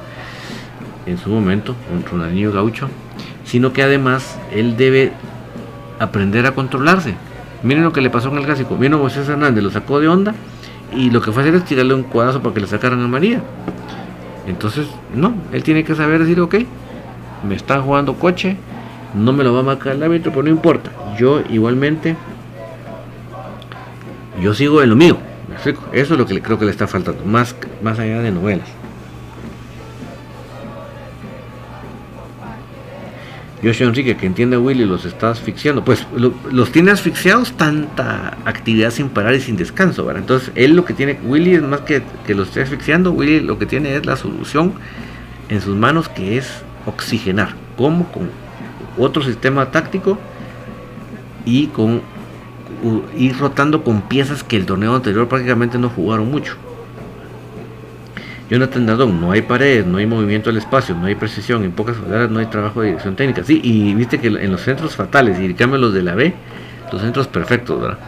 en 1.07 1.19
su 1.19 1.29
momento, 1.29 1.75
Ronaldinho 2.11 2.53
Gaucho, 2.53 2.89
sino 3.45 3.73
que 3.73 3.83
además 3.83 4.39
él 4.53 4.77
debe 4.77 5.13
aprender 5.99 6.47
a 6.47 6.55
controlarse. 6.55 7.15
Miren 7.63 7.85
lo 7.85 7.93
que 7.93 8.01
le 8.01 8.11
pasó 8.11 8.29
en 8.31 8.39
el 8.39 8.45
clásico. 8.45 8.77
Vino 8.77 8.99
José 8.99 9.21
Hernández, 9.21 9.63
lo 9.63 9.71
sacó 9.71 10.01
de 10.01 10.09
onda 10.09 10.35
y 10.93 11.11
lo 11.11 11.21
que 11.21 11.33
fue 11.33 11.43
hacer 11.43 11.55
es 11.55 11.65
tirarle 11.65 11.95
un 11.95 12.03
cuadazo 12.03 12.43
para 12.43 12.55
que 12.55 12.61
le 12.61 12.67
sacaran 12.67 13.03
a 13.03 13.09
María. 13.09 13.41
Entonces, 14.47 14.87
no, 15.15 15.35
él 15.53 15.63
tiene 15.63 15.85
que 15.85 15.95
saber 15.95 16.21
decir, 16.21 16.41
ok, 16.41 16.57
me 17.49 17.55
está 17.55 17.81
jugando 17.81 18.15
coche, 18.15 18.57
no 19.15 19.33
me 19.33 19.45
lo 19.45 19.55
va 19.55 19.61
a 19.61 19.63
marcar 19.63 19.95
el 19.95 20.03
árbitro, 20.03 20.31
pero 20.33 20.43
no 20.45 20.51
importa. 20.51 20.91
Yo 21.19 21.41
igualmente, 21.49 22.17
yo 24.43 24.55
sigo 24.55 24.83
en 24.83 24.91
lo 24.91 24.97
mío. 24.97 25.17
Eso 25.93 26.15
es 26.15 26.19
lo 26.19 26.27
que 26.27 26.43
creo 26.43 26.59
que 26.59 26.65
le 26.65 26.71
está 26.71 26.87
faltando, 26.87 27.25
más, 27.25 27.55
más 27.83 27.99
allá 27.99 28.21
de 28.21 28.31
novelas. 28.31 28.69
Yoshi 33.65 33.85
Enrique, 33.85 34.17
que 34.17 34.27
entiende 34.27 34.57
a 34.57 34.61
Willy, 34.61 34.85
los 34.85 35.05
está 35.05 35.31
asfixiando. 35.31 35.85
Pues 35.85 36.07
los 36.15 36.71
tiene 36.71 36.91
asfixiados 36.91 37.53
tanta 37.53 38.37
actividad 38.45 38.91
sin 38.91 39.09
parar 39.09 39.35
y 39.35 39.41
sin 39.41 39.57
descanso, 39.57 40.05
¿verdad? 40.05 40.23
Entonces, 40.23 40.53
él 40.55 40.77
lo 40.77 40.85
que 40.85 40.93
tiene, 40.93 41.19
Willy 41.25 41.55
es 41.55 41.63
más 41.63 41.81
que, 41.81 42.03
que 42.27 42.35
los 42.35 42.49
esté 42.49 42.63
asfixiando, 42.63 43.13
Willy 43.13 43.41
lo 43.41 43.59
que 43.59 43.67
tiene 43.67 43.97
es 43.97 44.07
la 44.07 44.17
solución 44.17 44.75
en 45.49 45.61
sus 45.61 45.77
manos, 45.77 46.09
que 46.09 46.37
es 46.37 46.63
oxigenar. 46.87 47.55
como 47.77 48.07
Con 48.13 48.31
otro 48.99 49.23
sistema 49.23 49.71
táctico 49.71 50.19
y 51.45 51.69
con 51.69 52.03
ir 53.17 53.37
rotando 53.39 53.83
con 53.83 54.03
piezas 54.03 54.45
que 54.45 54.57
el 54.57 54.67
torneo 54.67 54.95
anterior 54.95 55.29
prácticamente 55.29 55.79
no 55.79 55.89
jugaron 55.89 56.31
mucho. 56.31 56.57
No 58.59 59.31
hay 59.33 59.43
paredes, 59.43 59.87
no 59.87 59.99
hay 59.99 60.07
movimiento 60.07 60.51
del 60.51 60.59
espacio, 60.59 60.95
no 60.95 61.07
hay 61.07 61.15
precisión, 61.15 61.65
en 61.65 61.73
pocas 61.73 61.97
palabras 61.97 62.31
no 62.31 62.39
hay 62.39 62.47
trabajo 62.47 62.81
de 62.81 62.89
dirección 62.89 63.17
técnica. 63.17 63.45
Sí, 63.45 63.61
y 63.63 63.95
viste 63.95 64.19
que 64.19 64.29
en 64.29 64.51
los 64.51 64.61
centros 64.61 64.95
fatales, 64.97 65.39
y 65.41 65.55
cambio 65.55 65.79
los 65.79 65.95
de 65.95 66.03
la 66.03 66.15
B, 66.15 66.35
los 66.93 67.01
centros 67.03 67.27
perfectos, 67.29 67.81
¿verdad? 67.81 67.99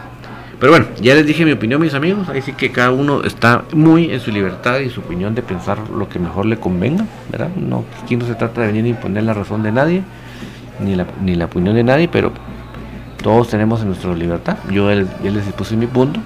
Pero 0.59 0.71
bueno, 0.71 0.87
ya 0.99 1.13
les 1.13 1.25
dije 1.25 1.45
mi 1.45 1.51
opinión, 1.51 1.79
mis 1.79 1.93
amigos. 1.93 2.29
Ahí 2.29 2.41
sí 2.41 2.53
que 2.53 2.71
cada 2.71 2.91
uno 2.91 3.23
está 3.23 3.63
muy 3.73 4.11
en 4.11 4.19
su 4.19 4.31
libertad 4.31 4.79
y 4.79 4.89
su 4.89 5.01
opinión 5.01 5.35
de 5.35 5.43
pensar 5.43 5.89
lo 5.89 6.09
que 6.09 6.17
mejor 6.17 6.47
le 6.47 6.57
convenga, 6.57 7.05
¿verdad? 7.31 7.49
No, 7.55 7.85
aquí 8.03 8.15
no 8.15 8.25
se 8.25 8.33
trata 8.33 8.61
de 8.61 8.67
venir 8.67 8.85
a 8.85 8.87
imponer 8.89 9.23
la 9.23 9.35
razón 9.35 9.61
de 9.61 9.71
nadie, 9.71 10.01
ni 10.79 10.95
la, 10.95 11.05
ni 11.21 11.35
la 11.35 11.45
opinión 11.45 11.75
de 11.75 11.83
nadie, 11.83 12.07
pero 12.07 12.31
todos 13.21 13.49
tenemos 13.49 13.81
en 13.81 13.87
nuestra 13.89 14.15
libertad. 14.15 14.57
Yo 14.71 14.91
ya 14.91 15.31
les 15.31 15.45
puse 15.53 15.75
mi 15.75 15.85
punto. 15.85 16.19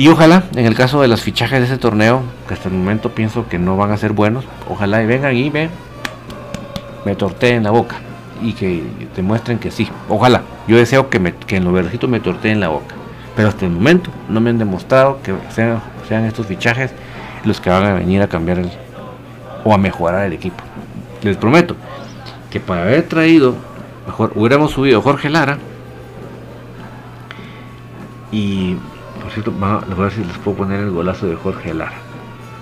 Y 0.00 0.08
ojalá, 0.08 0.44
en 0.56 0.64
el 0.64 0.74
caso 0.74 1.02
de 1.02 1.08
los 1.08 1.20
fichajes 1.20 1.58
de 1.58 1.66
ese 1.66 1.76
torneo, 1.76 2.22
que 2.48 2.54
hasta 2.54 2.70
el 2.70 2.74
momento 2.74 3.10
pienso 3.10 3.46
que 3.48 3.58
no 3.58 3.76
van 3.76 3.90
a 3.90 3.98
ser 3.98 4.14
buenos, 4.14 4.46
ojalá 4.66 5.02
y 5.02 5.06
vengan 5.06 5.36
y 5.36 5.50
me, 5.50 5.68
me 7.04 7.14
torteen 7.14 7.64
la 7.64 7.70
boca 7.70 7.96
y 8.40 8.54
que 8.54 8.82
demuestren 9.14 9.58
que 9.58 9.70
sí. 9.70 9.90
Ojalá. 10.08 10.40
Yo 10.66 10.78
deseo 10.78 11.10
que, 11.10 11.18
me, 11.18 11.34
que 11.34 11.56
en 11.56 11.64
lo 11.64 11.72
verdecito 11.72 12.08
me 12.08 12.18
torteen 12.18 12.60
la 12.60 12.68
boca. 12.68 12.94
Pero 13.36 13.48
hasta 13.48 13.66
el 13.66 13.72
momento 13.72 14.10
no 14.30 14.40
me 14.40 14.48
han 14.48 14.56
demostrado 14.56 15.20
que 15.22 15.34
sean, 15.50 15.82
sean 16.08 16.24
estos 16.24 16.46
fichajes 16.46 16.92
los 17.44 17.60
que 17.60 17.68
van 17.68 17.84
a 17.84 17.92
venir 17.92 18.22
a 18.22 18.26
cambiar 18.26 18.62
o 19.64 19.74
a 19.74 19.76
mejorar 19.76 20.24
el 20.24 20.32
equipo. 20.32 20.64
Les 21.20 21.36
prometo 21.36 21.76
que 22.50 22.58
para 22.58 22.84
haber 22.84 23.02
traído, 23.02 23.54
mejor 24.06 24.32
hubiéramos 24.34 24.70
subido 24.70 25.00
a 25.00 25.02
Jorge 25.02 25.28
Lara 25.28 25.58
y 28.32 28.76
cierto, 29.32 29.52
a 29.62 29.94
ver 29.94 30.12
si 30.12 30.24
les 30.24 30.36
puedo 30.38 30.58
poner 30.58 30.80
el 30.80 30.90
golazo 30.90 31.26
de 31.26 31.36
Jorge 31.36 31.74
Lara. 31.74 31.98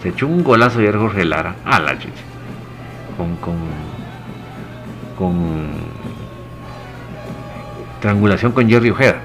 Se 0.02 0.10
echó 0.10 0.26
un 0.26 0.44
golazo 0.44 0.78
ayer 0.78 0.96
Jorge 0.96 1.24
Lara. 1.24 1.56
A 1.64 1.80
la 1.80 1.98
chicha. 1.98 2.22
Con, 3.16 3.36
con, 3.36 3.56
con 5.18 5.68
triangulación 8.00 8.52
con 8.52 8.68
Jerry 8.68 8.90
Ojeda. 8.90 9.20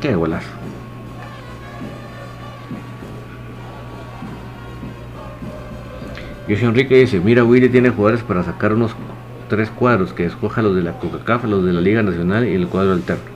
Qué 0.00 0.14
golazo. 0.14 0.48
Yoshi 6.48 6.64
Enrique 6.64 6.96
dice, 6.96 7.20
mira 7.20 7.44
Willy 7.44 7.68
tiene 7.68 7.90
jugadores 7.90 8.22
para 8.24 8.42
sacar 8.42 8.72
unos 8.72 8.94
tres 9.48 9.70
cuadros, 9.70 10.12
que 10.12 10.26
escoja 10.26 10.60
los 10.60 10.74
de 10.74 10.82
la 10.82 10.92
Coca-Cola, 10.98 11.46
los 11.46 11.64
de 11.64 11.72
la 11.72 11.80
Liga 11.80 12.02
Nacional 12.02 12.46
y 12.46 12.54
el 12.54 12.66
cuadro 12.66 12.92
alterno. 12.92 13.31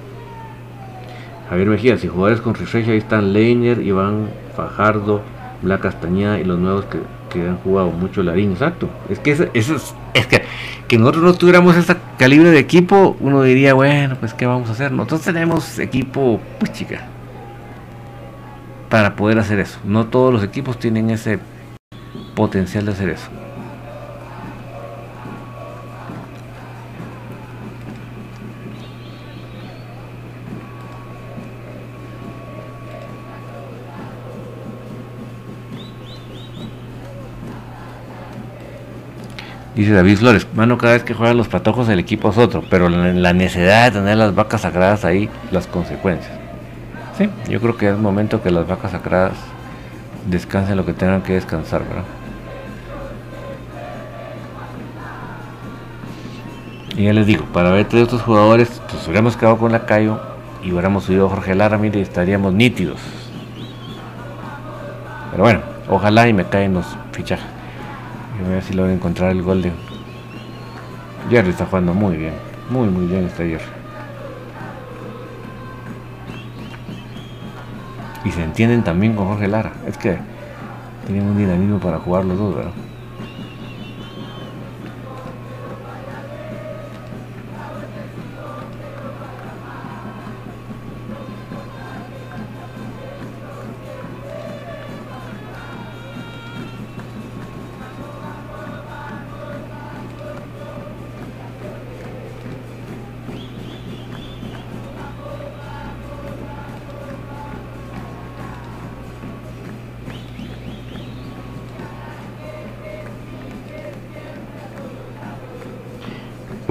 Javier 1.48 1.68
Mejía, 1.68 1.98
si 1.98 2.08
jugadores 2.08 2.40
con 2.40 2.54
refresh 2.54 2.88
ahí 2.88 2.98
están 2.98 3.32
Leiner, 3.32 3.80
Iván 3.80 4.28
Fajardo, 4.56 5.22
Black 5.62 5.82
Castañeda 5.82 6.40
y 6.40 6.44
los 6.44 6.58
nuevos 6.58 6.86
que, 6.86 6.98
han 7.36 7.58
jugado 7.58 7.90
mucho 7.90 8.22
Larín, 8.22 8.52
exacto. 8.52 8.88
Es 9.10 9.18
que 9.18 9.32
eso, 9.32 9.44
es, 9.52 9.94
es 10.14 10.26
que, 10.26 10.42
que 10.88 10.98
nosotros 10.98 11.22
no 11.22 11.34
tuviéramos 11.34 11.76
ese 11.76 11.94
calibre 12.18 12.50
de 12.50 12.58
equipo, 12.58 13.14
uno 13.20 13.42
diría, 13.42 13.74
bueno, 13.74 14.16
pues 14.18 14.32
qué 14.32 14.46
vamos 14.46 14.70
a 14.70 14.72
hacer. 14.72 14.90
Nosotros 14.90 15.20
tenemos 15.20 15.78
equipo, 15.78 16.40
pues 16.58 16.72
chica, 16.72 17.04
para 18.88 19.16
poder 19.16 19.38
hacer 19.38 19.58
eso. 19.58 19.78
No 19.84 20.06
todos 20.06 20.32
los 20.32 20.42
equipos 20.42 20.78
tienen 20.78 21.10
ese 21.10 21.38
potencial 22.34 22.86
de 22.86 22.92
hacer 22.92 23.10
eso. 23.10 23.28
Dice 39.76 39.92
David 39.92 40.16
Flores, 40.16 40.46
mano, 40.54 40.78
cada 40.78 40.94
vez 40.94 41.04
que 41.04 41.12
juegan 41.12 41.36
los 41.36 41.48
patojos 41.48 41.86
el 41.90 41.98
equipo 41.98 42.30
es 42.30 42.38
otro, 42.38 42.64
pero 42.70 42.88
la, 42.88 43.12
la 43.12 43.34
necesidad 43.34 43.92
de 43.92 44.00
tener 44.00 44.16
las 44.16 44.34
vacas 44.34 44.62
sagradas 44.62 45.04
ahí, 45.04 45.28
las 45.50 45.66
consecuencias. 45.66 46.32
Sí, 47.18 47.28
yo 47.50 47.60
creo 47.60 47.76
que 47.76 47.90
es 47.90 47.98
momento 47.98 48.42
que 48.42 48.50
las 48.50 48.66
vacas 48.66 48.92
sagradas 48.92 49.34
descansen 50.30 50.78
lo 50.78 50.86
que 50.86 50.94
tengan 50.94 51.20
que 51.20 51.34
descansar, 51.34 51.82
¿verdad? 51.86 52.04
Y 56.96 57.04
ya 57.04 57.12
les 57.12 57.26
digo, 57.26 57.44
para 57.52 57.70
ver 57.70 57.86
todos 57.86 58.04
estos 58.04 58.22
jugadores, 58.22 58.80
pues 58.90 59.06
hubiéramos 59.06 59.36
quedado 59.36 59.58
con 59.58 59.72
la 59.72 59.84
Cayo 59.84 60.18
y 60.64 60.72
hubiéramos 60.72 61.04
subido 61.04 61.26
a 61.26 61.28
Jorge 61.28 61.54
Lara, 61.54 61.76
mire, 61.76 62.00
estaríamos 62.00 62.54
nítidos. 62.54 62.98
Pero 65.32 65.42
bueno, 65.42 65.60
ojalá 65.86 66.26
y 66.28 66.32
me 66.32 66.44
caen 66.46 66.72
los 66.72 66.86
fichajes. 67.12 67.55
A 68.44 68.48
ver 68.48 68.62
si 68.62 68.74
lo 68.74 68.82
voy 68.82 68.92
a 68.92 68.94
encontrar 68.94 69.30
el 69.30 69.42
gol 69.42 69.62
de 69.62 69.72
Jerry 71.30 71.50
está 71.50 71.66
jugando 71.66 71.94
muy 71.94 72.16
bien. 72.16 72.34
Muy 72.70 72.88
muy 72.88 73.06
bien 73.06 73.24
este 73.24 73.48
Jerry. 73.48 73.64
Y 78.24 78.30
se 78.30 78.42
entienden 78.42 78.82
también 78.82 79.14
con 79.14 79.26
Jorge 79.28 79.48
Lara. 79.48 79.72
Es 79.86 79.96
que 79.96 80.18
tienen 81.06 81.26
un 81.26 81.36
dinamismo 81.36 81.78
para 81.78 81.98
jugar 81.98 82.24
los 82.24 82.38
dos. 82.38 82.66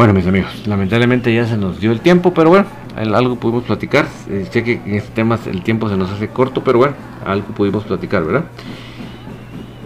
Bueno, 0.06 0.20
mis 0.20 0.28
amigos, 0.28 0.68
lamentablemente 0.68 1.34
ya 1.34 1.47
se 1.47 1.58
nos 1.58 1.80
dio 1.80 1.91
el 1.91 1.99
tiempo, 1.99 2.32
pero 2.32 2.51
bueno, 2.51 2.68
algo 2.95 3.38
pudimos 3.38 3.64
platicar. 3.64 4.06
Eh, 4.30 4.45
sé 4.51 4.64
que 4.64 4.74
en 4.74 4.93
este 4.93 5.10
tema 5.16 5.39
el 5.47 5.64
tiempo 5.64 5.89
se 5.89 5.97
nos 5.97 6.12
hace 6.12 6.28
corto, 6.28 6.64
pero 6.64 6.78
bueno, 6.78 6.93
algo 7.26 7.47
pudimos 7.47 7.86
platicar, 7.86 8.24
¿verdad? 8.24 8.43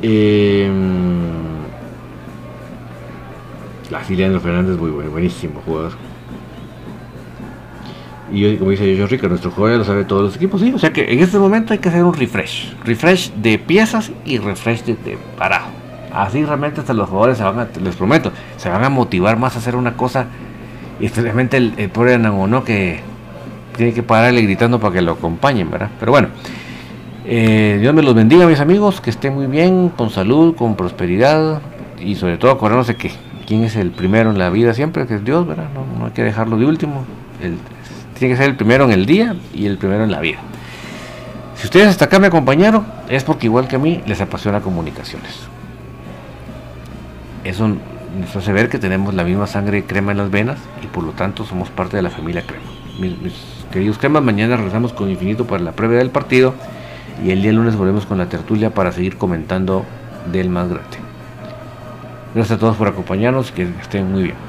Eh, 0.02 0.70
la 3.90 4.00
Filiano 4.02 4.42
Fernández, 4.42 4.78
muy 4.78 4.92
bueno, 4.92 5.10
buenísimo 5.10 5.62
jugador. 5.66 5.94
Y 8.30 8.58
como 8.58 8.72
dice 8.72 8.94
yo 8.98 9.08
Rica, 9.08 9.30
nuestro 9.30 9.52
jugador 9.52 9.76
ya 9.76 9.78
lo 9.78 9.86
sabe 9.86 10.04
todos 10.04 10.24
los 10.24 10.36
equipos, 10.36 10.60
sí. 10.60 10.74
O 10.76 10.80
sea 10.80 10.92
que 10.92 11.14
en 11.14 11.20
este 11.20 11.40
momento 11.40 11.72
hay 11.72 11.80
que 11.80 11.88
hacer 11.88 12.04
un 12.04 12.14
refresh. 12.14 12.76
Refresh 12.84 13.32
de 13.36 13.58
piezas 13.58 14.12
y 14.26 14.38
refresh 14.38 14.84
de, 14.84 14.96
de. 14.96 15.18
Así 16.14 16.44
realmente 16.44 16.82
hasta 16.82 16.94
los 16.94 17.10
jugadores 17.10 17.38
se 17.38 17.44
van 17.44 17.60
a, 17.60 17.68
les 17.82 17.96
prometo, 17.96 18.32
se 18.58 18.70
van 18.70 18.84
a 18.84 18.90
motivar 18.90 19.38
más 19.38 19.56
a 19.56 19.60
hacer 19.60 19.76
una 19.76 19.96
cosa. 19.96 20.26
Y 21.00 21.06
especialmente 21.06 21.58
el, 21.58 21.74
el 21.78 21.90
pobre 21.90 22.18
no 22.18 22.64
que 22.64 23.02
tiene 23.78 23.94
que 23.94 24.04
pararle 24.04 24.42
gritando 24.42 24.80
para 24.80 24.94
que 24.94 25.02
lo 25.02 25.14
acompañen, 25.14 25.72
¿verdad? 25.72 25.90
Pero 26.00 26.12
bueno, 26.12 26.28
eh, 27.26 27.78
Dios 27.80 27.94
me 27.94 28.02
los 28.02 28.14
bendiga, 28.14 28.46
mis 28.48 28.60
amigos, 28.60 29.02
que 29.02 29.10
estén 29.10 29.36
muy 29.36 29.48
bien, 29.48 29.90
con 29.90 30.10
salud, 30.10 30.56
con 30.56 30.76
prosperidad, 30.76 31.62
y 31.98 32.16
sobre 32.16 32.38
todo 32.38 32.52
acordarnos 32.52 32.88
de 32.88 32.96
que 32.96 33.12
quién 33.48 33.64
es 33.64 33.76
el 33.76 33.92
primero 33.92 34.32
en 34.32 34.38
la 34.38 34.50
vida 34.50 34.74
siempre, 34.74 35.06
que 35.08 35.16
es 35.16 35.24
Dios, 35.24 35.48
¿verdad? 35.48 35.68
No, 35.98 36.06
hay 36.06 36.12
que 36.12 36.24
dejarlo 36.24 36.58
de 36.58 36.66
último. 36.66 37.06
tiene 38.18 38.34
que 38.34 38.38
ser 38.38 38.50
el 38.50 38.56
primero 38.56 38.84
en 38.86 38.92
el 38.92 39.06
día 39.06 39.36
y 39.54 39.66
el 39.66 39.78
primero 39.78 40.04
en 40.04 40.12
la 40.12 40.20
vida. 40.20 40.40
Si 41.56 41.66
ustedes 41.66 41.88
hasta 41.88 42.06
acá 42.06 42.20
me 42.20 42.28
acompañaron, 42.28 42.86
es 43.10 43.24
porque 43.24 43.46
igual 43.46 43.68
que 43.68 43.76
a 43.76 43.80
mí 43.80 44.02
les 44.06 44.20
apasiona 44.22 44.62
comunicaciones. 44.62 45.40
Eso 47.44 47.68
nos 47.68 48.36
hace 48.36 48.52
ver 48.52 48.70
que 48.70 48.80
tenemos 48.80 49.14
la 49.14 49.24
misma 49.24 49.48
sangre 49.48 49.84
crema 49.84 50.12
en 50.12 50.18
las 50.18 50.32
venas 50.32 50.60
y 50.84 50.88
por 50.88 51.04
lo 51.04 51.12
tanto 51.12 51.46
somos 51.46 51.70
parte 51.70 51.98
de 51.98 52.04
la 52.04 52.10
familia 52.10 52.44
crema. 52.46 52.66
Mis, 53.00 53.34
queridos 53.72 53.98
cremas, 53.98 54.24
mañana 54.24 54.58
regresamos 54.58 54.94
con 54.94 55.10
Infinito 55.10 55.46
para 55.46 55.64
la 55.64 55.72
prueba 55.72 55.96
del 55.96 56.10
partido 56.10 56.54
y 57.24 57.32
el 57.32 57.42
día 57.42 57.54
lunes 57.54 57.76
volvemos 57.76 58.06
con 58.06 58.18
la 58.18 58.28
tertulia 58.28 58.74
para 58.74 58.92
seguir 58.92 59.18
comentando 59.18 59.86
del 60.32 60.50
más 60.50 60.70
grande. 60.70 60.98
Gracias 62.36 62.58
a 62.58 62.60
todos 62.60 62.76
por 62.76 62.88
acompañarnos 62.88 63.52
que 63.52 63.64
estén 63.82 64.12
muy 64.12 64.24
bien. 64.24 64.49